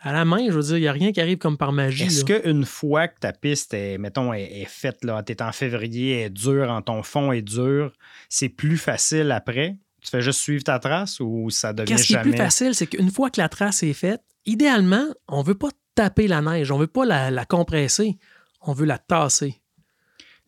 À 0.02 0.12
la 0.12 0.24
main, 0.24 0.46
je 0.48 0.52
veux 0.52 0.62
dire, 0.62 0.76
il 0.78 0.80
n'y 0.80 0.88
a 0.88 0.92
rien 0.92 1.12
qui 1.12 1.20
arrive 1.20 1.36
comme 1.36 1.58
par 1.58 1.72
magie. 1.72 2.04
Est-ce 2.04 2.24
qu'une 2.24 2.64
fois 2.64 3.06
que 3.08 3.18
ta 3.20 3.32
piste 3.34 3.74
est, 3.74 3.98
mettons, 3.98 4.32
est, 4.32 4.62
est 4.62 4.68
faite, 4.68 5.04
là, 5.04 5.22
t'es 5.22 5.42
en 5.42 5.52
février, 5.52 6.22
est 6.22 6.30
dure, 6.30 6.70
en 6.70 6.80
ton 6.80 7.02
fond 7.02 7.32
est 7.32 7.42
dur, 7.42 7.92
c'est 8.30 8.48
plus 8.48 8.78
facile 8.78 9.30
après? 9.30 9.76
Tu 10.00 10.08
fais 10.10 10.22
juste 10.22 10.40
suivre 10.40 10.64
ta 10.64 10.78
trace 10.78 11.20
ou 11.20 11.50
ça 11.50 11.74
devient 11.74 11.92
Qu'est-ce 11.92 12.06
qui 12.06 12.14
est 12.14 12.22
plus 12.22 12.34
facile, 12.36 12.74
c'est 12.74 12.86
qu'une 12.86 13.10
fois 13.10 13.28
que 13.28 13.38
la 13.38 13.50
trace 13.50 13.82
est 13.82 13.92
faite, 13.92 14.22
idéalement, 14.46 15.04
on 15.28 15.40
ne 15.40 15.44
veut 15.44 15.54
pas 15.54 15.68
taper 15.94 16.26
la 16.28 16.40
neige. 16.40 16.70
On 16.72 16.76
ne 16.76 16.80
veut 16.80 16.86
pas 16.86 17.04
la, 17.04 17.30
la 17.30 17.44
compresser. 17.44 18.16
On 18.62 18.72
veut 18.72 18.86
la 18.86 18.96
tasser. 18.96 19.60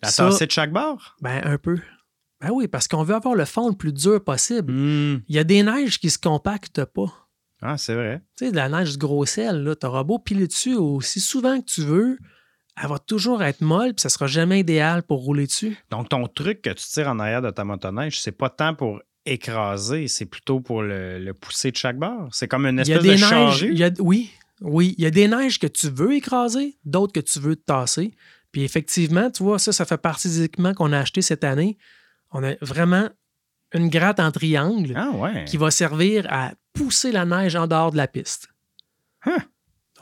La 0.03 0.11
Ça- 0.11 0.25
tasser 0.29 0.47
de 0.47 0.51
chaque 0.53 0.73
bord? 0.73 1.17
Ben, 1.21 1.41
un 1.45 1.59
peu. 1.59 1.79
Ben 2.41 2.51
oui, 2.53 2.67
parce 2.67 2.89
qu'on 2.89 3.05
veut 3.05 3.15
avoir 3.15 3.35
le 3.37 3.45
fond 3.45 3.69
le 3.69 3.77
plus 3.77 3.93
dur 3.93 4.23
possible. 4.23 4.73
Hmm. 4.73 5.23
Il 5.29 5.37
y 5.37 5.39
a 5.39 5.45
des 5.45 5.63
neiges 5.63 6.01
qui 6.01 6.11
se 6.11 6.19
compactent 6.19 6.85
pas. 6.85 7.29
Ah, 7.61 7.79
c'est 7.79 7.95
vrai. 7.95 8.21
Tu 8.37 8.47
sais, 8.47 8.51
de 8.51 8.57
la 8.57 8.69
neige 8.69 8.95
de 8.95 8.99
gros 8.99 9.25
sel, 9.25 9.63
là, 9.63 9.77
t'auras 9.77 10.03
beau 10.03 10.19
piler 10.19 10.49
dessus 10.49 10.75
aussi 10.75 11.21
souvent 11.21 11.61
que 11.61 11.67
tu 11.67 11.83
veux, 11.83 12.19
elle 12.83 12.89
va 12.89 12.99
toujours 12.99 13.43
être 13.45 13.61
molle, 13.61 13.95
puis 13.95 14.01
ça 14.03 14.09
sera 14.09 14.27
jamais 14.27 14.59
idéal 14.61 15.05
pour 15.05 15.21
rouler 15.23 15.47
dessus. 15.47 15.77
Donc, 15.91 16.09
ton 16.09 16.27
truc 16.27 16.63
que 16.63 16.71
tu 16.71 16.85
tires 16.85 17.07
en 17.09 17.21
arrière 17.21 17.43
de 17.43 17.51
ta 17.51 17.63
motoneige, 17.65 18.21
c'est 18.21 18.33
pas 18.33 18.51
tant 18.51 18.75
pour 18.75 19.01
écraser, 19.25 20.09
c'est 20.09 20.27
plutôt 20.27 20.59
pour 20.61 20.83
le, 20.83 21.21
le 21.21 21.35
pousser 21.35 21.71
de 21.71 21.77
chaque 21.77 21.99
bord? 21.99 22.29
C'est 22.33 22.49
comme 22.49 22.67
une 22.67 22.81
Il 22.85 22.89
y 22.89 22.93
a 22.93 22.97
espèce 22.97 23.03
des 23.03 23.09
de 23.17 23.21
neiges, 23.21 23.29
charrue? 23.59 23.73
il 23.73 23.79
y 23.79 23.85
a- 23.85 23.91
oui, 24.01 24.31
oui, 24.61 24.95
il 24.99 25.05
y 25.05 25.07
a 25.07 25.11
des 25.11 25.29
neiges 25.29 25.61
que 25.61 25.69
tu 25.69 25.89
veux 25.89 26.15
écraser, 26.15 26.77
d'autres 26.85 27.13
que 27.13 27.21
tu 27.21 27.39
veux 27.39 27.55
tasser. 27.55 28.13
Puis 28.53 28.63
effectivement, 28.65 29.31
tu 29.31 29.43
vois, 29.43 29.59
ça, 29.59 29.73
ça 29.73 29.85
fait 29.85 29.97
partie 29.99 30.29
des 30.29 30.43
équipements 30.43 30.75
qu'on 30.75 30.93
a 30.93 30.99
achetés 31.01 31.23
cette 31.23 31.43
année. 31.45 31.79
On 32.31 32.45
a 32.45 32.55
vraiment 32.61 33.09
une 33.75 33.89
gratte 33.89 34.21
en 34.21 34.31
triangle 34.31 34.93
Ah 34.97 35.11
ouais. 35.11 35.45
qui 35.47 35.57
va 35.57 35.71
servir 35.71 36.27
à 36.31 36.53
pousser 36.75 37.11
la 37.13 37.25
neige 37.25 37.57
en 37.57 37.67
dehors 37.67 37.91
de 37.93 37.97
la 37.97 38.07
piste. 38.07 38.49
Huh. 39.27 39.31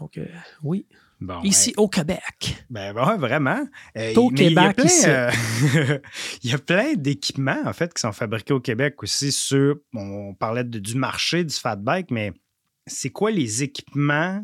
Donc, 0.00 0.18
euh, 0.18 0.26
oui, 0.62 0.86
Bon, 1.20 1.40
ici 1.42 1.74
au 1.76 1.86
Québec. 1.86 2.64
Ben 2.70 2.94
ouais, 2.94 3.16
vraiment. 3.18 3.62
Euh, 3.98 4.14
Au 4.14 4.30
mais 4.30 4.46
il 4.46 4.52
y 4.54 4.58
a 4.58 4.72
Québec, 4.72 4.76
plein, 4.76 5.08
euh, 5.10 5.98
il 6.42 6.50
y 6.50 6.54
a 6.54 6.58
plein 6.58 6.94
d'équipements, 6.94 7.60
en 7.66 7.72
fait, 7.74 7.92
qui 7.92 8.00
sont 8.00 8.12
fabriqués 8.12 8.54
au 8.54 8.60
Québec 8.60 9.02
aussi 9.02 9.30
sur. 9.30 9.76
On 9.94 10.32
parlait 10.34 10.64
de- 10.64 10.78
du 10.78 10.94
marché 10.96 11.44
du 11.44 11.54
fat 11.54 11.76
bike, 11.76 12.10
mais 12.10 12.32
c'est 12.86 13.10
quoi 13.10 13.30
les 13.30 13.62
équipements 13.62 14.42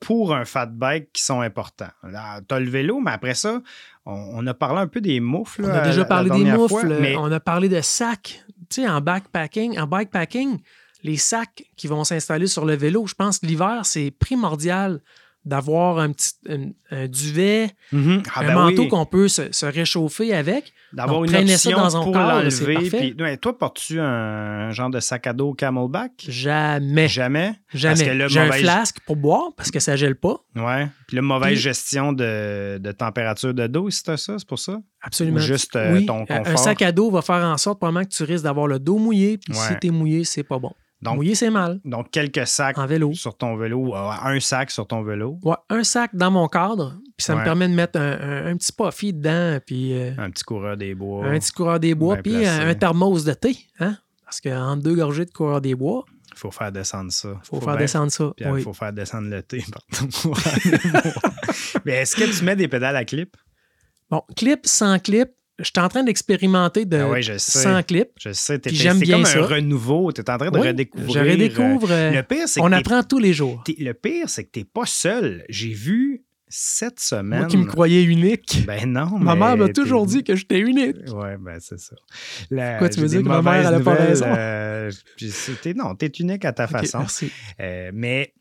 pour 0.00 0.34
un 0.34 0.44
fat 0.44 0.66
bike 0.66 1.12
qui 1.12 1.22
sont 1.22 1.40
importants? 1.40 1.90
Tu 2.02 2.54
as 2.54 2.60
le 2.60 2.68
vélo, 2.68 3.00
mais 3.00 3.12
après 3.12 3.34
ça, 3.34 3.60
on, 4.04 4.12
on 4.12 4.46
a 4.46 4.54
parlé 4.54 4.80
un 4.80 4.86
peu 4.86 5.00
des 5.00 5.20
moufles. 5.20 5.64
On 5.64 5.70
a 5.70 5.80
déjà 5.82 5.90
la- 5.90 5.96
la 5.98 6.04
parlé 6.04 6.30
des 6.30 6.44
moufles, 6.44 6.68
fois, 6.68 6.84
mais 6.84 7.16
on 7.16 7.30
a 7.32 7.40
parlé 7.40 7.68
de 7.68 7.80
sacs. 7.80 8.44
Tu 8.68 8.82
sais, 8.82 8.88
en 8.88 9.00
backpacking, 9.00 9.78
en 9.78 9.86
bikepacking, 9.86 10.58
les 11.02 11.16
sacs 11.16 11.64
qui 11.76 11.86
vont 11.86 12.04
s'installer 12.04 12.46
sur 12.46 12.64
le 12.64 12.74
vélo, 12.74 13.06
je 13.06 13.14
pense 13.14 13.38
que 13.38 13.46
l'hiver, 13.46 13.80
c'est 13.84 14.10
primordial 14.10 15.00
d'avoir 15.44 15.98
un 15.98 16.10
petit 16.12 16.32
un, 16.48 16.70
un 16.90 17.06
duvet, 17.08 17.70
Mhm. 17.92 18.22
Ah, 18.34 18.40
un 18.40 18.46
ben 18.46 18.54
manteau 18.54 18.82
oui. 18.82 18.88
qu'on 18.88 19.04
peut 19.06 19.28
se, 19.28 19.52
se 19.52 19.66
réchauffer 19.66 20.34
avec. 20.34 20.72
D'avoir 20.92 21.24
une 21.24 21.30
ça 21.32 21.40
option 21.40 21.70
dans 21.72 22.04
pour 22.04 22.14
c'est 22.50 22.72
l'enlever. 22.72 23.14
ouais, 23.20 23.36
toi, 23.36 23.58
portes-tu 23.58 23.98
un 24.00 24.70
genre 24.70 24.90
de 24.90 25.00
sac 25.00 25.26
à 25.26 25.32
dos 25.32 25.52
camelback? 25.52 26.12
Jamais. 26.28 27.08
Jamais? 27.08 27.54
Jamais. 27.72 28.28
J'ai 28.28 28.40
un 28.40 28.44
mauvaise- 28.46 28.62
flasque 28.62 28.96
pour 29.04 29.16
boire 29.16 29.50
parce 29.56 29.70
que 29.72 29.80
ça 29.80 29.96
gèle 29.96 30.14
pas. 30.14 30.36
Ouais. 30.54 30.86
Puis 31.08 31.16
là, 31.16 31.22
mauvaise 31.22 31.54
Puis- 31.54 31.60
gestion 31.62 32.12
de, 32.12 32.78
de 32.78 32.92
température 32.92 33.52
de 33.52 33.66
dos, 33.66 33.88
t'as 34.04 34.16
ça, 34.16 34.38
c'est 34.38 34.46
pour 34.46 34.58
ça? 34.60 34.78
Absolument. 35.02 35.36
Ou 35.38 35.40
juste, 35.40 35.74
euh, 35.76 35.94
oui, 35.94 36.06
ton 36.06 36.20
un- 36.20 36.26
Un 36.28 36.38
confort? 36.44 36.58
sac 36.58 36.80
à 36.82 36.92
dos 36.92 37.10
va 37.10 37.22
faire 37.22 37.44
en 37.44 37.56
sorte 37.58 37.78
probablement 37.78 38.04
que 38.08 38.14
tu 38.14 38.22
risques 38.22 38.44
d'avoir 38.44 38.66
le 38.68 38.78
dos 38.78 38.98
mouillé. 38.98 39.36
Puis 39.38 39.52
Ouais. 39.52 39.60
si 39.68 39.74
t'es 39.80 39.90
mouillé, 39.90 40.24
c'est 40.24 40.44
pas 40.44 40.58
bon. 40.58 40.72
Donc, 41.04 41.16
mouillé, 41.16 41.34
c'est 41.34 41.50
mal. 41.50 41.80
donc 41.84 42.10
quelques 42.10 42.46
sacs 42.46 42.78
En 42.78 42.86
vélo. 42.86 43.12
sur 43.12 43.36
ton 43.36 43.56
vélo, 43.56 43.94
euh, 43.94 44.10
un 44.22 44.40
sac 44.40 44.70
sur 44.70 44.86
ton 44.86 45.02
vélo, 45.02 45.38
Ouais, 45.42 45.54
un 45.70 45.84
sac 45.84 46.10
dans 46.14 46.30
mon 46.30 46.48
cadre, 46.48 46.98
puis 47.16 47.24
ça 47.24 47.34
Ouais. 47.34 47.40
me 47.40 47.44
permet 47.44 47.68
de 47.68 47.74
mettre 47.74 47.98
un, 48.00 48.12
un- 48.20 48.46
un 48.46 48.56
petit 48.56 48.72
puffy 48.72 49.12
dedans, 49.12 49.58
puis 49.64 49.92
euh, 49.92 50.12
un 50.18 50.30
petit 50.30 50.44
coureur 50.44 50.76
des 50.76 50.94
bois. 50.94 51.26
un 51.26 51.38
petit 51.38 51.52
coureur 51.52 51.78
des 51.78 51.94
bois, 51.94 52.16
puis 52.16 52.32
placé. 52.32 52.48
un, 52.48 52.68
un 52.68 52.74
thermos 52.74 53.24
de 53.24 53.34
thé. 53.34 53.56
Hein? 53.80 53.96
Parce 54.24 54.40
qu'entre 54.40 54.82
deux 54.82 54.94
gorgées 54.96 55.26
de 55.26 55.30
coureur 55.30 55.60
des 55.60 55.74
bois, 55.74 56.04
Il 56.32 56.38
faut 56.38 56.50
faire 56.50 56.72
descendre 56.72 57.12
ça. 57.12 57.28
il 57.42 57.46
faut, 57.46 57.60
faire 57.60 57.68
bien- 57.74 57.76
descendre 57.76 58.10
ça. 58.10 58.32
Il 58.38 58.48
oui. 58.50 58.62
faut 58.62 58.72
faire 58.72 58.92
descendre 58.92 59.28
le 59.28 59.42
thé. 59.42 59.62
Mais 61.84 61.92
est-ce 61.92 62.16
que 62.16 62.36
tu 62.36 62.44
mets 62.44 62.56
des 62.56 62.68
pédales 62.68 62.96
à 62.96 63.04
clip? 63.04 63.36
Bon, 64.10 64.22
clip, 64.36 64.60
sans 64.66 64.98
clip, 64.98 65.30
je 65.58 65.64
suis 65.64 65.72
en 65.78 65.88
train 65.88 66.02
d'expérimenter 66.02 66.84
de 66.84 66.96
Ah 66.98 67.08
ouais, 67.10 67.22
je 67.22 67.38
sais. 67.38 67.60
sans 67.62 67.82
clip. 67.82 68.08
Je 68.20 68.32
sais, 68.32 68.60
j'aime 68.66 68.98
c'est 68.98 69.04
bien 69.04 69.16
comme 69.16 69.24
ça. 69.24 69.38
un 69.38 69.46
renouveau. 69.46 70.10
Tu 70.12 70.20
es 70.20 70.30
en 70.30 70.36
train 70.38 70.50
de 70.50 70.58
Oui, 70.58 70.66
redécouvrir. 70.68 71.24
Je 71.24 71.30
redécouvre. 71.30 71.90
euh, 71.90 71.94
euh, 71.94 72.10
Le 72.12 72.22
pire, 72.22 72.48
c'est 72.48 72.60
on 72.60 72.68
que 72.70 72.74
apprend 72.74 73.02
tous 73.02 73.18
les 73.18 73.32
jours. 73.32 73.62
le 73.78 73.92
pire, 73.92 74.28
c'est 74.28 74.44
que 74.44 74.50
tu 74.52 74.58
n'es 74.60 74.64
pas 74.64 74.86
seul. 74.86 75.44
J'ai 75.48 75.72
vu 75.72 76.22
cette 76.48 77.00
semaine. 77.00 77.40
Moi 77.40 77.48
qui 77.48 77.56
me 77.56 77.64
croyais 77.66 78.02
unique. 78.04 78.64
Ben 78.66 78.90
non, 78.92 79.18
Ma 79.18 79.34
mais 79.34 79.40
mère 79.40 79.56
m'a 79.56 79.68
toujours 79.68 80.06
dit 80.06 80.22
que 80.22 80.36
j'étais 80.36 80.58
unique. 80.60 80.96
Ouais, 81.12 81.36
ben 81.38 81.56
c'est 81.60 81.78
ça. 81.80 81.96
La- 82.50 82.78
Quoi, 82.78 82.88
tu 82.88 83.00
dire 83.00 83.08
des 83.08 83.22
que 83.24 83.28
ma 83.28 83.42
mère, 83.42 83.66
elle 83.68 83.74
a 83.74 83.80
pas 83.80 83.94
raison? 83.94 84.26
euh, 84.28 84.90
non, 85.76 85.94
t'es 85.94 86.06
unique 86.18 86.44
à 86.44 86.52
ta 86.52 86.66
façon. 86.66 86.98
merci. 87.00 87.30
Euh, 87.60 87.90
mais 87.94 88.32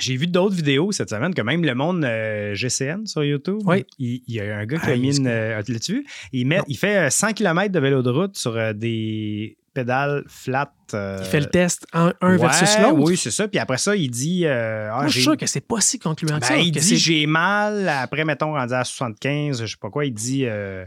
j'ai 0.00 0.16
vu 0.16 0.26
d'autres 0.26 0.54
vidéos 0.54 0.90
cette 0.92 1.10
semaine 1.10 1.34
que 1.34 1.42
même 1.42 1.64
le 1.64 1.74
monde 1.74 2.04
euh, 2.04 2.54
GCN 2.54 3.06
sur 3.06 3.22
YouTube, 3.24 3.60
Oui. 3.66 3.84
il, 3.98 4.22
il 4.26 4.34
y 4.34 4.40
a 4.40 4.56
un 4.58 4.64
gars 4.66 4.78
qui 4.78 4.86
Ah, 4.88 4.92
a 4.92 4.96
mis 4.96 5.08
il 5.14 5.18
une. 5.20 5.26
euh, 5.26 5.62
L'as-tu 5.68 5.92
vu? 5.92 6.06
Il, 6.32 6.46
met, 6.46 6.58
Non. 6.58 6.64
il 6.68 6.76
fait 6.78 6.96
euh, 7.06 7.10
100 7.10 7.32
km 7.34 7.70
de 7.72 7.78
vélo 7.80 8.02
de 8.02 8.10
route 8.10 8.36
sur 8.36 8.56
euh, 8.56 8.72
des 8.72 9.56
pédales 9.74 10.22
flat. 10.28 10.70
euh, 10.92 11.18
Il 11.20 11.26
fait 11.26 11.40
le 11.40 11.46
test 11.46 11.86
un, 11.94 12.12
un 12.20 12.32
ouais, 12.32 12.38
versus 12.38 12.78
l'autre? 12.78 12.98
Oui, 13.00 13.16
c'est 13.16 13.30
ça. 13.30 13.48
Puis 13.48 13.58
après 13.58 13.78
ça, 13.78 13.96
il 13.96 14.10
dit. 14.10 14.44
euh, 14.46 14.88
ah, 14.92 14.96
Moi, 14.96 15.06
je 15.08 15.12
suis 15.12 15.22
sûr 15.22 15.36
que 15.36 15.46
c'est 15.46 15.60
pas 15.66 15.80
si 15.80 15.98
concluant 15.98 16.36
que 16.36 16.40
ben, 16.40 16.46
ça. 16.46 16.56
il 16.58 16.72
que 16.72 16.78
dit 16.80 16.96
j'ai 16.98 17.26
mal, 17.26 17.88
après, 17.88 18.24
mettons, 18.26 18.52
rendu 18.52 18.74
à 18.74 18.84
75, 18.84 19.62
je 19.62 19.66
sais 19.66 19.76
pas 19.80 19.88
quoi, 19.90 20.04
il 20.04 20.12
dit 20.14 20.44
euh, 20.46 20.84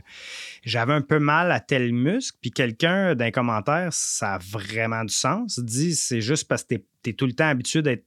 j'avais 0.63 0.93
un 0.93 1.01
peu 1.01 1.17
mal 1.19 1.51
à 1.51 1.59
tel 1.59 1.93
muscle, 1.93 2.37
puis 2.41 2.51
quelqu'un 2.51 3.15
d'un 3.15 3.31
commentaire, 3.31 3.89
ça 3.91 4.35
a 4.35 4.37
vraiment 4.39 5.03
du 5.03 5.13
sens, 5.13 5.59
dit 5.59 5.95
c'est 5.95 6.21
juste 6.21 6.47
parce 6.47 6.63
que 6.63 6.75
tu 7.03 7.09
es, 7.09 7.13
tout 7.13 7.25
le 7.25 7.33
temps 7.33 7.47
habitué 7.47 7.81
d'être 7.81 8.03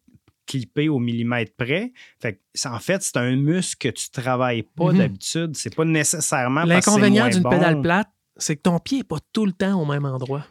clippé 0.48 0.88
au 0.88 0.98
millimètre 0.98 1.52
près. 1.56 1.92
Fait 2.20 2.34
que, 2.34 2.68
en 2.68 2.78
fait, 2.80 3.02
c'est 3.02 3.16
un 3.18 3.36
muscle 3.36 3.76
que 3.88 3.94
tu 3.94 4.10
travailles 4.10 4.62
pas 4.64 4.92
Mhm. 4.92 4.98
d'habitude. 4.98 5.50
C'est 5.56 5.74
pas 5.76 5.84
nécessairement 5.84 6.64
L'inconvénient 6.64 7.28
d'une 7.28 7.42
bon. 7.42 7.50
pédale 7.50 7.80
plate, 7.82 8.08
c'est 8.36 8.56
que 8.56 8.62
ton 8.62 8.78
pied 8.80 8.98
n'est 8.98 9.04
pas 9.04 9.18
tout 9.32 9.46
le 9.46 9.52
temps 9.52 9.80
au 9.80 9.84
même 9.84 10.04
endroit. 10.06 10.44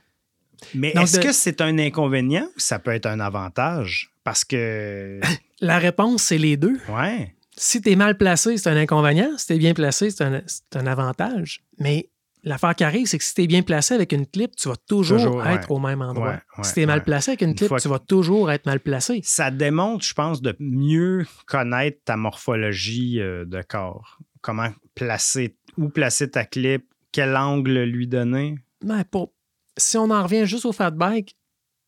Mais 0.74 0.90
est-ce 0.96 1.18
de- 1.18 1.24
que 1.24 1.32
c'est 1.34 1.62
un 1.62 1.78
inconvénient 1.78 2.48
ou 2.56 2.60
ça 2.60 2.80
peut 2.80 2.92
être 2.92 3.06
un 3.08 3.20
avantage? 3.20 4.12
Parce 4.24 4.44
que, 4.46 5.20
La 5.62 5.80
réponse, 5.80 6.22
c'est 6.24 6.38
les 6.38 6.56
deux. 6.58 6.78
ouais, 6.90 7.34
Si 7.56 7.82
tu 7.82 7.90
es 7.92 7.96
mal 7.96 8.16
placé, 8.18 8.58
c'est 8.58 8.70
un 8.70 8.78
inconvénient. 8.78 9.36
Si 9.38 9.48
tu 9.48 9.54
es 9.54 9.58
bien 9.58 9.74
placé, 9.74 10.12
c'est 10.12 10.24
un, 10.24 10.42
c'est 10.46 10.76
un 10.76 10.86
avantage. 10.86 11.64
Mais 11.80 12.10
l'affaire 12.43 12.76
qui 12.76 12.84
arrive, 12.84 13.08
c'est 13.08 13.17
que 13.17 13.23
si 13.23 13.34
tu 13.34 13.41
es 13.43 13.47
bien 13.47 13.62
placé 13.62 13.93
avec 13.93 14.12
une 14.12 14.26
clip, 14.26 14.56
tu 14.56 14.69
vas 14.69 14.76
toujours, 14.76 15.17
Toujours, 15.17 15.45
être 15.45 15.69
ouais. 15.69 15.76
au 15.76 15.80
même 15.80 16.02
endroit. 16.02 16.30
Ouais, 16.30 16.39
ouais, 16.58 16.63
si 16.63 16.73
tu 16.73 16.82
es 16.82 16.86
mal 16.86 17.04
placé 17.04 17.32
avec 17.32 17.41
une 17.41 17.50
Une 17.50 17.56
clip, 17.56 17.71
tu 17.80 17.88
vas 17.88 18.00
toujours 18.00 18.52
être 18.52 18.65
mal 18.65 18.80
placé. 18.80 19.19
ça 19.23 19.52
démontre, 19.52 20.04
je 20.06 20.13
pense, 20.13 20.41
de 20.41 20.56
mieux 20.60 21.26
connaître 21.45 22.00
ta 22.06 22.15
morphologie 22.17 23.19
euh, 23.21 23.45
de 23.45 23.62
corps. 23.62 24.19
Comment 24.41 24.69
placer, 24.95 25.56
où 25.78 25.89
placer 25.89 26.30
ta 26.32 26.45
clip, 26.45 26.86
quel 27.12 27.36
angle 27.36 27.84
lui 27.84 28.08
donner. 28.08 28.56
Mais 28.84 29.04
pour- 29.04 29.34
si 29.78 29.97
on 29.97 30.10
en 30.10 30.23
revient 30.23 30.45
juste 30.45 30.65
au 30.65 30.71
fat 30.71 30.91
bike, 30.91 31.36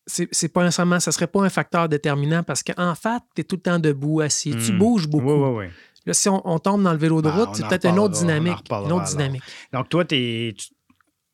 c'est 0.06 0.48
pas 0.52 0.64
nécessairement, 0.64 0.98
ça 0.98 1.12
serait 1.12 1.28
pas 1.28 1.42
un 1.42 1.48
facteur 1.48 1.88
déterminant 1.88 2.42
parce 2.42 2.64
qu'en 2.64 2.94
fat, 2.96 3.20
tu 3.34 3.42
es 3.42 3.44
tout 3.44 3.56
le 3.56 3.62
temps 3.62 3.78
debout, 3.78 4.20
assis. 4.20 4.50
Tu 4.56 4.72
Hmm. 4.72 4.78
bouges 4.78 5.06
beaucoup. 5.06 5.26
Oui, 5.32 5.48
oui, 5.50 5.66
oui. 5.66 5.72
Là, 6.06 6.14
si 6.14 6.28
on, 6.28 6.40
on 6.48 6.58
tombe 6.58 6.82
dans 6.82 6.92
le 6.92 6.98
vélo 6.98 7.20
de 7.22 7.28
Ben, 7.28 7.36
route, 7.36 7.48
c'est 7.54 7.66
peut-être 7.68 7.86
une 7.86 7.98
autre 7.98 8.18
dynamique. 8.18 8.58
Une 8.70 8.92
autre 8.92 9.06
dynamique. 9.10 9.42
Donc, 9.72 9.88
toi, 9.88 10.04
tu- 10.04 10.54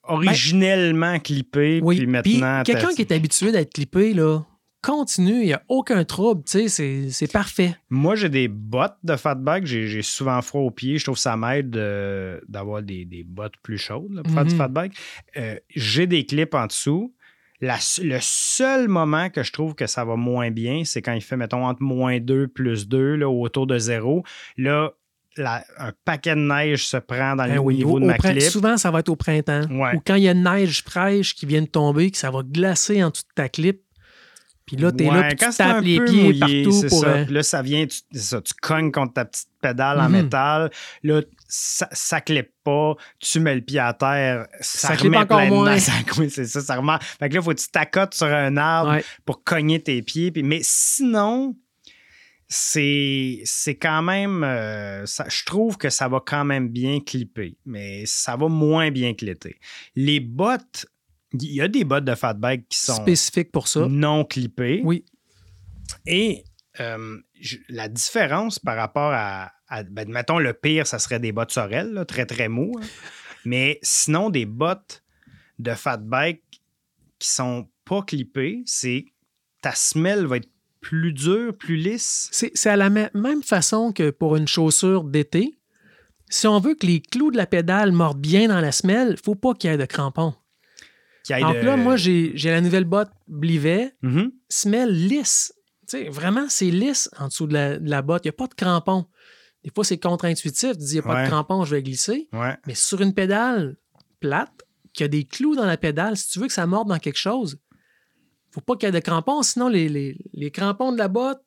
originellement 0.02 1.18
clippé, 1.18 1.80
Oui. 1.82 1.96
puis 1.98 2.06
maintenant. 2.06 2.62
quelqu'un 2.64 2.92
qui 2.94 3.02
est 3.02 3.12
habitué 3.12 3.52
d'être 3.52 3.72
clippé, 3.72 4.14
là, 4.14 4.40
continue, 4.82 5.40
il 5.40 5.46
n'y 5.46 5.52
a 5.52 5.62
aucun 5.68 6.04
trouble, 6.04 6.44
tu 6.44 6.52
sais, 6.52 6.68
c'est- 6.68 7.10
c'est 7.10 7.32
parfait. 7.32 7.74
Moi, 7.90 8.14
j'ai 8.14 8.28
des 8.28 8.46
bottes 8.46 8.96
de 9.02 9.16
fatback. 9.16 9.66
J'ai 9.66 9.88
j'ai 9.88 10.02
souvent 10.02 10.40
froid 10.42 10.60
aux 10.62 10.70
pieds. 10.70 10.98
Je 10.98 11.04
trouve 11.04 11.16
que 11.16 11.20
ça 11.20 11.36
m'aide 11.36 11.76
euh, 11.76 12.40
d'avoir 12.48 12.82
des, 12.82 13.04
des 13.04 13.24
bottes 13.24 13.54
plus 13.64 13.78
chaudes 13.78 14.12
là, 14.12 14.22
pour 14.22 14.32
faire 14.32 14.44
du 14.44 14.52
Mhm. 14.52 14.58
fatback. 14.58 14.92
Euh, 15.36 15.56
j'ai 15.74 16.06
des 16.06 16.24
clips 16.24 16.54
en 16.54 16.66
dessous. 16.66 17.12
La 17.60 17.76
le 18.02 18.18
seul 18.20 18.88
moment 18.88 19.30
que 19.30 19.42
je 19.42 19.52
trouve 19.52 19.74
que 19.74 19.86
ça 19.86 20.04
va 20.04 20.16
moins 20.16 20.50
bien, 20.50 20.82
c'est 20.84 21.00
quand 21.02 21.12
il 21.14 21.22
fait, 21.22 21.36
mettons, 21.36 21.64
entre 21.66 21.82
moins 21.82 22.20
2 22.20 22.48
plus 22.48 22.86
2, 22.88 23.16
là, 23.16 23.28
autour 23.28 23.66
de 23.66 23.78
zéro. 23.78 24.24
Là, 24.58 24.92
la- 25.38 25.64
un 25.78 25.92
paquet 26.04 26.34
de 26.34 26.40
neige 26.40 26.86
se 26.86 26.96
prend 26.96 27.36
dans 27.36 27.44
le 27.44 27.52
Ben 27.52 27.58
oui, 27.58 27.76
niveau 27.76 27.96
au- 27.96 28.00
de 28.00 28.06
ma 28.06 28.18
clip. 28.18 28.40
Souvent, 28.42 28.76
ça 28.76 28.90
va 28.90 29.00
être 29.00 29.08
au 29.10 29.16
printemps. 29.16 29.66
Ouais. 29.70 29.94
Ou 29.94 30.00
quand 30.06 30.14
il 30.14 30.24
y 30.24 30.28
a 30.28 30.32
une 30.32 30.44
neige 30.44 30.82
fraîche 30.82 31.34
qui 31.34 31.44
vient 31.46 31.62
de 31.62 31.66
tomber, 31.66 32.10
que 32.10 32.16
ça 32.18 32.30
va 32.30 32.42
glacer 32.42 33.02
en 33.04 33.10
dessous 33.10 33.22
de 33.24 33.34
ta 33.34 33.48
clip. 33.48 33.82
Puis 34.66 34.76
là, 34.76 34.90
t'es 34.90 35.04
là, 35.04 35.28
puis 35.28 35.36
quand 35.36 35.46
tu 35.46 35.52
c'est 35.52 35.62
un 35.62 35.74
tapes 35.74 35.84
les 35.84 36.00
pieds 36.04 36.22
mouillé, 36.24 36.40
partout 36.64 36.72
c'est 36.80 36.88
pour. 36.88 37.00
ça. 37.00 37.06
euh, 37.08 37.24
Puis 37.24 37.34
Là, 37.34 37.42
ça 37.44 37.62
vient, 37.62 37.86
tu, 37.86 37.98
ça, 38.18 38.40
tu 38.42 38.52
cognes 38.60 38.90
contre 38.90 39.12
ta 39.14 39.24
petite 39.24 39.48
pédale 39.62 40.00
en 40.00 40.08
Mhm. 40.08 40.22
métal. 40.24 40.70
Là, 41.04 41.22
ça, 41.48 41.88
ça 41.92 42.20
clip 42.20 42.50
pas. 42.64 42.94
Tu 43.20 43.38
mets 43.38 43.54
le 43.54 43.60
pied 43.60 43.78
à 43.78 43.92
terre. 43.92 44.48
Ça, 44.60 44.88
Ça 44.88 44.94
remet 44.94 45.18
encore 45.18 45.38
plein 45.38 45.48
de 45.50 45.54
moins. 45.54 45.70
neige. 45.74 45.82
Ça- 45.82 45.92
oui, 46.18 46.30
c'est 46.30 46.46
ça, 46.46 46.60
ça 46.60 46.76
remet. 46.76 46.98
Fait 47.00 47.28
que 47.28 47.34
là, 47.36 47.42
faut 47.42 47.50
que 47.54 47.60
tu 47.60 47.68
t'accotes 47.68 48.14
sur 48.14 48.26
un 48.26 48.56
arbre 48.56 48.90
ouais. 48.90 49.04
pour 49.24 49.44
cogner 49.44 49.80
tes 49.80 50.02
pieds. 50.02 50.32
Puis, 50.32 50.42
mais 50.42 50.58
sinon, 50.62 51.54
c'est, 52.48 53.40
c'est 53.44 53.74
quand 53.76 54.02
même. 54.02 54.42
euh, 54.44 55.04
ça- 55.06 55.26
je 55.28 55.44
trouve 55.44 55.76
que 55.78 55.90
ça 55.90 56.08
va 56.08 56.20
quand 56.24 56.44
même 56.44 56.68
bien 56.68 57.00
clipper, 57.00 57.56
mais 57.66 58.04
ça 58.06 58.36
va 58.36 58.48
moins 58.48 58.90
bien 58.90 59.14
clipper. 59.14 59.56
Les 59.94 60.20
bottes, 60.20 60.86
il 61.42 61.52
y 61.54 61.60
a 61.60 61.68
des 61.68 61.84
bottes 61.84 62.04
de 62.04 62.14
fatback 62.14 62.68
qui 62.68 62.78
sont 62.78 62.94
Spécifique 62.96 63.52
pour 63.52 63.68
ça. 63.68 63.86
non 63.88 64.24
clippées. 64.24 64.80
Oui. 64.84 65.04
Et 66.06 66.44
euh, 66.80 67.18
la 67.68 67.88
différence 67.88 68.58
par 68.58 68.76
rapport 68.76 69.12
à, 69.12 69.52
à- 69.68 69.82
ben, 69.84 70.08
mettons, 70.10 70.38
le 70.38 70.52
pire, 70.52 70.86
ça 70.86 70.98
serait 70.98 71.20
des 71.20 71.32
bottes 71.32 71.52
Sorel, 71.52 71.92
là, 71.92 72.04
très, 72.04 72.26
très 72.26 72.48
mou. 72.48 72.72
hein. 72.80 72.86
Mais 73.44 73.78
sinon, 73.82 74.30
des 74.30 74.44
bottes 74.46 75.02
de 75.58 75.72
fat 75.74 75.98
bike 75.98 76.42
qui 77.18 77.28
sont 77.28 77.68
pas 77.84 78.02
clippées, 78.02 78.62
c'est 78.66 79.04
ta 79.62 79.72
semelle 79.72 80.26
va 80.26 80.36
être 80.38 80.50
plus 80.80 81.12
dure, 81.12 81.56
plus 81.56 81.76
lisse. 81.76 82.28
C'est 82.32 82.66
à 82.68 82.76
la 82.76 82.90
mê- 82.90 83.10
même 83.14 83.42
façon 83.42 83.92
que 83.92 84.10
pour 84.10 84.36
une 84.36 84.46
chaussure 84.48 85.04
d'été. 85.04 85.58
Si 86.28 86.46
on 86.48 86.58
veut 86.58 86.74
que 86.74 86.86
les 86.86 87.00
clous 87.00 87.30
de 87.30 87.36
la 87.36 87.46
pédale 87.46 87.92
mordent 87.92 88.20
bien 88.20 88.48
dans 88.48 88.60
la 88.60 88.72
semelle, 88.72 89.10
il 89.12 89.24
faut 89.24 89.36
pas 89.36 89.54
qu'il 89.54 89.70
y 89.70 89.72
ait 89.72 89.78
de 89.78 89.84
crampons. 89.84 90.34
Qui 91.26 91.32
aille 91.34 91.42
Donc 91.42 91.56
de- 91.56 91.60
là, 91.66 91.76
moi, 91.76 91.96
j'ai 91.96 92.32
la 92.44 92.60
nouvelle 92.60 92.84
botte 92.84 93.10
Blivet, 93.26 93.92
Mhm. 94.02 94.30
semelle 94.48 94.92
lisse. 95.08 95.52
Tu 95.88 95.98
sais, 95.98 96.08
vraiment, 96.08 96.46
c'est 96.48 96.70
lisse 96.70 97.10
en 97.18 97.26
dessous 97.28 97.46
de 97.48 97.52
la, 97.54 97.78
de 97.78 97.90
la 97.90 98.02
botte. 98.02 98.24
Il 98.24 98.28
n'y 98.28 98.30
a 98.30 98.32
pas 98.34 98.46
de 98.46 98.54
crampons. 98.54 99.06
Des 99.64 99.70
fois, 99.74 99.84
c'est 99.84 99.98
contre-intuitif. 99.98 100.72
Tu 100.72 100.78
dis, 100.78 100.90
il 100.90 100.92
n'y 100.94 100.98
a 101.00 101.02
pas 101.02 101.14
Ouais. 101.14 101.24
de 101.24 101.28
crampons, 101.28 101.64
je 101.64 101.74
vais 101.74 101.82
glisser. 101.82 102.28
Ouais. 102.32 102.56
Mais 102.68 102.74
sur 102.76 103.00
une 103.00 103.12
pédale 103.14 103.76
plate, 104.20 104.52
qui 104.92 105.02
a 105.04 105.08
des 105.08 105.24
clous 105.24 105.56
dans 105.56 105.66
la 105.66 105.76
pédale, 105.76 106.16
si 106.16 106.30
tu 106.30 106.38
veux 106.38 106.46
que 106.46 106.52
ça 106.52 106.66
morde 106.66 106.88
dans 106.88 106.98
quelque 106.98 107.18
chose, 107.18 107.58
faut 108.52 108.60
pas 108.62 108.76
qu'il 108.76 108.86
y 108.86 108.88
ait 108.88 108.92
de 108.92 108.98
crampons, 109.00 109.42
sinon 109.42 109.68
les, 109.68 109.88
les- 109.88 110.16
les 110.32 110.50
crampons 110.50 110.92
de 110.92 110.96
la 110.98 111.08
botte 111.08 111.42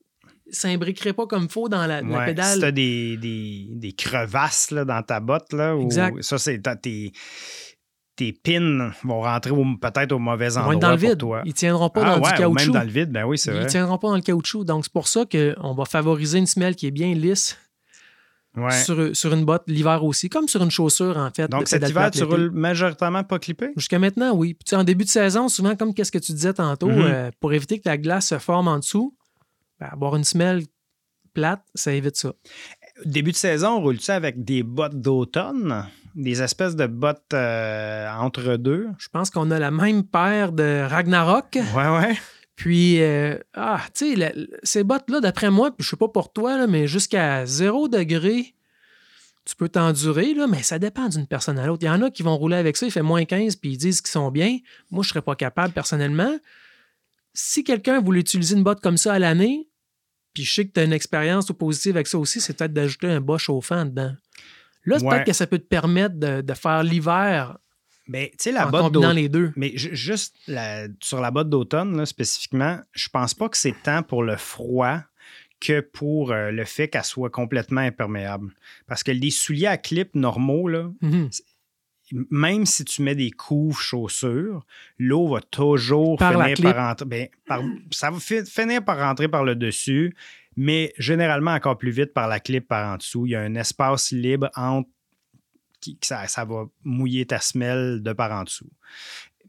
s'imbriqueraient 0.51 1.13
pas 1.13 1.25
comme 1.27 1.43
il 1.43 1.49
faut 1.49 1.69
dans 1.69 1.85
la, 1.87 2.01
pédale. 2.25 2.55
Si 2.55 2.59
t'as 2.59 2.71
des, 2.71 3.17
des, 3.17 3.67
des 3.71 3.93
crevasses 3.93 4.71
là, 4.71 4.83
dans 4.85 5.01
ta 5.03 5.19
botte, 5.19 5.53
là, 5.53 5.75
ou- 5.75 5.83
Exact. 5.83 6.21
ça, 6.21 6.37
c'est 6.37 6.61
tes, 6.81 7.11
tes 8.19 8.33
pins 8.33 8.91
vont 9.03 9.21
rentrer 9.21 9.51
peut-être 9.81 10.11
au 10.11 10.19
mauvais 10.19 10.47
Ils 10.47 10.57
endroit 10.59 10.75
dans 10.75 10.91
le 10.91 10.97
pour 10.97 11.09
vide. 11.09 11.17
toi. 11.17 11.41
Ils 11.45 11.53
tiendront 11.53 11.89
pas 11.89 12.01
Ah 12.03 12.15
dans 12.19 12.21
ouais, 12.25 12.33
du 12.37 12.43
ou 12.45 12.49
même 12.49 12.55
caoutchouc. 12.55 12.71
dans 12.73 12.83
le 12.83 12.89
vide, 12.89 13.11
ben 13.11 13.23
oui, 13.25 13.37
c'est 13.37 13.51
Ils 13.51 13.57
vrai. 13.57 13.65
tiendront 13.67 13.97
pas 13.97 14.09
dans 14.09 14.15
le 14.15 14.21
caoutchouc. 14.21 14.65
Donc, 14.65 14.83
c'est 14.83 14.91
pour 14.93 15.07
ça 15.07 15.23
qu'on 15.25 15.73
va 15.73 15.85
favoriser 15.85 16.37
une 16.37 16.45
semelle 16.45 16.75
qui 16.75 16.85
est 16.87 16.91
bien 16.91 17.13
lisse 17.13 17.57
Ouais. 18.57 18.71
sur, 18.83 19.15
sur 19.15 19.31
une 19.33 19.45
botte 19.45 19.63
l'hiver 19.67 20.03
aussi, 20.03 20.27
comme 20.27 20.47
sur 20.47 20.61
une 20.63 20.71
chaussure, 20.71 21.15
en 21.17 21.29
fait. 21.29 21.47
Donc 21.49 21.67
cet 21.67 21.87
hiver, 21.87 22.09
tu 22.11 22.23
roules 22.23 22.49
majoritairement 22.51 23.23
pas 23.23 23.37
clippé? 23.39 23.69
Jusqu'à 23.77 23.99
maintenant, 23.99 24.33
oui. 24.35 24.55
Puis, 24.65 24.75
en 24.75 24.83
début 24.83 25.05
de 25.05 25.09
saison, 25.09 25.47
souvent, 25.47 25.75
comme 25.75 25.93
qu'est-ce 25.93 26.11
que 26.11 26.17
tu 26.17 26.33
disais 26.33 26.53
tantôt, 26.53 26.89
Mhm. 26.89 27.01
euh, 27.01 27.31
pour 27.39 27.53
éviter 27.53 27.77
que 27.79 27.87
la 27.87 27.97
glace 27.97 28.27
se 28.29 28.39
forme 28.39 28.67
en 28.67 28.79
dessous, 28.79 29.15
ben, 29.79 29.87
avoir 29.91 30.15
une 30.15 30.23
semelle 30.23 30.63
plate, 31.33 31.61
ça 31.75 31.93
évite 31.93 32.17
ça. 32.17 32.33
Début 33.05 33.31
de 33.31 33.37
saison, 33.37 33.79
roules-tu 33.81 34.09
avec 34.11 34.43
des 34.43 34.63
bottes 34.63 34.99
d'automne? 34.99 35.85
Des 36.15 36.41
espèces 36.41 36.75
de 36.75 36.87
bottes 36.87 37.33
euh, 37.33 38.09
entre 38.11 38.55
deux? 38.57 38.87
Je 38.97 39.09
pense 39.09 39.29
qu'on 39.29 39.51
a 39.51 39.59
la 39.59 39.71
même 39.71 40.03
paire 40.03 40.51
de 40.51 40.85
Ragnarok. 40.87 41.57
Ouais, 41.75 41.89
ouais. 41.89 42.17
Puis, 42.55 43.01
euh, 43.01 43.37
ah, 43.53 43.81
tu 43.95 44.15
sais, 44.15 44.35
ces 44.63 44.83
bottes-là, 44.83 45.21
d'après 45.21 45.49
moi, 45.49 45.71
puis 45.71 45.85
je 45.85 45.91
sais 45.91 45.95
pas 45.95 46.09
pour 46.09 46.33
toi, 46.33 46.57
là, 46.57 46.67
mais 46.67 46.87
jusqu'à 46.87 47.45
0 47.45 47.87
degré, 47.87 48.53
tu 49.45 49.55
peux 49.55 49.69
t'endurer, 49.69 50.33
là, 50.33 50.45
mais 50.45 50.61
ça 50.61 50.77
dépend 50.77 51.07
d'une 51.07 51.25
personne 51.25 51.57
à 51.57 51.65
l'autre. 51.65 51.83
Il 51.83 51.87
y 51.87 51.89
en 51.89 52.01
a 52.01 52.11
qui 52.11 52.21
vont 52.21 52.37
rouler 52.37 52.57
avec 52.57 52.75
ça, 52.75 52.85
il 52.85 52.91
fait 52.91 53.01
moins 53.01 53.23
15, 53.23 53.55
puis 53.55 53.71
ils 53.71 53.77
disent 53.77 54.01
qu'ils 54.01 54.11
sont 54.11 54.29
bien. 54.29 54.57
Moi, 54.91 55.03
je 55.03 55.09
serais 55.09 55.21
pas 55.21 55.35
capable 55.35 55.73
personnellement. 55.73 56.37
Si 57.33 57.63
quelqu'un 57.63 58.01
voulait 58.01 58.19
utiliser 58.19 58.57
une 58.57 58.63
botte 58.63 58.81
comme 58.81 58.97
ça 58.97 59.13
à 59.13 59.19
l'année, 59.19 59.69
puis 60.33 60.43
je 60.43 60.53
sais 60.53 60.67
que 60.67 60.73
tu 60.73 60.79
as 60.81 60.83
une 60.83 60.93
expérience 60.93 61.47
positive 61.47 61.95
avec 61.95 62.07
ça 62.07 62.17
aussi, 62.17 62.41
c'est 62.41 62.57
peut-être 62.57 62.73
d'ajouter 62.73 63.07
un 63.07 63.21
bas 63.21 63.37
chauffant 63.37 63.85
dedans. 63.85 64.13
Là, 64.85 64.97
c'est 64.99 65.05
Ouais. 65.05 65.15
peut-être 65.15 65.25
que 65.27 65.33
ça 65.33 65.47
peut 65.47 65.59
te 65.59 65.67
permettre 65.67 66.15
de, 66.15 66.41
de 66.41 66.53
faire 66.53 66.83
l'hiver 66.83 67.57
Mais 68.07 68.29
tu 68.31 68.37
sais, 68.45 68.51
la 68.51 68.67
en 68.67 68.71
botte 68.71 68.81
combinant 68.83 69.11
les 69.11 69.29
deux. 69.29 69.51
Mais 69.55 69.71
ju- 69.75 69.95
juste 69.95 70.35
la- 70.47 70.87
sur 71.01 71.21
la 71.21 71.31
botte 71.31 71.49
d'automne, 71.49 72.05
spécifiquement, 72.05 72.79
je 72.93 73.09
pense 73.09 73.33
pas 73.33 73.49
que 73.49 73.57
c'est 73.57 73.75
tant 73.83 74.01
pour 74.03 74.23
le 74.23 74.35
froid 74.37 74.99
que 75.59 75.81
pour 75.81 76.31
euh, 76.31 76.51
le 76.51 76.63
fait 76.65 76.87
qu'elle 76.87 77.03
soit 77.03 77.29
complètement 77.29 77.81
imperméable. 77.81 78.51
Parce 78.87 79.03
que 79.03 79.11
les 79.11 79.29
souliers 79.29 79.67
à 79.67 79.77
clip 79.77 80.15
normaux, 80.15 80.67
là, 80.69 80.89
Mhm. 81.01 81.29
même 82.31 82.65
si 82.65 82.85
tu 82.85 83.01
mets 83.03 83.13
des 83.13 83.29
couches 83.29 83.81
chaussures, 83.89 84.65
l'eau 84.97 85.27
va 85.27 85.41
toujours 85.41 86.17
Par 86.17 86.31
finir 86.31 86.57
par 86.73 86.87
rentrer. 86.87 87.05
ben, 87.05 87.27
par- 87.45 87.61
ça 87.91 88.09
va 88.09 88.19
fi- 88.19 88.45
finir 88.45 88.83
par 88.83 88.97
rentrer 88.97 89.27
par 89.27 89.43
le 89.43 89.55
dessus, 89.55 90.15
mais 90.61 90.93
généralement 90.97 91.51
encore 91.51 91.77
plus 91.77 91.91
vite 91.91 92.13
par 92.13 92.27
la 92.27 92.41
clip 92.41 92.67
par 92.67 92.93
en 92.93 92.97
dessous. 92.97 93.25
Il 93.25 93.29
y 93.29 93.35
a 93.35 93.39
un 93.39 93.55
espace 93.55 94.11
libre 94.11 94.49
entre 94.57 94.89
qui, 95.79 95.97
ça, 96.01 96.25
va 96.43 96.65
mouiller 96.83 97.25
ta 97.25 97.39
semelle 97.39 98.03
de 98.03 98.11
par 98.11 98.33
en 98.33 98.43
dessous. 98.43 98.69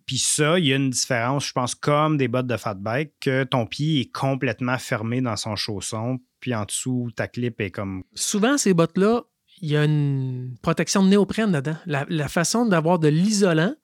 Puis 0.06 0.18
ça, 0.18 0.60
il 0.60 0.66
y 0.66 0.72
a 0.72 0.76
une 0.76 0.90
différence, 0.90 1.48
je 1.48 1.52
pense, 1.52 1.74
comme 1.74 2.16
des 2.16 2.28
bottes 2.28 2.46
de 2.46 2.56
fat 2.56 2.74
bike, 2.74 3.12
que 3.18 3.42
ton 3.42 3.66
pied 3.66 4.02
est 4.02 4.12
complètement 4.12 4.78
fermé 4.78 5.20
dans 5.20 5.34
son 5.34 5.56
chausson, 5.56 6.20
puis 6.38 6.54
en 6.54 6.64
dessous, 6.64 7.10
ta 7.16 7.26
clip 7.26 7.60
est 7.60 7.72
comme. 7.72 8.04
souvent, 8.14 8.56
ces 8.56 8.72
bottes-là, 8.72 9.24
il 9.62 9.68
y 9.68 9.76
a 9.76 9.84
une 9.84 10.54
protection 10.62 11.02
de 11.02 11.08
néoprène 11.08 11.50
dedans. 11.50 11.76
La 11.86 12.28
façon 12.28 12.66
d'avoir 12.66 13.00
de 13.00 13.08
l'isolant, 13.08 13.74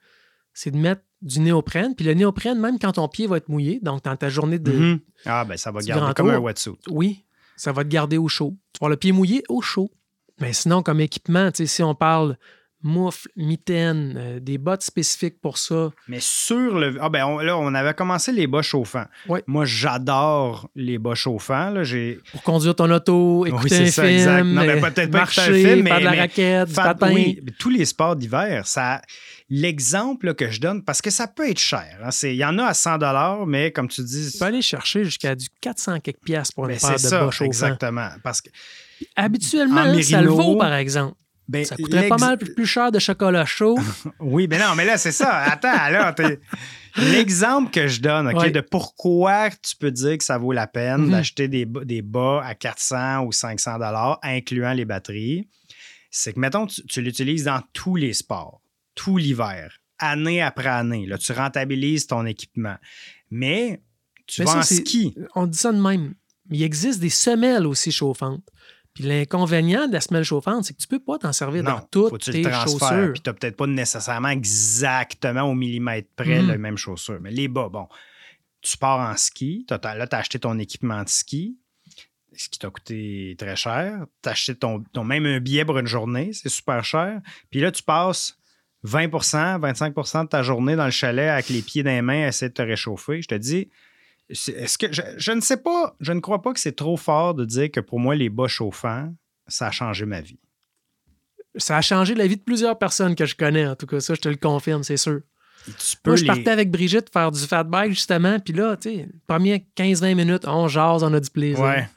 c'est 0.54 0.70
de 0.70 0.78
mettre 0.78 1.02
du 1.22 1.40
néoprène. 1.40 1.94
Puis 1.94 2.04
le 2.04 2.14
néoprène, 2.14 2.58
même 2.60 2.78
quand 2.78 2.92
ton 2.92 3.08
pied 3.08 3.26
va 3.26 3.38
être 3.38 3.48
mouillé, 3.48 3.80
donc 3.82 4.04
dans 4.04 4.16
ta 4.16 4.28
journée 4.28 4.58
de. 4.58 4.72
Mhm. 4.72 5.00
Ah, 5.24 5.44
ben 5.44 5.56
ça 5.56 5.70
va 5.70 5.80
garder 5.80 6.14
comme 6.14 6.30
un 6.30 6.38
wetsuit. 6.38 6.72
Oui, 6.90 7.24
ça 7.56 7.72
va 7.72 7.84
te 7.84 7.88
garder 7.88 8.18
au 8.18 8.28
chaud. 8.28 8.56
Tu 8.72 8.78
vas 8.82 8.88
le 8.88 8.96
pied 8.96 9.12
mouillé 9.12 9.42
au 9.48 9.60
chaud. 9.62 9.90
Mais 10.40 10.52
sinon, 10.52 10.82
comme 10.82 11.00
équipement, 11.00 11.50
tu 11.50 11.58
sais, 11.58 11.66
si 11.66 11.82
on 11.82 11.94
parle 11.94 12.36
moufle, 12.82 13.28
mitaine, 13.36 14.14
euh, 14.16 14.38
des 14.38 14.58
bottes 14.58 14.82
spécifiques 14.82 15.40
pour 15.40 15.56
ça, 15.58 15.90
Mais 16.08 16.18
sur 16.20 16.78
le. 16.78 16.98
Ah, 17.00 17.08
ben 17.08 17.24
on- 17.24 17.38
là, 17.38 17.56
on 17.58 17.74
avait 17.74 17.94
commencé 17.94 18.30
les 18.32 18.46
bas 18.46 18.62
chauffants. 18.62 19.06
Ouais. 19.28 19.42
Moi, 19.46 19.64
j'adore 19.64 20.68
les 20.76 20.98
bas 20.98 21.14
chauffants. 21.14 21.70
Là. 21.70 21.82
J'ai. 21.84 22.20
pour 22.32 22.42
conduire 22.42 22.74
ton 22.76 22.90
auto, 22.90 23.46
écouter 23.46 23.68
c'est 23.70 23.82
un 23.82 23.90
ça, 23.90 24.02
film, 24.02 24.14
exact. 24.14 24.44
Non, 24.44 24.60
mais 24.60 24.68
euh, 24.68 24.80
peut-être 24.80 25.10
pas 25.10 25.18
un 25.18 25.20
marcher, 25.22 25.64
film, 25.64 25.86
faire 25.86 25.98
de 26.00 26.04
la 26.04 26.10
mais 26.10 26.20
raquette, 26.20 26.68
du 26.68 26.74
patin. 26.74 27.12
oui, 27.12 27.40
tous 27.58 27.70
les 27.70 27.84
sports 27.86 28.14
d'hiver, 28.14 28.66
ça. 28.66 29.00
L'exemple 29.48 30.34
que 30.34 30.50
je 30.50 30.60
donne, 30.60 30.82
parce 30.82 31.00
que 31.00 31.10
ça 31.10 31.28
peut 31.28 31.48
être 31.48 31.58
cher. 31.60 31.98
hein, 32.02 32.10
c'est- 32.10 32.34
Il 32.34 32.38
y 32.38 32.44
en 32.44 32.58
a 32.58 32.64
à 32.64 32.74
100 32.74 33.46
mais 33.46 33.70
comme 33.70 33.86
tu 33.88 34.02
dis. 34.02 34.30
Tu 34.32 34.38
peux 34.38 34.44
aller 34.44 34.62
chercher 34.62 35.04
jusqu'à 35.04 35.34
du 35.36 35.46
400 35.60 36.00
quelques 36.00 36.18
piastres 36.24 36.54
pour 36.54 36.64
une 36.64 36.72
ben, 36.72 36.80
paire 36.80 36.98
c'est 36.98 37.04
de 37.04 37.08
ça, 37.10 37.24
bas 37.26 37.30
exactement. 37.44 38.08
Parce 38.24 38.40
que. 38.40 38.50
Habituellement, 39.14 39.82
En 39.82 40.02
ça 40.02 40.20
le 40.22 40.28
vaut, 40.30 40.56
par 40.56 40.72
exemple. 40.74 41.14
ben, 41.48 41.64
Ça 41.64 41.76
coûterait 41.76 42.08
pas 42.08 42.16
mal 42.16 42.38
plus 42.38 42.66
cher 42.66 42.90
de 42.90 42.98
chocolat 42.98 43.44
chaud. 43.44 43.78
Oui, 44.20 44.48
mais 44.50 44.58
non, 44.58 44.74
mais 44.76 44.84
là, 44.84 44.96
c'est 44.98 45.12
ça. 45.12 45.42
Attends, 45.42 45.90
là, 45.90 46.12
t'es- 46.12 46.40
l'exemple 46.96 47.70
que 47.70 47.86
je 47.86 48.00
donne, 48.00 48.28
OK, 48.28 48.50
de 48.50 48.60
pourquoi 48.60 49.50
tu 49.50 49.76
peux 49.76 49.90
dire 49.92 50.18
que 50.18 50.24
ça 50.24 50.38
vaut 50.38 50.52
la 50.52 50.66
peine 50.66 51.02
Mhm. 51.02 51.10
d'acheter 51.10 51.46
des, 51.46 51.66
bas- 51.66 51.84
des 51.84 52.02
bas 52.02 52.42
à 52.44 52.54
400 52.56 53.20
ou 53.24 53.30
500 53.32 53.74
dollars, 53.74 54.18
incluant 54.22 54.72
les 54.72 54.84
batteries, 54.84 55.46
c'est 56.10 56.32
que, 56.32 56.40
mettons, 56.40 56.66
tu, 56.66 56.84
tu 56.86 57.00
l'utilises 57.02 57.44
dans 57.44 57.60
tous 57.72 57.94
les 57.96 58.12
sports, 58.14 58.60
tout 58.96 59.16
l'hiver, 59.18 59.78
année 60.00 60.42
après 60.42 60.68
année. 60.68 61.06
Là, 61.06 61.16
tu 61.18 61.30
rentabilises 61.32 62.08
ton 62.08 62.26
équipement. 62.26 62.76
Mais 63.30 63.80
tu 64.26 64.40
Mais 64.40 64.46
vas 64.46 64.52
ça, 64.52 64.58
en 64.58 64.62
ski. 64.62 65.14
On 65.36 65.46
dit 65.46 65.56
ça 65.58 65.70
de 65.72 65.80
même. 65.80 66.14
Il 66.50 66.62
existe 66.62 66.98
des 67.00 67.10
semelles 67.10 67.66
aussi 67.66 67.92
chauffantes. 67.92 68.44
Puis 68.94 69.04
l'inconvénient 69.04 69.86
de 69.88 69.92
la 69.92 70.00
semelle 70.00 70.24
chauffante, 70.24 70.64
c'est 70.64 70.72
que 70.72 70.78
tu 70.80 70.88
peux 70.88 70.98
pas 70.98 71.18
t'en 71.18 71.32
servir 71.32 71.62
Non, 71.62 71.72
dans 71.72 71.80
toutes 71.80 72.08
faut 72.08 72.16
que 72.16 72.22
tu 72.24 72.30
tes 72.30 72.42
le 72.42 72.50
chaussures. 72.50 73.12
Puis 73.12 73.20
tu 73.20 73.32
peut-être 73.34 73.56
pas 73.56 73.66
nécessairement 73.66 74.28
exactement 74.30 75.42
au 75.42 75.54
millimètre 75.54 76.08
près 76.16 76.40
Mhm. 76.42 76.50
les 76.50 76.58
mêmes 76.58 76.78
chaussures. 76.78 77.18
Mais 77.20 77.30
les 77.30 77.46
bas, 77.48 77.68
bon, 77.68 77.86
tu 78.62 78.76
pars 78.78 78.98
en 79.00 79.14
ski. 79.16 79.66
là, 79.68 79.78
tu 79.78 79.86
as 79.86 80.18
acheté 80.18 80.38
ton 80.38 80.58
équipement 80.58 81.02
de 81.02 81.08
ski, 81.10 81.58
ce 82.34 82.48
qui 82.48 82.58
t'a 82.58 82.70
coûté 82.70 83.34
très 83.38 83.54
cher. 83.56 84.06
Tu 84.22 84.28
as 84.30 84.32
acheté 84.32 84.54
ton, 84.54 84.82
ton- 84.92 85.04
même 85.04 85.26
un 85.26 85.40
billet 85.40 85.64
pour 85.66 85.78
une 85.78 85.86
journée, 85.86 86.30
c'est 86.32 86.48
super 86.48 86.82
cher. 86.82 87.20
Puis 87.50 87.60
là, 87.60 87.70
tu 87.70 87.82
passes 87.82 88.38
20% 88.86 89.58
25% 89.60 90.22
de 90.24 90.28
ta 90.28 90.42
journée 90.42 90.76
dans 90.76 90.84
le 90.84 90.90
chalet 90.90 91.28
avec 91.28 91.48
les 91.48 91.62
pieds 91.62 91.82
dans 91.82 91.90
les 91.90 92.02
mains 92.02 92.24
à 92.24 92.28
essayer 92.28 92.48
de 92.48 92.54
te 92.54 92.62
réchauffer. 92.62 93.20
Je 93.22 93.28
te 93.28 93.34
dis, 93.34 93.68
est-ce 94.30 94.78
que 94.78 94.92
je, 94.92 95.02
je 95.16 95.32
ne 95.32 95.40
sais 95.40 95.56
pas, 95.56 95.94
je 96.00 96.12
ne 96.12 96.20
crois 96.20 96.42
pas 96.42 96.52
que 96.52 96.60
c'est 96.60 96.76
trop 96.76 96.96
fort 96.96 97.34
de 97.34 97.44
dire 97.44 97.70
que 97.70 97.80
pour 97.80 97.98
moi, 98.00 98.14
les 98.14 98.28
bas 98.28 98.48
chauffants, 98.48 99.12
ça 99.46 99.68
a 99.68 99.70
changé 99.70 100.04
ma 100.06 100.20
vie. 100.20 100.38
Ça 101.56 101.78
a 101.78 101.80
changé 101.80 102.14
la 102.14 102.26
vie 102.26 102.36
de 102.36 102.42
plusieurs 102.42 102.78
personnes 102.78 103.14
que 103.14 103.24
je 103.24 103.34
connais, 103.34 103.66
en 103.66 103.74
tout 103.76 103.86
cas. 103.86 104.00
Ça, 104.00 104.14
je 104.14 104.20
te 104.20 104.28
le 104.28 104.36
confirme, 104.36 104.82
c'est 104.82 104.96
sûr. 104.98 105.20
Tu 105.64 105.96
peux 106.02 106.10
Moi, 106.10 106.16
je 106.16 106.22
les- 106.22 106.26
partais 106.28 106.50
avec 106.50 106.70
Brigitte 106.70 107.10
faire 107.12 107.32
du 107.32 107.40
fat 107.40 107.64
bike, 107.64 107.92
justement. 107.92 108.38
Puis 108.38 108.52
là, 108.52 108.76
tu 108.76 108.90
sais, 108.90 109.08
première 109.26 109.58
15-20 109.74 110.14
minutes, 110.14 110.46
on 110.46 110.68
jase, 110.68 111.02
on 111.02 111.12
a 111.14 111.18
du 111.18 111.30
plaisir. 111.30 111.60
Ouais. 111.64 111.88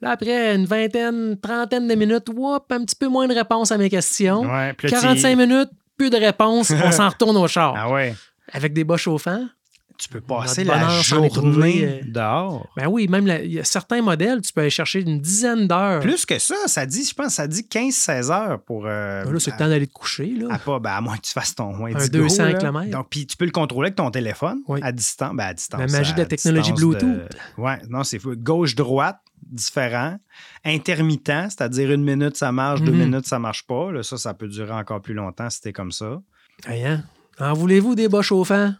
Là, 0.00 0.10
après 0.10 0.54
une 0.54 0.66
vingtaine, 0.66 1.38
trentaine 1.40 1.88
de 1.88 1.94
minutes, 1.94 2.28
whoop, 2.32 2.70
un 2.70 2.84
petit 2.84 2.94
peu 2.96 3.08
moins 3.08 3.26
de 3.26 3.34
réponses 3.34 3.72
à 3.72 3.78
mes 3.78 3.90
questions. 3.90 4.42
Ouais, 4.42 4.72
puis 4.74 4.88
là, 4.88 4.98
tu- 4.98 5.02
45 5.02 5.36
minutes, 5.36 5.70
plus 5.96 6.10
de 6.10 6.16
réponses, 6.16 6.70
on 6.70 6.90
s'en 6.92 7.08
retourne 7.10 7.36
au 7.36 7.48
char. 7.48 7.74
Ah 7.76 7.90
ouais. 7.90 8.14
Avec 8.52 8.72
des 8.72 8.84
bas 8.84 8.96
chauffants. 8.96 9.46
Tu 9.98 10.10
peux 10.10 10.20
passer 10.20 10.62
la 10.62 10.90
journée 11.00 11.84
euh, 11.84 12.00
dehors. 12.04 12.68
Ben 12.76 12.86
oui, 12.86 13.08
même 13.08 13.26
la- 13.26 13.42
il 13.42 13.52
y 13.54 13.58
a 13.58 13.64
certains 13.64 14.02
modèles, 14.02 14.42
tu 14.42 14.52
peux 14.52 14.60
aller 14.60 14.68
chercher 14.68 15.00
une 15.00 15.18
dizaine 15.22 15.66
d'heures. 15.66 16.00
Plus 16.02 16.26
que 16.26 16.38
ça, 16.38 16.54
ça 16.66 16.84
dit, 16.84 17.02
je 17.02 17.14
pense, 17.14 17.32
ça 17.32 17.46
dit 17.46 17.62
15-16 17.62 18.30
heures 18.30 18.60
pour. 18.62 18.84
euh, 18.84 19.24
Ben 19.24 19.32
là, 19.32 19.40
c'est 19.40 19.52
le 19.52 19.56
temps 19.56 19.68
d'aller 19.68 19.86
te 19.86 19.94
coucher. 19.94 20.26
Là. 20.38 20.48
à 20.54 20.58
pas, 20.58 20.78
ben, 20.80 20.90
à 20.90 21.00
moins 21.00 21.16
que 21.16 21.22
tu 21.22 21.32
fasses 21.32 21.54
ton 21.54 21.74
Un 21.76 21.80
Wendigo, 21.80 22.18
200 22.18 22.44
là. 22.44 22.52
kilomètres. 22.52 22.90
Donc, 22.90 23.06
puis 23.08 23.26
tu 23.26 23.38
peux 23.38 23.46
le 23.46 23.50
contrôler 23.52 23.86
avec 23.86 23.96
ton 23.96 24.10
téléphone 24.10 24.58
Oui. 24.68 24.80
à 24.82 24.92
distance. 24.92 25.32
Ben, 25.34 25.44
à 25.46 25.54
distance. 25.54 25.80
La 25.80 25.86
magie 25.86 26.12
de 26.12 26.18
la 26.18 26.26
technologie 26.26 26.72
distance 26.72 26.92
de- 26.92 27.06
Bluetooth. 27.06 27.36
Ouais, 27.56 27.78
non, 27.88 28.04
c'est 28.04 28.18
fou. 28.18 28.34
Gauche-droite, 28.36 29.18
différent. 29.42 30.16
Intermittent, 30.64 31.50
c'est-à-dire 31.50 31.92
une 31.92 32.04
minute 32.04 32.36
ça 32.36 32.52
marche, 32.52 32.82
deux 32.82 32.92
Mhm. 32.92 32.98
minutes 32.98 33.26
ça 33.26 33.38
marche 33.38 33.66
pas. 33.66 33.92
Là, 33.92 34.02
ça, 34.02 34.16
ça 34.16 34.34
peut 34.34 34.48
durer 34.48 34.72
encore 34.72 35.00
plus 35.00 35.14
longtemps 35.14 35.48
si 35.50 35.60
t'es 35.60 35.72
comme 35.72 35.92
ça. 35.92 36.20
Hey, 36.66 36.84
hein? 36.84 37.04
En 37.38 37.52
voulez-vous 37.52 37.94
des 37.94 38.08
bas 38.08 38.22
chauffants? 38.22 38.72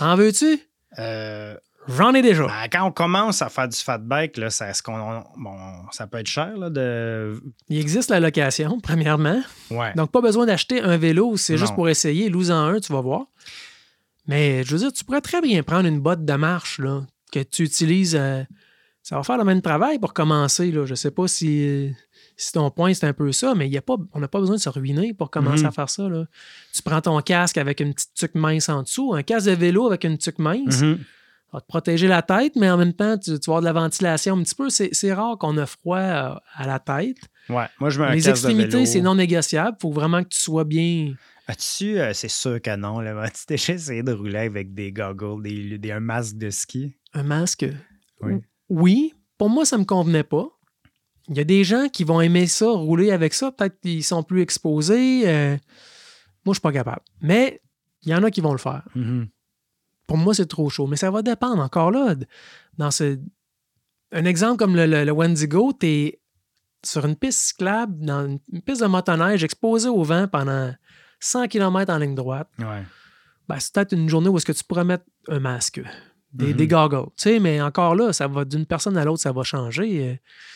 En 0.00 0.16
veux-tu? 0.16 0.58
Euh, 0.98 1.56
J'en 1.88 2.14
ai 2.14 2.22
déjà. 2.22 2.46
ben, 2.46 2.68
quand 2.70 2.84
on 2.86 2.92
commence 2.92 3.42
à 3.42 3.48
faire 3.48 3.66
du 3.68 3.76
fat 3.76 3.98
bike, 3.98 4.36
là, 4.36 4.50
ça, 4.50 4.70
on- 4.88 5.24
bon, 5.36 5.56
ça 5.90 6.06
peut 6.06 6.18
être 6.18 6.26
cher 6.28 6.56
là, 6.56 6.70
de. 6.70 7.40
Il 7.68 7.78
existe 7.80 8.10
la 8.10 8.20
location, 8.20 8.78
premièrement. 8.82 9.40
Ouais. 9.70 9.92
Donc, 9.94 10.10
pas 10.12 10.20
besoin 10.20 10.46
d'acheter 10.46 10.80
un 10.80 10.96
vélo. 10.96 11.36
C'est 11.36 11.56
juste 11.56 11.74
pour 11.74 11.88
essayer. 11.88 12.28
Loue-en 12.28 12.54
un, 12.54 12.78
tu 12.80 12.92
vas 12.92 13.00
voir. 13.00 13.22
Mais 14.28 14.62
je 14.64 14.70
veux 14.72 14.78
dire, 14.78 14.92
tu 14.92 15.04
pourrais 15.04 15.20
très 15.20 15.40
bien 15.40 15.62
prendre 15.64 15.88
une 15.88 16.00
botte 16.00 16.24
de 16.24 16.34
marche 16.34 16.78
là, 16.78 17.02
que 17.32 17.40
tu 17.40 17.62
utilises. 17.64 18.14
euh, 18.16 18.44
ça 19.02 19.16
va 19.16 19.22
faire 19.22 19.36
le 19.38 19.44
même 19.44 19.60
travail 19.62 19.98
pour 19.98 20.12
commencer. 20.14 20.70
Là. 20.70 20.84
Je 20.86 20.94
sais 20.94 21.10
pas 21.10 21.26
si, 21.28 21.92
si 22.36 22.52
ton 22.52 22.70
point 22.70 22.94
c'est 22.94 23.06
un 23.06 23.12
peu 23.12 23.32
ça, 23.32 23.54
mais 23.54 23.68
y 23.68 23.76
a 23.76 23.82
pas, 23.82 23.96
on 24.12 24.20
n'a 24.20 24.28
pas 24.28 24.38
besoin 24.40 24.56
de 24.56 24.60
se 24.60 24.68
ruiner 24.68 25.12
pour 25.14 25.30
commencer 25.30 25.62
Mhm. 25.62 25.68
à 25.68 25.72
faire 25.72 25.90
ça. 25.90 26.08
Là. 26.08 26.24
Tu 26.72 26.82
prends 26.82 27.00
ton 27.00 27.20
casque 27.20 27.58
avec 27.58 27.80
une 27.80 27.94
petite 27.94 28.14
tuque 28.14 28.34
mince 28.34 28.68
en 28.68 28.82
dessous, 28.82 29.12
un 29.14 29.22
casque 29.22 29.46
de 29.48 29.52
vélo 29.52 29.86
avec 29.86 30.04
une 30.04 30.18
tuque 30.18 30.38
mince. 30.38 30.82
Mhm. 30.82 30.98
Ça 31.50 31.58
va 31.58 31.60
te 31.60 31.66
protéger 31.66 32.08
la 32.08 32.22
tête, 32.22 32.54
mais 32.56 32.70
en 32.70 32.78
même 32.78 32.94
temps, 32.94 33.18
tu, 33.18 33.38
tu 33.38 33.50
vas 33.50 33.56
avoir 33.58 33.60
de 33.60 33.66
la 33.66 33.72
ventilation 33.74 34.38
un 34.38 34.42
petit 34.42 34.54
peu. 34.54 34.70
C'est 34.70 35.12
rare 35.12 35.36
qu'on 35.36 35.58
a 35.58 35.66
froid 35.66 35.98
euh, 35.98 36.34
à 36.54 36.66
la 36.66 36.78
tête. 36.78 37.18
Ouais. 37.50 37.66
Moi, 37.78 37.90
je 37.90 38.00
mets 38.00 38.06
un 38.06 38.14
Les 38.14 38.28
extrémités, 38.30 38.86
c'est 38.86 39.02
non 39.02 39.14
négociable. 39.16 39.76
Il 39.78 39.82
faut 39.82 39.90
vraiment 39.92 40.22
que 40.22 40.28
tu 40.28 40.40
sois 40.40 40.64
bien. 40.64 41.12
As-tu, 41.48 41.98
euh, 41.98 42.14
c'est 42.14 42.30
sûr 42.30 42.62
que 42.62 42.74
non, 42.76 43.00
là, 43.00 43.28
tu 43.34 43.44
t'es 43.44 43.56
essayé 43.74 44.02
de 44.02 44.12
rouler 44.12 44.38
avec 44.38 44.72
des 44.72 44.92
goggles, 44.92 45.42
des, 45.42 45.76
des- 45.76 45.90
un 45.92 46.00
masque 46.00 46.38
de 46.38 46.48
ski? 46.48 46.94
Un 47.12 47.24
masque? 47.24 47.66
Oui. 48.22 48.34
Oui, 48.72 49.12
pour 49.38 49.50
moi, 49.50 49.64
ça 49.64 49.76
ne 49.76 49.82
me 49.82 49.86
convenait 49.86 50.24
pas. 50.24 50.48
Il 51.28 51.36
y 51.36 51.40
a 51.40 51.44
des 51.44 51.62
gens 51.62 51.88
qui 51.88 52.04
vont 52.04 52.20
aimer 52.20 52.46
ça, 52.46 52.66
rouler 52.70 53.10
avec 53.12 53.34
ça. 53.34 53.52
Peut-être 53.52 53.78
qu'ils 53.80 54.02
sont 54.04 54.22
plus 54.22 54.40
exposés. 54.42 55.22
euh, 55.28 55.50
Moi, 55.52 55.58
je 56.46 56.50
ne 56.50 56.54
suis 56.54 56.60
pas 56.60 56.72
capable. 56.72 57.02
Mais 57.20 57.60
il 58.02 58.10
y 58.10 58.14
en 58.14 58.22
a 58.24 58.30
qui 58.30 58.40
vont 58.40 58.52
le 58.52 58.58
faire. 58.58 58.82
Mhm. 58.94 59.28
Pour 60.06 60.16
moi, 60.16 60.34
c'est 60.34 60.46
trop 60.46 60.68
chaud. 60.68 60.86
Mais 60.86 60.96
ça 60.96 61.10
va 61.10 61.22
dépendre. 61.22 61.62
Encore 61.62 61.90
là, 61.90 62.14
dans 62.78 62.90
ce... 62.90 63.18
un 64.10 64.24
exemple 64.24 64.56
comme 64.58 64.74
le, 64.74 64.86
le- 64.86 65.04
le 65.04 65.12
Wendigo, 65.12 65.72
tu 65.78 65.86
es 65.86 66.20
sur 66.84 67.04
une 67.06 67.14
piste 67.14 67.40
cyclable, 67.40 68.04
dans 68.04 68.26
une 68.26 68.38
une 68.52 68.62
piste 68.62 68.80
de 68.82 68.86
motoneige, 68.86 69.44
exposé 69.44 69.88
au 69.88 70.02
vent 70.02 70.26
pendant 70.26 70.74
100 71.20 71.46
km 71.48 71.92
en 71.92 71.98
ligne 71.98 72.14
droite. 72.16 72.48
Ouais. 72.58 72.82
Ben, 73.48 73.58
c'est 73.60 73.72
peut-être 73.72 73.92
une 73.92 74.08
journée 74.08 74.28
où 74.28 74.36
est-ce 74.36 74.46
que 74.46 74.52
tu 74.52 74.64
pourrais 74.64 74.84
mettre 74.84 75.04
un 75.28 75.38
masque, 75.38 75.80
des, 76.32 76.46
Mhm. 76.48 76.52
des 76.54 76.66
goggles. 76.68 77.06
Tu 77.16 77.22
sais, 77.24 77.38
mais 77.40 77.60
encore 77.60 77.94
là, 77.94 78.12
ça 78.12 78.26
va 78.28 78.44
d'une 78.44 78.66
personne 78.66 78.96
à 78.96 79.04
l'autre, 79.04 79.20
ça 79.20 79.32
va 79.32 79.42
changer. 79.42 80.08
Euh, 80.10 80.14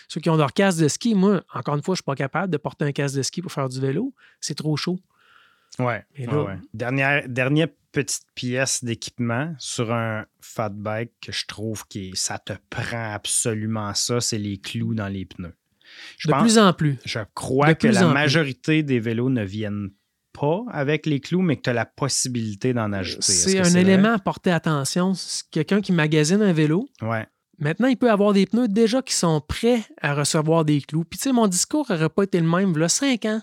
Ceux 0.09 0.21
qui 0.21 0.31
ont 0.31 0.37
leur 0.37 0.53
casque 0.53 0.79
de 0.81 0.87
ski, 0.89 1.15
moi, 1.17 1.43
encore 1.53 1.75
une 1.77 1.83
fois, 1.83 1.95
je 1.95 1.97
ne 1.97 2.03
suis 2.03 2.05
pas 2.05 2.15
capable 2.15 2.53
de 2.53 2.57
porter 2.59 2.85
un 2.85 2.93
casque 2.93 3.17
de 3.17 3.23
ski 3.23 3.43
pour 3.43 3.51
faire 3.51 3.69
du 3.69 3.81
vélo. 3.81 4.15
C'est 4.41 4.55
trop 4.55 4.77
chaud. 4.77 4.99
Ouais. 5.81 6.05
Là- 6.19 6.43
ouais. 6.45 6.59
Dernière, 6.73 7.29
dernière 7.29 7.69
petite 7.93 8.23
pièce 8.35 8.85
d'équipement 8.85 9.55
sur 9.59 9.93
un 9.93 10.25
fat 10.41 10.69
bike 10.69 11.13
que 11.21 11.33
je 11.33 11.45
trouve 11.47 11.87
que 11.89 12.15
ça 12.15 12.39
te 12.39 12.53
prend 12.71 13.13
absolument 13.13 13.93
ça, 13.95 14.21
c'est 14.21 14.39
les 14.39 14.59
clous 14.59 14.95
dans 14.95 15.09
les 15.09 15.25
pneus. 15.25 15.55
Je 16.19 16.29
de 16.29 16.33
pense- 16.33 16.43
plus 16.43 16.59
en 16.59 16.73
plus. 16.73 16.99
Je 17.05 17.21
crois 17.35 17.69
de 17.69 17.79
que 17.79 17.89
la 17.89 18.05
plus. 18.05 18.13
majorité 18.13 18.83
des 18.83 19.01
vélos 19.01 19.31
ne 19.31 19.45
viennent 19.45 19.91
pas 20.39 20.65
avec 20.71 21.07
les 21.07 21.21
clous, 21.21 21.43
mais 21.43 21.57
que 21.57 21.63
tu 21.63 21.71
as 21.71 21.75
la 21.75 21.87
possibilité 21.87 22.73
d'en 22.75 22.93
ajouter. 22.93 23.19
Est-ce 23.33 23.51
C'est 23.51 23.59
un 23.61 23.75
élément 23.81 24.13
à 24.13 24.19
porter 24.19 24.51
attention. 24.51 25.15
C'est 25.15 25.45
Quelqu'un 25.51 25.81
qui 25.81 25.93
magasine 25.93 26.43
un 26.43 26.53
vélo, 26.53 26.89
Ouais. 27.03 27.27
maintenant, 27.59 27.89
il 27.89 27.97
peut 27.97 28.11
avoir 28.11 28.33
des 28.33 28.47
pneus 28.47 28.69
déjà 28.69 29.03
qui 29.03 29.15
sont 29.15 29.41
prêts 29.41 29.83
à 30.01 30.15
recevoir 30.15 30.65
des 30.65 30.81
clous. 30.81 31.05
Puis, 31.05 31.19
tu 31.19 31.25
sais, 31.25 31.33
mon 31.33 31.47
discours 31.47 31.87
n'aurait 31.91 32.09
pas 32.09 32.25
été 32.25 32.41
le 32.41 32.47
même. 32.49 32.77
Là, 32.77 32.89
cinq 32.89 33.25
ans, 33.25 33.41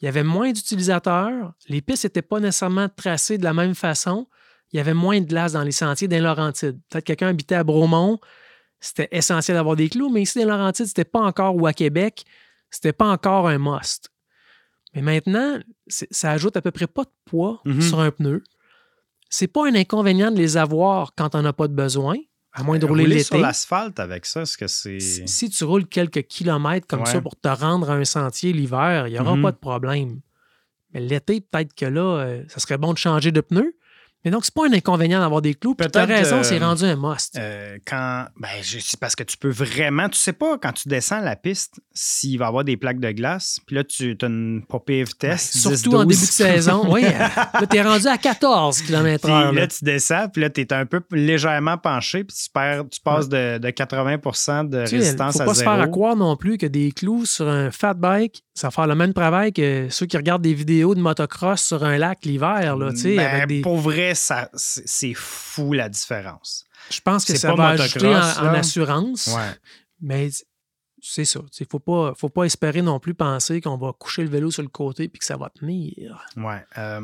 il 0.00 0.04
y 0.04 0.08
avait 0.08 0.22
moins 0.24 0.52
d'utilisateurs. 0.52 1.52
Les 1.68 1.80
pistes 1.80 2.04
n'étaient 2.04 2.22
pas 2.22 2.38
nécessairement 2.40 2.88
tracées 2.88 3.38
de 3.38 3.44
la 3.44 3.54
même 3.54 3.74
façon. 3.74 4.26
Il 4.72 4.76
y 4.76 4.80
avait 4.80 4.94
moins 4.94 5.20
de 5.20 5.26
glace 5.26 5.52
dans 5.52 5.62
les 5.62 5.72
sentiers 5.72 6.08
dans 6.08 6.22
Laurentides. 6.22 6.78
Peut-être 6.90 7.04
que 7.04 7.06
quelqu'un 7.12 7.28
habitait 7.28 7.54
à 7.54 7.64
Bromont, 7.64 8.18
c'était 8.80 9.08
essentiel 9.10 9.56
d'avoir 9.56 9.74
des 9.76 9.88
clous, 9.88 10.10
mais 10.10 10.22
ici, 10.22 10.38
dans 10.40 10.48
Laurentides, 10.56 10.86
c'était 10.86 11.04
pas 11.04 11.20
encore, 11.20 11.56
ou 11.56 11.66
à 11.66 11.72
Québec, 11.72 12.24
c'était 12.70 12.92
pas 12.92 13.06
encore 13.06 13.48
un 13.48 13.58
must. 13.58 14.10
Mais 14.96 15.02
maintenant, 15.02 15.58
ça 15.88 16.30
ajoute 16.32 16.56
à 16.56 16.62
peu 16.62 16.70
près 16.72 16.86
pas 16.88 17.04
de 17.04 17.10
poids 17.26 17.60
Mhm. 17.64 17.80
sur 17.82 18.00
un 18.00 18.10
pneu. 18.10 18.42
C'est 19.28 19.46
pas 19.46 19.66
un 19.68 19.74
inconvénient 19.74 20.30
de 20.30 20.36
les 20.38 20.56
avoir 20.56 21.14
quand 21.14 21.34
on 21.34 21.42
n'a 21.42 21.52
pas 21.52 21.68
de 21.68 21.74
besoin, 21.74 22.16
à 22.52 22.62
moins 22.62 22.78
de 22.78 22.86
rouler, 22.86 23.04
Rouler 23.04 23.22
sur 23.22 23.34
l'été. 23.36 23.46
l'asphalte 23.46 24.00
avec 24.00 24.24
ça, 24.24 24.42
est-ce 24.42 24.56
que 24.56 24.66
c'est. 24.66 24.98
Si 25.00 25.28
si 25.28 25.50
tu 25.50 25.64
roules 25.64 25.86
quelques 25.86 26.22
kilomètres 26.22 26.86
comme 26.86 27.00
Ouais. 27.00 27.06
ça 27.06 27.20
pour 27.20 27.36
te 27.38 27.48
rendre 27.48 27.90
à 27.90 27.94
un 27.94 28.04
sentier 28.04 28.52
l'hiver, 28.52 29.06
il 29.08 29.12
n'y 29.12 29.18
aura 29.18 29.36
Mhm. 29.36 29.42
pas 29.42 29.52
de 29.52 29.56
problème. 29.58 30.20
Mais 30.94 31.00
l'été, 31.00 31.40
peut-être 31.40 31.74
que 31.74 31.84
là, 31.86 32.00
euh, 32.20 32.44
ça 32.48 32.58
serait 32.60 32.78
bon 32.78 32.92
de 32.92 32.98
changer 32.98 33.32
de 33.32 33.40
pneus. 33.42 33.76
Mais 34.26 34.32
donc, 34.32 34.44
c'est 34.44 34.52
pas 34.52 34.66
un 34.66 34.72
inconvénient 34.72 35.20
d'avoir 35.20 35.40
des 35.40 35.54
clous. 35.54 35.76
Tu 35.80 35.86
Peut-être, 35.88 36.08
raison, 36.08 36.38
euh, 36.38 36.42
c'est 36.42 36.58
rendu 36.58 36.82
un 36.84 36.96
must. 36.96 37.38
Euh, 37.38 37.78
quand 37.86 38.24
ben, 38.38 38.48
je- 38.60 38.80
c'est 38.80 38.98
parce 38.98 39.14
que 39.14 39.22
tu 39.22 39.36
peux 39.36 39.50
vraiment, 39.50 40.08
tu 40.08 40.18
sais 40.18 40.32
pas 40.32 40.58
quand 40.58 40.72
tu 40.72 40.88
descends 40.88 41.20
la 41.20 41.36
piste 41.36 41.74
s'il 41.94 42.36
va 42.40 42.46
y 42.46 42.48
avoir 42.48 42.64
des 42.64 42.76
plaques 42.76 42.98
de 42.98 43.12
glace, 43.12 43.60
puis 43.66 43.76
là 43.76 43.84
tu 43.84 44.16
as 44.20 44.26
une 44.26 44.64
pas 44.68 44.80
pire 44.80 45.06
vitesse, 45.06 45.52
Ben, 45.64 45.76
Surtout 45.76 45.96
en 45.96 46.04
10, 46.04 46.08
début 46.16 46.26
de 46.26 46.32
saison. 46.32 46.92
oui, 46.92 47.04
euh, 47.04 47.08
là, 47.60 47.66
tu 47.70 47.76
es 47.76 47.82
rendu 47.82 48.06
à 48.08 48.18
14 48.18 48.82
km 48.82 49.22
Puis 49.28 49.32
h 49.32 49.54
là, 49.54 49.66
tu 49.68 49.84
descends, 49.84 50.28
puis 50.28 50.42
là, 50.42 50.50
tu 50.50 50.60
es 50.60 50.72
un 50.72 50.86
peu 50.86 51.00
légèrement 51.12 51.78
penché, 51.78 52.24
puis 52.24 52.36
tu, 52.36 52.50
perds, 52.52 52.82
tu 52.90 53.00
passes 53.00 53.28
de, 53.28 53.58
de 53.58 53.68
80% 53.68 54.68
de 54.68 54.78
Il 54.78 54.96
résistance 54.98 55.34
faut 55.36 55.42
à 55.42 55.44
pas 55.44 55.54
se 55.54 55.60
zéro. 55.60 55.70
faire 55.70 55.80
à 55.80 55.86
croire 55.86 56.16
non 56.16 56.36
plus 56.36 56.58
que 56.58 56.66
des 56.66 56.90
clous 56.90 57.26
sur 57.26 57.48
un 57.48 57.70
fat 57.70 57.94
bike, 57.94 58.42
ça 58.56 58.66
va 58.68 58.70
faire 58.72 58.86
le 58.86 58.94
même 58.94 59.12
travail 59.12 59.52
que 59.52 59.86
ceux 59.90 60.06
qui 60.06 60.16
regardent 60.16 60.42
des 60.42 60.54
vidéos 60.54 60.94
de 60.94 61.00
motocross 61.00 61.62
sur 61.62 61.84
un 61.84 61.98
lac 61.98 62.24
l'hiver. 62.24 62.76
là, 62.76 62.90
Ben, 63.04 63.18
avec 63.18 63.46
des- 63.48 63.60
Pour 63.60 63.76
vrai, 63.76 64.14
ça, 64.14 64.48
c'est 64.54 65.14
fou 65.14 65.72
la 65.74 65.88
différence. 65.88 66.64
Je 66.90 67.00
pense 67.00 67.24
que 67.24 67.32
c'est 67.32 67.38
ça 67.38 67.50
pas 67.50 67.56
va 67.56 67.68
ajouter 67.82 68.06
en, 68.08 68.18
en 68.18 68.54
assurance. 68.54 69.26
Ouais. 69.28 69.50
Mais 70.00 70.30
c'est 71.02 71.24
ça. 71.24 71.40
Il 71.60 71.62
ne 71.62 71.66
faut 71.70 71.78
pas, 71.78 72.14
faut 72.16 72.28
pas 72.28 72.44
espérer 72.44 72.80
non 72.82 72.98
plus 72.98 73.14
penser 73.14 73.60
qu'on 73.60 73.76
va 73.76 73.92
coucher 73.92 74.22
le 74.22 74.30
vélo 74.30 74.50
sur 74.50 74.62
le 74.62 74.68
côté 74.68 75.08
puis 75.08 75.18
que 75.18 75.24
ça 75.24 75.36
va 75.36 75.50
tenir. 75.50 76.26
ouais. 76.36 76.64
Euh, 76.78 77.00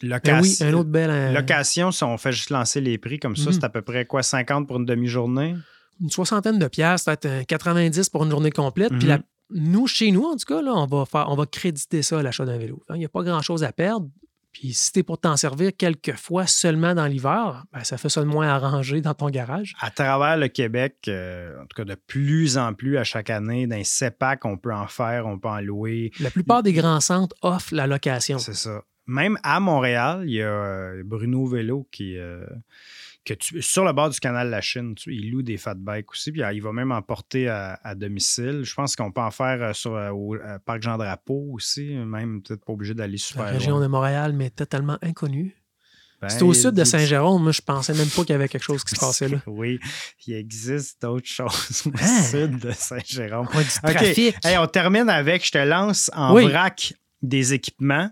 Ben 0.00 0.08
location, 0.10 0.66
oui, 0.66 0.70
un 0.72 0.74
autre 0.78 0.90
bel. 0.90 1.10
euh, 1.10 1.32
location, 1.32 1.90
si 1.90 2.04
on 2.04 2.16
fait 2.18 2.32
juste 2.32 2.50
lancer 2.50 2.80
les 2.80 2.98
prix 2.98 3.18
comme 3.18 3.34
ça, 3.36 3.46
Mhm. 3.50 3.52
c'est 3.52 3.64
à 3.64 3.68
peu 3.68 3.82
près 3.82 4.04
quoi, 4.06 4.22
50 4.22 4.66
pour 4.68 4.76
une 4.76 4.84
demi-journée? 4.86 5.56
Une 6.00 6.10
soixantaine 6.10 6.58
de 6.58 6.68
piastres, 6.68 7.06
peut-être 7.06 7.26
un 7.26 7.44
90 7.44 8.08
pour 8.10 8.24
une 8.24 8.30
journée 8.30 8.52
complète. 8.52 8.90
Puis 8.90 9.02
Mhm. 9.04 9.08
la- 9.08 9.18
nous, 9.50 9.86
chez 9.86 10.10
nous, 10.10 10.24
en 10.24 10.36
tout 10.36 10.46
cas, 10.46 10.62
là, 10.62 10.72
on, 10.74 10.86
va 10.86 11.04
faire, 11.06 11.26
on 11.28 11.36
va 11.36 11.46
créditer 11.46 12.02
ça 12.02 12.18
à 12.18 12.22
l'achat 12.22 12.44
d'un 12.44 12.58
vélo. 12.58 12.82
Il 12.90 12.98
n'y 12.98 13.04
a 13.04 13.08
pas 13.08 13.22
grand-chose 13.22 13.64
à 13.64 13.72
perdre. 13.72 14.08
Puis 14.52 14.72
si 14.72 14.92
tu 14.92 15.00
es 15.00 15.02
pour 15.02 15.18
t'en 15.18 15.36
servir 15.36 15.70
quelques 15.76 16.16
fois 16.16 16.46
seulement 16.46 16.94
dans 16.94 17.06
l'hiver, 17.06 17.64
ben, 17.72 17.84
ça 17.84 17.96
fait 17.96 18.08
ça 18.08 18.22
de 18.22 18.26
moins 18.26 18.48
arrangé 18.48 19.00
dans 19.00 19.14
ton 19.14 19.28
garage. 19.28 19.74
À 19.80 19.90
travers 19.90 20.36
le 20.36 20.48
Québec, 20.48 20.96
euh, 21.06 21.54
en 21.62 21.66
tout 21.66 21.76
cas 21.76 21.84
de 21.84 21.94
plus 21.94 22.58
en 22.58 22.74
plus 22.74 22.96
à 22.96 23.04
chaque 23.04 23.30
année, 23.30 23.66
dans 23.66 23.76
les 23.76 23.84
CEPAC, 23.84 24.44
on 24.44 24.56
peut 24.56 24.72
en 24.72 24.86
faire, 24.86 25.26
on 25.26 25.38
peut 25.38 25.48
en 25.48 25.60
louer. 25.60 26.10
La 26.18 26.30
plupart 26.30 26.62
des 26.62 26.72
grands 26.72 27.00
centres 27.00 27.36
offrent 27.42 27.74
la 27.74 27.86
location. 27.86 28.38
C'est 28.38 28.54
ça. 28.54 28.82
Même 29.06 29.38
à 29.42 29.60
Montréal, 29.60 30.24
il 30.26 30.34
y 30.34 30.42
a 30.42 30.48
euh, 30.48 31.02
Bruno 31.04 31.46
Vélo 31.46 31.86
qui, 31.90 32.18
euh, 32.18 32.44
que 33.28 33.34
tu- 33.34 33.60
sur 33.62 33.84
le 33.84 33.92
bord 33.92 34.10
du 34.10 34.18
canal 34.20 34.46
de 34.46 34.50
la 34.50 34.60
Chine, 34.60 34.94
tu- 34.94 35.14
il 35.14 35.30
loue 35.30 35.42
des 35.42 35.56
fat 35.56 35.74
bikes 35.74 36.10
aussi, 36.12 36.32
puis 36.32 36.42
euh, 36.42 36.52
il 36.52 36.62
va 36.62 36.72
même 36.72 36.90
en 36.92 37.02
porter 37.02 37.48
à, 37.48 37.78
à 37.84 37.94
domicile. 37.94 38.62
Je 38.64 38.74
pense 38.74 38.96
qu'on 38.96 39.12
peut 39.12 39.20
en 39.20 39.30
faire 39.30 39.62
euh, 39.62 39.72
sur, 39.72 39.94
euh, 39.94 40.10
au 40.10 40.36
Parc 40.64 40.82
Jean-Drapeau 40.82 41.48
aussi, 41.52 41.94
même 41.94 42.42
peut-être 42.42 42.64
pas 42.64 42.72
obligé 42.72 42.94
d'aller 42.94 43.12
La 43.12 43.18
super 43.18 43.50
région 43.50 43.72
loin. 43.76 43.82
de 43.82 43.86
Montréal, 43.86 44.32
mais 44.32 44.50
totalement 44.50 44.98
inconnue. 45.02 45.54
Ben, 46.20 46.28
C'était 46.28 46.42
au 46.42 46.52
sud 46.52 46.72
de 46.74 46.82
Saint-Jérôme. 46.82 47.44
Moi, 47.44 47.52
je 47.52 47.60
pensais 47.60 47.94
même 47.94 48.08
pas 48.08 48.22
qu'il 48.22 48.30
y 48.30 48.32
avait 48.32 48.48
quelque 48.48 48.64
chose 48.64 48.82
qui 48.82 48.92
se 48.96 48.98
passait 49.00 49.28
là. 49.28 49.38
Oui, 49.46 49.78
il 50.26 50.34
existe 50.34 51.00
d'autres 51.00 51.28
choses 51.28 51.82
au 51.86 51.90
Hein? 51.90 52.22
sud 52.22 52.58
de 52.58 52.72
Saint-Jérôme. 52.72 53.46
On 53.54 53.60
du. 53.60 54.34
Hey, 54.44 54.58
on 54.58 54.66
termine 54.66 55.08
avec, 55.10 55.46
je 55.46 55.52
te 55.52 55.58
lance 55.58 56.10
en 56.14 56.34
Oui. 56.34 56.48
vrac 56.48 56.92
des 57.22 57.52
équipements 57.54 58.10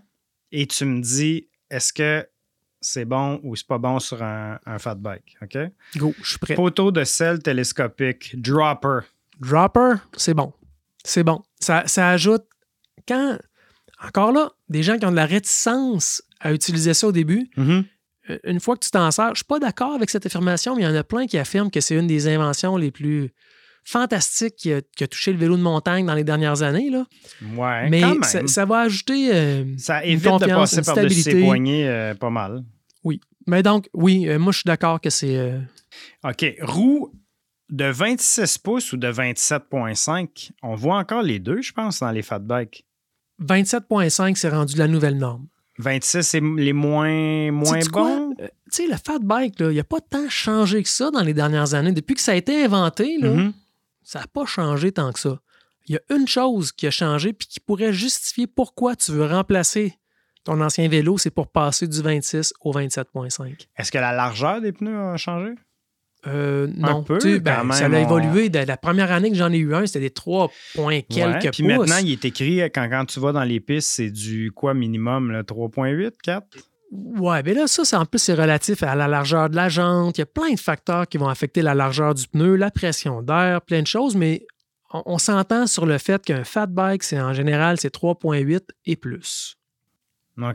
et 0.53 0.67
tu 0.67 0.85
me 0.85 1.01
dis 1.01 1.49
est-ce 1.69 1.91
que 1.91 2.25
c'est 2.81 3.05
bon 3.05 3.39
ou 3.43 3.55
c'est 3.55 3.67
pas 3.67 3.77
bon 3.77 3.99
sur 3.99 4.21
un, 4.23 4.59
un 4.65 4.77
fat 4.79 4.95
bike. 4.95 5.37
OK? 5.41 5.57
Go, 5.97 6.13
je 6.21 6.29
suis 6.29 6.37
prêt. 6.39 6.55
Poteau 6.55 6.91
de 6.91 7.03
sel 7.03 7.39
télescopique, 7.39 8.39
dropper. 8.41 8.99
Dropper, 9.39 9.95
c'est 10.15 10.33
bon. 10.33 10.53
C'est 11.03 11.23
bon. 11.23 11.41
Ça, 11.59 11.83
ça 11.87 12.09
ajoute. 12.09 12.43
Quand. 13.07 13.37
Encore 14.05 14.31
là, 14.31 14.51
des 14.69 14.83
gens 14.83 14.97
qui 14.99 15.05
ont 15.07 15.11
de 15.11 15.15
la 15.15 15.25
réticence 15.25 16.21
à 16.39 16.53
utiliser 16.53 16.93
ça 16.93 17.07
au 17.07 17.11
début, 17.11 17.49
Mhm. 17.57 17.83
euh, 18.29 18.37
une 18.43 18.59
fois 18.59 18.75
que 18.75 18.85
tu 18.85 18.91
t'en 18.91 19.09
sers, 19.09 19.29
je 19.29 19.37
suis 19.37 19.43
pas 19.45 19.57
d'accord 19.57 19.93
avec 19.93 20.11
cette 20.11 20.23
affirmation, 20.25 20.75
mais 20.75 20.83
il 20.83 20.85
y 20.85 20.87
en 20.87 20.93
a 20.95 21.03
plein 21.03 21.25
qui 21.25 21.37
affirment 21.39 21.71
que 21.71 21.81
c'est 21.81 21.95
une 21.95 22.05
des 22.05 22.27
inventions 22.27 22.77
les 22.77 22.91
plus 22.91 23.31
fantastiques 23.89 24.55
qui 24.57 24.73
a, 24.73 24.81
qui 24.81 25.03
a 25.03 25.07
touché 25.07 25.31
le 25.31 25.37
vélo 25.39 25.55
de 25.57 25.61
montagne 25.61 26.05
dans 26.05 26.13
les 26.13 26.23
dernières 26.23 26.61
années. 26.61 26.89
Là. 26.89 27.05
Ouais, 27.55 27.89
mais 27.89 28.01
quand 28.01 28.09
même. 28.09 28.23
ça, 28.23 28.45
ça 28.47 28.65
va 28.65 28.79
ajouter. 28.81 29.29
euh, 29.33 29.63
Ça 29.77 30.03
une 30.03 30.11
évite 30.13 30.25
de 30.25 30.29
confiance, 30.29 30.75
passer 30.75 30.77
une 30.79 30.83
par-dessus 30.95 31.21
ses 31.21 31.41
poignets 31.43 31.87
euh, 31.87 32.13
pas 32.15 32.29
mal. 32.29 32.63
Mais 33.49 33.63
donc, 33.63 33.87
oui, 33.93 34.27
euh, 34.27 34.37
moi, 34.39 34.51
je 34.51 34.57
suis 34.57 34.67
d'accord 34.67 34.99
que 34.99 35.09
c'est. 35.09 35.53
OK. 36.25 36.45
Roue 36.61 37.13
de 37.69 37.85
26 37.85 38.57
pouces 38.57 38.91
ou 38.91 38.97
de 38.97 39.07
27,5. 39.09 40.51
On 40.63 40.75
voit 40.75 40.97
encore 40.97 41.21
les 41.21 41.39
deux, 41.39 41.61
je 41.61 41.71
pense, 41.71 41.99
dans 42.01 42.11
les 42.11 42.21
fat 42.23 42.39
bikes. 42.39 42.85
27,5, 43.41 44.35
c'est 44.35 44.49
rendu 44.49 44.75
la 44.77 44.87
nouvelle 44.87 45.17
norme. 45.17 45.47
26, 45.79 46.23
c'est 46.23 46.41
les 46.41 46.73
moins, 46.73 47.51
moins 47.51 47.79
quoi? 47.91 48.09
bons? 48.09 48.35
Tu 48.39 48.47
sais, 48.71 48.87
le 48.87 48.95
fat 48.97 49.19
bike, 49.21 49.55
il 49.59 49.67
n'y 49.69 49.79
a 49.79 49.83
pas 49.83 50.01
tant 50.01 50.27
changé 50.27 50.81
que 50.83 50.89
ça 50.89 51.11
dans 51.11 51.21
les 51.21 51.33
dernières 51.35 51.73
années. 51.75 51.91
Depuis 51.91 52.15
que 52.15 52.21
ça 52.21 52.31
a 52.31 52.35
été 52.35 52.63
inventé, 52.65 53.17
là, 53.19 53.29
Mhm. 53.29 53.53
Ça 54.07 54.19
n'a 54.21 54.27
pas 54.27 54.45
changé 54.45 54.93
tant 54.93 55.11
que 55.11 55.19
ça. 55.19 55.37
Il 55.87 55.95
y 55.95 55.97
a 55.97 56.15
une 56.15 56.27
chose 56.29 56.71
qui 56.71 56.87
a 56.87 56.91
changé 56.91 57.33
puis 57.33 57.45
qui 57.45 57.59
pourrait 57.59 57.91
justifier 57.91 58.47
pourquoi 58.47 58.95
tu 58.95 59.11
veux 59.11 59.25
remplacer 59.25 59.95
ton 60.45 60.61
ancien 60.61 60.87
vélo, 60.87 61.17
c'est 61.17 61.29
pour 61.29 61.49
passer 61.49 61.87
du 61.89 62.01
26 62.01 62.53
au 62.61 62.71
27,5. 62.71 63.67
Est-ce 63.77 63.91
que 63.91 63.97
la 63.97 64.13
largeur 64.13 64.61
des 64.61 64.71
pneus 64.71 64.97
a 64.97 65.17
changé? 65.17 65.51
Euh, 66.25 66.67
non, 66.73 67.03
peu, 67.03 67.17
tu 67.17 67.33
sais, 67.33 67.39
ben, 67.41 67.63
même, 67.65 67.73
ça 67.73 67.85
a 67.87 67.99
évolué. 67.99 68.47
De 68.49 68.59
la 68.59 68.77
première 68.77 69.11
année 69.11 69.29
que 69.29 69.35
j'en 69.35 69.51
ai 69.51 69.57
eu 69.57 69.75
un, 69.75 69.85
c'était 69.85 69.99
des 69.99 70.09
3 70.09 70.49
points 70.73 71.01
quelques 71.01 71.43
Ouais, 71.43 71.51
Puis 71.51 71.63
pouces. 71.63 71.77
maintenant, 71.77 71.97
il 71.97 72.11
est 72.13 72.23
écrit, 72.23 72.59
quand, 72.73 72.87
quand 72.89 73.05
tu 73.05 73.19
vas 73.19 73.33
dans 73.33 73.43
les 73.43 73.59
pistes, 73.59 73.89
c'est 73.89 74.09
du 74.09 74.51
quoi 74.55 74.73
minimum? 74.73 75.31
là, 75.31 75.43
3,8, 75.43 76.11
4? 76.23 76.47
Ouais, 76.91 77.43
mais 77.43 77.53
là, 77.53 77.67
ça, 77.67 77.83
c'est 77.83 77.95
en 77.95 78.05
plus, 78.05 78.19
c'est 78.19 78.33
relatif 78.33 78.81
à 78.83 78.95
la 78.95 79.07
largeur 79.07 79.49
de 79.49 79.55
la 79.55 79.67
jante. 79.69 80.17
Il 80.17 80.21
y 80.21 80.23
a 80.23 80.25
plein 80.25 80.53
de 80.53 80.59
facteurs 80.59 81.07
qui 81.07 81.17
vont 81.17 81.27
affecter 81.27 81.61
la 81.61 81.75
largeur 81.75 82.13
du 82.13 82.27
pneu, 82.27 82.55
la 82.55 82.71
pression 82.71 83.21
d'air, 83.21 83.61
plein 83.61 83.81
de 83.81 83.87
choses, 83.87 84.15
mais 84.15 84.45
on, 84.93 85.03
on 85.05 85.17
s'entend 85.17 85.67
sur 85.67 85.85
le 85.85 85.97
fait 85.97 86.23
qu'un 86.23 86.43
fat 86.43 86.67
bike, 86.67 87.03
c'est 87.03 87.19
en 87.19 87.33
général, 87.33 87.77
c'est 87.79 87.93
3,8 87.93 88.61
et 88.85 88.95
plus. 88.95 89.57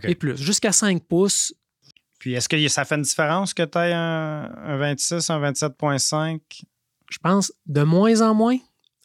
Et 0.08 0.14
plus. 0.14 0.40
Jusqu'à 0.40 0.72
5 0.72 1.02
pouces, 1.04 1.52
Puis 2.18 2.34
est-ce 2.34 2.48
que 2.48 2.68
ça 2.68 2.84
fait 2.84 2.94
une 2.94 3.02
différence 3.02 3.52
que 3.52 3.64
tu 3.64 3.78
aies 3.78 3.92
un, 3.92 4.50
un 4.64 4.76
26, 4.78 5.28
un 5.28 5.40
27,5? 5.40 6.40
je 7.10 7.18
pense, 7.18 7.52
de 7.66 7.82
moins 7.82 8.22
en 8.22 8.34
moins. 8.34 8.56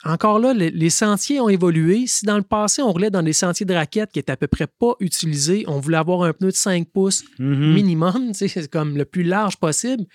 Encore 0.07 0.39
là, 0.39 0.53
les, 0.53 0.69
les 0.71 0.89
sentiers 0.89 1.39
ont 1.41 1.49
évolué. 1.49 2.07
Si 2.07 2.25
dans 2.25 2.37
le 2.37 2.43
passé, 2.43 2.81
on 2.81 2.91
roulait 2.91 3.09
dans 3.09 3.23
des 3.23 3.33
sentiers 3.33 3.65
de 3.65 3.73
raquettes 3.73 4.11
qui 4.11 4.19
étaient 4.19 4.31
à 4.31 4.37
peu 4.37 4.47
près 4.47 4.67
pas 4.67 4.93
utilisés, 4.99 5.63
on 5.67 5.79
voulait 5.79 5.97
avoir 5.97 6.23
un 6.23 6.33
pneu 6.33 6.49
de 6.51 6.55
5 6.55 6.87
pouces 6.89 7.23
Mhm. 7.39 7.73
minimum, 7.73 8.31
c'est 8.33 8.69
comme 8.71 8.97
le 8.97 9.05
plus 9.05 9.23
large 9.23 9.57
possible. 9.57 10.05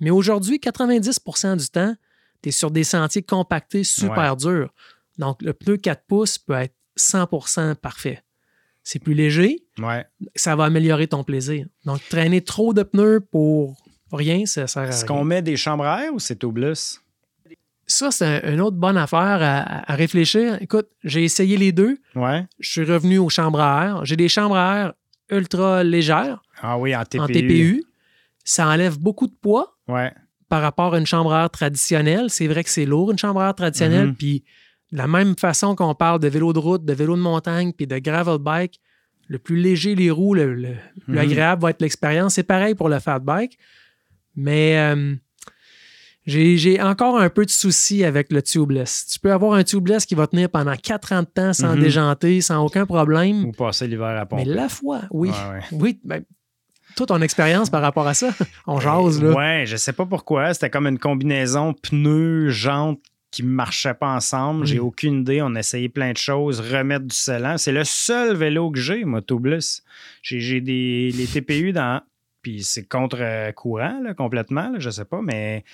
Mais 0.00 0.10
aujourd'hui, 0.10 0.58
90% 0.58 1.56
du 1.56 1.68
temps, 1.68 1.94
tu 2.42 2.48
es 2.48 2.52
sur 2.52 2.70
des 2.70 2.84
sentiers 2.84 3.22
compactés 3.22 3.84
super 3.84 4.36
durs. 4.36 4.72
Donc, 5.18 5.40
le 5.42 5.52
pneu 5.52 5.76
4 5.76 6.04
pouces 6.06 6.38
peut 6.38 6.54
être 6.54 6.74
100% 6.96 7.74
parfait. 7.76 8.22
C'est 8.82 8.98
plus 8.98 9.14
léger, 9.14 9.64
Ouais. 9.78 10.04
ça 10.36 10.54
va 10.56 10.64
améliorer 10.64 11.06
ton 11.08 11.24
plaisir. 11.24 11.66
Donc, 11.86 12.00
traîner 12.10 12.42
trop 12.42 12.74
de 12.74 12.82
pneus 12.82 13.20
pour 13.20 13.76
rien, 14.12 14.44
ça 14.46 14.66
sert 14.66 14.82
à 14.82 14.88
Est-ce 14.88 15.06
rien. 15.06 15.14
qu'on 15.16 15.24
met 15.24 15.40
des 15.42 15.56
chambres 15.56 15.84
à 15.84 16.04
air 16.04 16.12
ou 16.14 16.18
c'est 16.18 16.36
tubeless? 16.38 17.00
Ça, 17.86 18.10
c'est 18.10 18.24
un- 18.44 18.52
une 18.54 18.60
autre 18.60 18.76
bonne 18.76 18.96
affaire 18.96 19.38
à, 19.42 19.92
à 19.92 19.94
réfléchir. 19.94 20.56
Écoute, 20.60 20.88
j'ai 21.02 21.24
essayé 21.24 21.56
les 21.56 21.72
deux. 21.72 21.98
Ouais. 22.14 22.46
Je 22.58 22.70
suis 22.70 22.84
revenu 22.84 23.18
aux 23.18 23.28
chambres 23.28 23.60
à 23.60 23.84
air. 23.86 24.04
J'ai 24.04 24.16
des 24.16 24.28
chambres 24.28 24.56
à 24.56 24.76
air 24.78 24.92
ultra 25.30 25.82
légères 25.84 26.42
Ah 26.62 26.78
oui, 26.78 26.94
en 26.96 27.04
TPU. 27.04 27.20
en 27.20 27.26
TPU. 27.26 27.84
Ça 28.44 28.66
enlève 28.68 28.98
beaucoup 28.98 29.26
de 29.26 29.34
poids. 29.40 29.70
Ouais. 29.88 30.12
par 30.50 30.62
rapport 30.62 30.94
à 30.94 30.98
une 30.98 31.06
chambre 31.06 31.32
à 31.34 31.42
air 31.44 31.50
traditionnelle. 31.50 32.26
C'est 32.30 32.46
vrai 32.46 32.62
que 32.62 32.70
c'est 32.70 32.84
lourd, 32.86 33.10
une 33.10 33.18
chambre 33.18 33.40
à 33.40 33.48
air 33.48 33.54
traditionnelle. 33.54 34.08
Mhm. 34.08 34.14
Puis, 34.14 34.44
de 34.92 34.98
la 34.98 35.08
même 35.08 35.34
façon 35.36 35.74
qu'on 35.74 35.94
parle 35.96 36.20
de 36.20 36.28
vélo 36.28 36.52
de 36.52 36.58
route, 36.60 36.84
de 36.84 36.92
vélo 36.92 37.16
de 37.16 37.20
montagne, 37.22 37.72
puis 37.72 37.86
de 37.88 37.98
gravel 37.98 38.38
bike, 38.38 38.80
le 39.26 39.38
plus 39.38 39.56
léger 39.56 39.94
les 39.96 40.10
roues, 40.12 40.34
le, 40.34 40.54
le 40.54 40.74
plus 41.04 41.12
Mhm. 41.14 41.18
agréable 41.18 41.62
va 41.62 41.70
être 41.70 41.82
l'expérience. 41.82 42.34
C'est 42.34 42.44
pareil 42.44 42.74
pour 42.76 42.88
le 42.88 43.00
fat 43.00 43.18
bike. 43.18 43.58
Mais 44.36 44.76
euh, 44.78 45.14
j'ai 46.26 46.80
encore 46.80 47.18
un 47.18 47.28
peu 47.28 47.44
de 47.44 47.50
soucis 47.50 48.04
avec 48.04 48.32
le 48.32 48.42
tubeless. 48.42 49.06
Tu 49.12 49.18
peux 49.18 49.32
avoir 49.32 49.54
un 49.54 49.64
tubeless 49.64 50.06
qui 50.06 50.14
va 50.14 50.26
tenir 50.26 50.48
pendant 50.48 50.74
4 50.76 51.12
ans 51.12 51.20
de 51.22 51.26
temps 51.26 51.52
sans 51.52 51.74
Mhm. 51.76 51.80
déjanter, 51.80 52.40
sans 52.40 52.64
aucun 52.64 52.86
problème. 52.86 53.44
Ou 53.44 53.52
passer 53.52 53.86
l'hiver 53.86 54.06
à 54.06 54.20
Mais 54.20 54.26
pomper. 54.26 54.44
la 54.44 54.68
fois, 54.68 55.02
oui. 55.10 55.28
Ouais, 55.30 55.34
ouais. 55.52 55.60
Oui, 55.72 56.00
ben, 56.04 56.22
toi, 56.96 57.06
ton 57.06 57.20
expérience 57.22 57.68
par 57.70 57.82
rapport 57.82 58.06
à 58.06 58.14
ça, 58.14 58.28
on 58.66 58.80
jase, 58.80 59.22
là. 59.22 59.30
Ouais, 59.34 59.64
je 59.66 59.76
sais 59.76 59.92
pas 59.92 60.06
pourquoi. 60.06 60.54
C'était 60.54 60.70
comme 60.70 60.86
une 60.86 60.98
combinaison 60.98 61.74
pneus, 61.74 62.50
jantes 62.50 63.00
qui 63.30 63.42
ne 63.42 63.48
marchaient 63.48 63.94
pas 63.94 64.14
ensemble. 64.14 64.64
J'ai 64.64 64.78
Mm. 64.78 64.84
aucune 64.84 65.20
idée. 65.22 65.42
On 65.42 65.56
a 65.56 65.58
essayé 65.58 65.88
plein 65.88 66.12
de 66.12 66.16
choses, 66.16 66.60
remettre 66.60 67.04
du 67.06 67.14
scellant. 67.16 67.58
C'est 67.58 67.72
le 67.72 67.82
seul 67.82 68.36
vélo 68.36 68.70
que 68.70 68.78
j'ai, 68.78 69.04
moi, 69.04 69.20
tubeless. 69.22 69.82
J'ai 70.22 70.38
j'ai 70.40 70.60
des 70.60 71.10
les 71.12 71.26
TPU 71.26 71.72
dans. 71.72 72.00
Puis 72.42 72.62
c'est 72.62 72.86
contre-courant, 72.86 74.00
là, 74.02 74.14
complètement. 74.14 74.68
là, 74.70 74.78
je 74.78 74.88
sais 74.90 75.04
pas, 75.04 75.20
mais. 75.22 75.64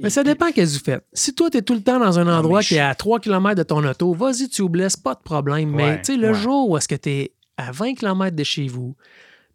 Mais 0.00 0.10
ça 0.10 0.22
dépend 0.24 0.50
qu'est-ce 0.52 0.74
que 0.74 0.78
vous 0.78 0.84
faites. 0.84 1.04
Si 1.12 1.34
toi, 1.34 1.50
tu 1.50 1.58
es 1.58 1.62
tout 1.62 1.74
le 1.74 1.82
temps 1.82 1.98
dans 1.98 2.18
un 2.18 2.26
endroit 2.38 2.62
qui 2.62 2.74
est 2.76 2.80
à 2.80 2.94
3 2.94 3.20
km 3.20 3.54
de 3.56 3.62
ton 3.62 3.84
auto, 3.84 4.12
vas-y, 4.14 4.48
tu 4.48 4.68
blesses, 4.68 4.96
pas 4.96 5.14
de 5.14 5.20
problème. 5.22 5.70
Mais 5.70 5.98
tu 6.02 6.12
sais, 6.12 6.16
le 6.18 6.28
ouais. 6.28 6.34
jour 6.34 6.70
où 6.70 6.76
est-ce 6.76 6.88
que 6.88 6.94
tu 6.94 7.08
es 7.10 7.32
à 7.56 7.72
20 7.72 7.94
km 7.94 8.36
de 8.36 8.44
chez 8.44 8.68
vous, 8.68 8.94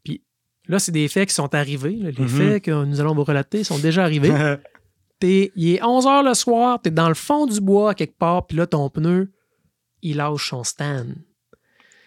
puis 0.04 0.22
là, 0.68 0.78
c'est 0.80 0.92
des 0.92 1.08
faits 1.08 1.30
qui 1.30 1.36
sont 1.36 1.54
arrivés. 1.56 1.96
là. 1.96 2.12
les 2.12 2.24
Mhm. 2.24 2.28
faits 2.28 2.64
que 2.66 2.84
nous 2.86 3.00
allons 3.00 3.16
vous 3.16 3.24
relater 3.24 3.64
sont 3.64 3.78
déjà 3.80 4.04
arrivés. 4.04 4.32
Il 5.22 5.50
est 5.76 5.82
11 5.82 6.06
h 6.06 6.26
le 6.28 6.34
soir, 6.34 6.82
tu 6.84 6.90
es 6.90 6.92
dans 6.92 7.08
le 7.08 7.14
fond 7.14 7.46
du 7.46 7.62
bois 7.62 7.94
quelque 7.94 8.18
part, 8.18 8.46
puis 8.46 8.58
là, 8.58 8.68
ton 8.68 8.90
pneu, 8.90 9.32
il 10.02 10.18
lâche 10.18 10.50
son 10.50 10.66
stand. 10.66 11.16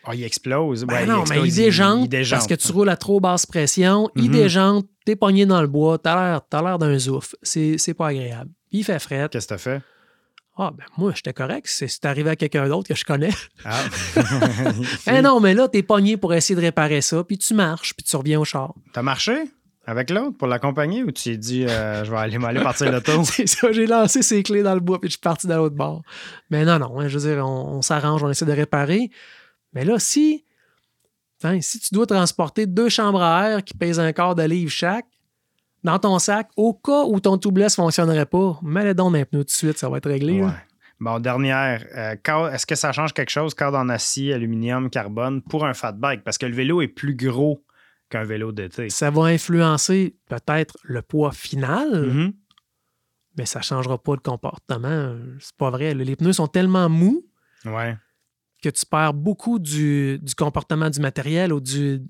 Ah, 0.08 0.14
il 0.14 0.22
explose. 0.22 0.84
Ben 0.84 0.94
Ouais, 0.94 1.06
non, 1.06 1.24
mais 1.28 1.40
il 1.44 1.52
déjante, 1.54 2.04
il 2.04 2.08
déjante. 2.08 2.38
parce 2.38 2.46
que 2.46 2.54
tu 2.54 2.70
roules 2.72 2.88
à 2.88 2.96
trop 2.96 3.18
basse 3.20 3.44
pression. 3.44 4.08
Il 4.14 4.26
Mhm. 4.26 4.30
déjante, 4.32 4.86
t'es 5.04 5.16
pogné 5.16 5.46
dans 5.46 5.60
le 5.60 5.66
bois, 5.66 5.98
t'as 5.98 6.14
l'air, 6.14 6.40
t'as 6.48 6.62
l'air 6.62 6.78
d'un 6.78 6.96
zouf. 6.98 7.34
C'est, 7.42 7.76
pas 7.94 8.08
agréable. 8.08 8.50
Il 8.70 8.84
fait 8.84 8.98
fret. 9.00 9.28
Qu'est-ce 9.30 9.46
que 9.46 9.54
t'as 9.54 9.58
fait? 9.58 9.82
Ah, 10.58 10.70
ben 10.76 10.84
moi, 10.96 11.12
j'étais 11.14 11.32
correct. 11.34 11.66
C'est, 11.68 12.04
arrivé 12.06 12.30
à 12.30 12.36
quelqu'un 12.36 12.66
d'autre 12.68 12.88
que 12.88 12.94
je 12.94 13.04
connais. 13.04 13.32
Ah. 13.64 13.82
Eh 15.10 15.22
non, 15.22 15.40
mais 15.40 15.54
là, 15.54 15.68
t'es 15.68 15.82
pogné 15.82 16.16
pour 16.16 16.32
essayer 16.34 16.54
de 16.54 16.60
réparer 16.60 17.00
ça, 17.00 17.22
puis 17.24 17.36
tu 17.38 17.52
marches, 17.54 17.94
puis 17.94 18.04
tu 18.04 18.16
reviens 18.16 18.40
au 18.40 18.44
char. 18.44 18.74
T'as 18.92 19.02
marché 19.02 19.36
avec 19.88 20.10
l'autre 20.10 20.36
pour 20.36 20.48
l'accompagner 20.48 21.04
ou 21.04 21.12
tu 21.12 21.24
t'es 21.30 21.36
dit 21.36 21.64
euh, 21.64 22.04
je 22.04 22.10
vais 22.10 22.16
aller 22.16 22.38
m'aller 22.38 22.60
partir 22.60 22.90
l'auto? 22.90 23.22
c'est 23.24 23.46
ça, 23.46 23.70
j'ai 23.70 23.86
lancé 23.86 24.22
ses 24.22 24.42
clés 24.42 24.62
dans 24.62 24.74
le 24.74 24.80
bois, 24.80 25.00
puis 25.00 25.08
je 25.08 25.12
suis 25.12 25.20
parti 25.20 25.46
dans 25.46 25.58
l'autre 25.58 25.76
bord. 25.76 26.02
Mais 26.50 26.64
non, 26.64 26.78
non, 26.78 26.98
hein, 27.00 27.08
je 27.08 27.18
veux 27.18 27.34
dire, 27.34 27.44
on, 27.46 27.76
on 27.76 27.82
s'arrange, 27.82 28.22
on 28.22 28.30
essaie 28.30 28.46
de 28.46 28.52
réparer. 28.52 29.10
Mais 29.76 29.84
là, 29.84 29.98
si, 29.98 30.42
hein, 31.44 31.60
si 31.60 31.78
tu 31.78 31.92
dois 31.94 32.06
transporter 32.06 32.66
deux 32.66 32.88
chambres 32.88 33.20
à 33.22 33.50
air 33.50 33.62
qui 33.62 33.74
pèsent 33.74 34.00
un 34.00 34.10
quart 34.12 34.34
de 34.34 34.42
livre 34.42 34.70
chaque, 34.70 35.04
dans 35.84 35.98
ton 35.98 36.18
sac, 36.18 36.48
au 36.56 36.72
cas 36.72 37.04
où 37.04 37.20
ton 37.20 37.36
tubeless 37.36 37.76
ne 37.78 37.84
fonctionnerait 37.84 38.24
pas, 38.26 38.58
mets-le 38.62 38.94
donc 38.94 39.12
dans 39.12 39.18
les 39.18 39.24
pneus 39.26 39.40
tout 39.40 39.44
de 39.44 39.50
suite, 39.50 39.76
ça 39.78 39.90
va 39.90 39.98
être 39.98 40.08
réglé. 40.08 40.40
Ouais. 40.42 40.50
Bon, 40.98 41.20
dernière. 41.20 41.84
euh, 41.94 42.48
Est-ce 42.52 42.64
que 42.64 42.74
ça 42.74 42.90
change 42.92 43.12
quelque 43.12 43.28
chose, 43.28 43.52
cadre 43.54 43.76
en 43.76 43.90
acier, 43.90 44.32
aluminium, 44.32 44.88
carbone, 44.88 45.42
pour 45.42 45.66
un 45.66 45.74
fat 45.74 45.92
bike? 45.92 46.24
Parce 46.24 46.38
que 46.38 46.46
le 46.46 46.54
vélo 46.54 46.80
est 46.80 46.88
plus 46.88 47.14
gros 47.14 47.62
qu'un 48.08 48.24
vélo 48.24 48.50
d'été. 48.50 48.88
Ça 48.88 49.10
va 49.10 49.24
influencer 49.24 50.16
peut-être 50.26 50.78
le 50.84 51.02
poids 51.02 51.32
final, 51.32 52.06
Mhm. 52.06 52.32
mais 53.36 53.44
ça 53.44 53.58
ne 53.58 53.64
changera 53.64 53.98
pas 54.02 54.14
le 54.14 54.20
comportement. 54.20 55.14
C'est 55.38 55.54
pas 55.56 55.68
vrai. 55.68 55.92
Les 55.92 56.16
pneus 56.16 56.32
sont 56.32 56.46
tellement 56.48 56.88
mous 56.88 57.26
Ouais. 57.66 57.94
Que 58.62 58.68
tu 58.68 58.84
perds 58.86 59.14
beaucoup 59.14 59.58
du, 59.58 60.18
du 60.20 60.34
comportement 60.34 60.90
du 60.90 61.00
matériel 61.00 61.52
ou 61.52 61.60
du. 61.60 62.02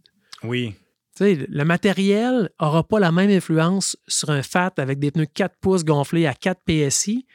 Oui. 0.42 0.74
Tu 1.16 1.24
sais, 1.24 1.46
le 1.48 1.64
matériel 1.64 2.50
n'aura 2.60 2.86
pas 2.86 3.00
la 3.00 3.10
même 3.10 3.30
influence 3.30 3.96
sur 4.06 4.30
un 4.30 4.42
fat 4.42 4.72
avec 4.76 4.98
des 4.98 5.10
pneus 5.10 5.26
4 5.26 5.56
pouces 5.60 5.84
gonflés 5.84 6.26
à 6.26 6.34
4 6.34 6.60
PSI 6.66 7.26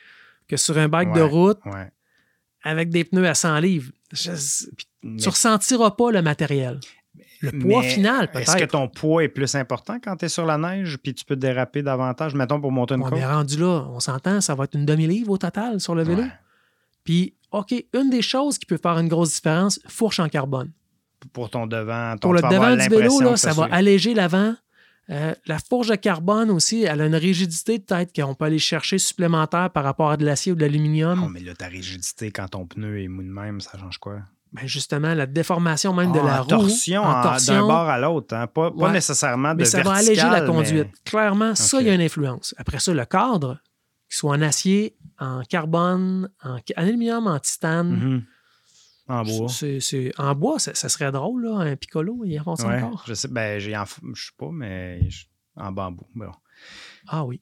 que 0.47 0.55
sur 0.57 0.77
un 0.77 0.87
bike 0.87 1.11
de 1.13 1.21
route 1.21 1.57
Ouais. 1.65 1.91
avec 2.63 2.89
des 2.89 3.03
pneus 3.03 3.27
à 3.27 3.33
100 3.33 3.59
livres. 3.59 3.91
Je- 4.11 4.31
Mais- 5.03 5.17
tu 5.19 5.29
ressentiras 5.29 5.91
pas 5.91 6.11
le 6.11 6.21
matériel. 6.21 6.79
Le 7.41 7.51
poids 7.57 7.81
final, 7.81 8.29
Est-ce 8.35 8.51
que 8.53 8.57
peut-être. 8.59 8.71
ton 8.73 8.87
poids 8.87 9.23
est 9.23 9.29
plus 9.29 9.55
important 9.55 9.99
quand 9.99 10.15
tu 10.15 10.25
es 10.25 10.29
sur 10.29 10.45
la 10.45 10.59
neige 10.59 10.97
puis 11.01 11.15
tu 11.15 11.25
peux 11.25 11.35
déraper 11.35 11.81
davantage, 11.81 12.35
mettons, 12.35 12.61
pour 12.61 12.71
monter 12.71 12.93
une 12.93 13.01
On 13.01 13.09
côte? 13.09 13.17
est 13.17 13.25
rendu 13.25 13.57
là, 13.57 13.87
on 13.89 13.99
s'entend, 13.99 14.41
ça 14.41 14.53
va 14.53 14.65
être 14.65 14.75
une 14.77 14.85
demi-livre 14.85 15.31
au 15.31 15.37
total 15.39 15.79
sur 15.79 15.95
le 15.95 16.03
vélo. 16.03 16.21
Ouais. 16.21 16.31
Puis, 17.03 17.33
OK, 17.51 17.73
une 17.93 18.09
des 18.09 18.21
choses 18.21 18.57
qui 18.57 18.65
peut 18.65 18.79
faire 18.81 18.97
une 18.97 19.07
grosse 19.09 19.33
différence, 19.35 19.79
fourche 19.87 20.19
en 20.19 20.29
carbone. 20.29 20.71
Pour 21.33 21.49
ton 21.49 21.67
devant. 21.67 22.13
Ton, 22.13 22.29
Pour 22.29 22.33
le 22.33 22.41
devant 22.41 22.75
du 22.75 22.87
vélo, 22.89 23.19
là, 23.19 23.37
ça 23.37 23.53
va 23.53 23.65
alléger 23.71 24.13
l'avant. 24.13 24.55
Euh, 25.09 25.33
la 25.45 25.57
fourche 25.59 25.87
de 25.89 25.95
carbone 25.95 26.49
aussi, 26.49 26.83
elle 26.83 27.01
a 27.01 27.05
une 27.05 27.15
rigidité 27.15 27.79
peut-être 27.79 28.13
qu'on 28.15 28.33
peut 28.33 28.45
aller 28.45 28.59
chercher 28.59 28.97
supplémentaire 28.97 29.69
par 29.71 29.83
rapport 29.83 30.09
à 30.11 30.15
de 30.17 30.23
l'acier 30.25 30.51
ou 30.53 30.55
de 30.55 30.61
l'aluminium. 30.61 31.21
Oh, 31.25 31.29
mais 31.29 31.41
là, 31.41 31.53
ta 31.53 31.67
rigidité, 31.67 32.31
quand 32.31 32.47
ton 32.47 32.65
pneu 32.65 33.01
est 33.01 33.07
mou 33.09 33.21
de 33.23 33.27
même, 33.27 33.59
ça 33.59 33.77
change 33.77 33.97
quoi? 33.97 34.19
Ben, 34.53 34.65
justement, 34.67 35.13
la 35.13 35.25
déformation 35.25 35.93
même 35.93 36.11
de 36.11 36.19
Ah, 36.19 36.25
la 36.25 36.39
en 36.39 36.43
roue. 36.43 36.49
torsion, 36.49 37.03
en 37.03 37.23
torsion, 37.23 37.53
d'un 37.53 37.61
bord 37.61 37.89
à 37.89 37.99
l'autre. 37.99 38.33
hein. 38.35 38.47
Pas, 38.47 38.71
pas 38.71 38.77
Ouais. 38.77 38.91
nécessairement 38.91 39.53
de 39.53 39.59
mais 39.59 39.65
ça 39.65 39.81
va 39.81 39.93
alléger 39.93 40.21
la 40.23 40.41
mais- 40.41 40.47
conduite. 40.47 40.87
Clairement, 41.03 41.55
ça, 41.55 41.81
il 41.81 41.87
y 41.87 41.89
a 41.89 41.93
une 41.93 42.01
influence. 42.01 42.53
Après 42.57 42.79
ça, 42.79 42.93
le 42.93 43.05
cadre, 43.05 43.59
qu'il 44.09 44.17
soit 44.17 44.31
en 44.31 44.41
acier, 44.41 44.95
en 45.21 45.41
carbone, 45.49 46.29
en, 46.43 46.55
en 46.55 46.59
aluminium, 46.75 47.27
en 47.27 47.39
titane, 47.39 47.89
Mhm. 47.91 48.23
En 49.07 49.23
bois. 49.23 49.47
en 50.19 50.35
bois, 50.35 50.59
ça, 50.59 50.73
ça 50.73 50.87
serait 50.89 51.11
drôle, 51.11 51.43
là, 51.45 51.57
un 51.57 51.75
piccolo, 51.75 52.21
ils 52.25 52.39
en 52.39 52.43
font 52.43 52.55
ça 52.55 52.67
Ouais, 52.67 52.81
encore? 52.81 53.03
je 53.07 53.13
sais, 53.13 53.27
ben, 53.27 53.59
j'ai 53.59 53.75
en, 53.77 53.83
je 53.85 54.21
sais 54.25 54.31
pas, 54.37 54.49
mais 54.53 55.09
je- 55.09 55.25
en 55.57 55.71
bambou. 55.71 56.05
Bon. 56.15 56.31
Ah 57.07 57.25
oui. 57.25 57.41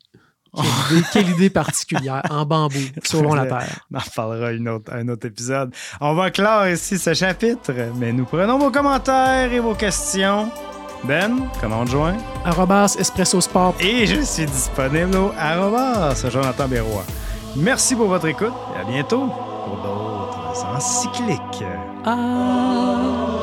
Quelle 0.55 0.65
idée, 0.65 1.05
quelle 1.13 1.29
idée 1.29 1.49
particulière, 1.51 2.23
en 2.31 2.43
bambou, 2.45 2.79
sauvons 3.03 3.35
la 3.35 3.45
terre. 3.45 3.85
On 3.93 3.97
en 3.97 3.99
reparlera 3.99 4.51
une 4.51 4.67
autre, 4.67 4.91
un 4.91 5.07
autre 5.09 5.27
épisode. 5.27 5.71
On 6.01 6.15
va 6.15 6.31
clore 6.31 6.67
ici 6.69 6.97
ce 6.97 7.13
chapitre, 7.13 7.71
mais 7.97 8.11
nous 8.13 8.25
prenons 8.25 8.57
vos 8.57 8.71
commentaires 8.71 9.53
et 9.53 9.59
vos 9.59 9.75
questions. 9.75 10.49
Ben, 11.03 11.47
comment 11.61 11.81
on 11.81 11.85
te 11.85 11.91
joint? 11.91 12.17
Arrobas 12.45 12.95
Espresso 12.99 13.39
Sport. 13.41 13.75
Et 13.79 14.07
je 14.07 14.21
suis 14.21 14.45
disponible 14.47 15.15
au 15.17 15.31
arrobas 15.37 16.27
Jonathan 16.31 16.67
Berroy. 16.67 17.03
Merci 17.55 17.95
pour 17.95 18.07
votre 18.07 18.27
écoute 18.27 18.53
et 18.75 18.79
à 18.79 18.83
bientôt 18.83 19.27
pour 19.65 19.77
d'autres 19.77 20.65
encycliques. 20.75 21.63
Ah. 22.05 23.38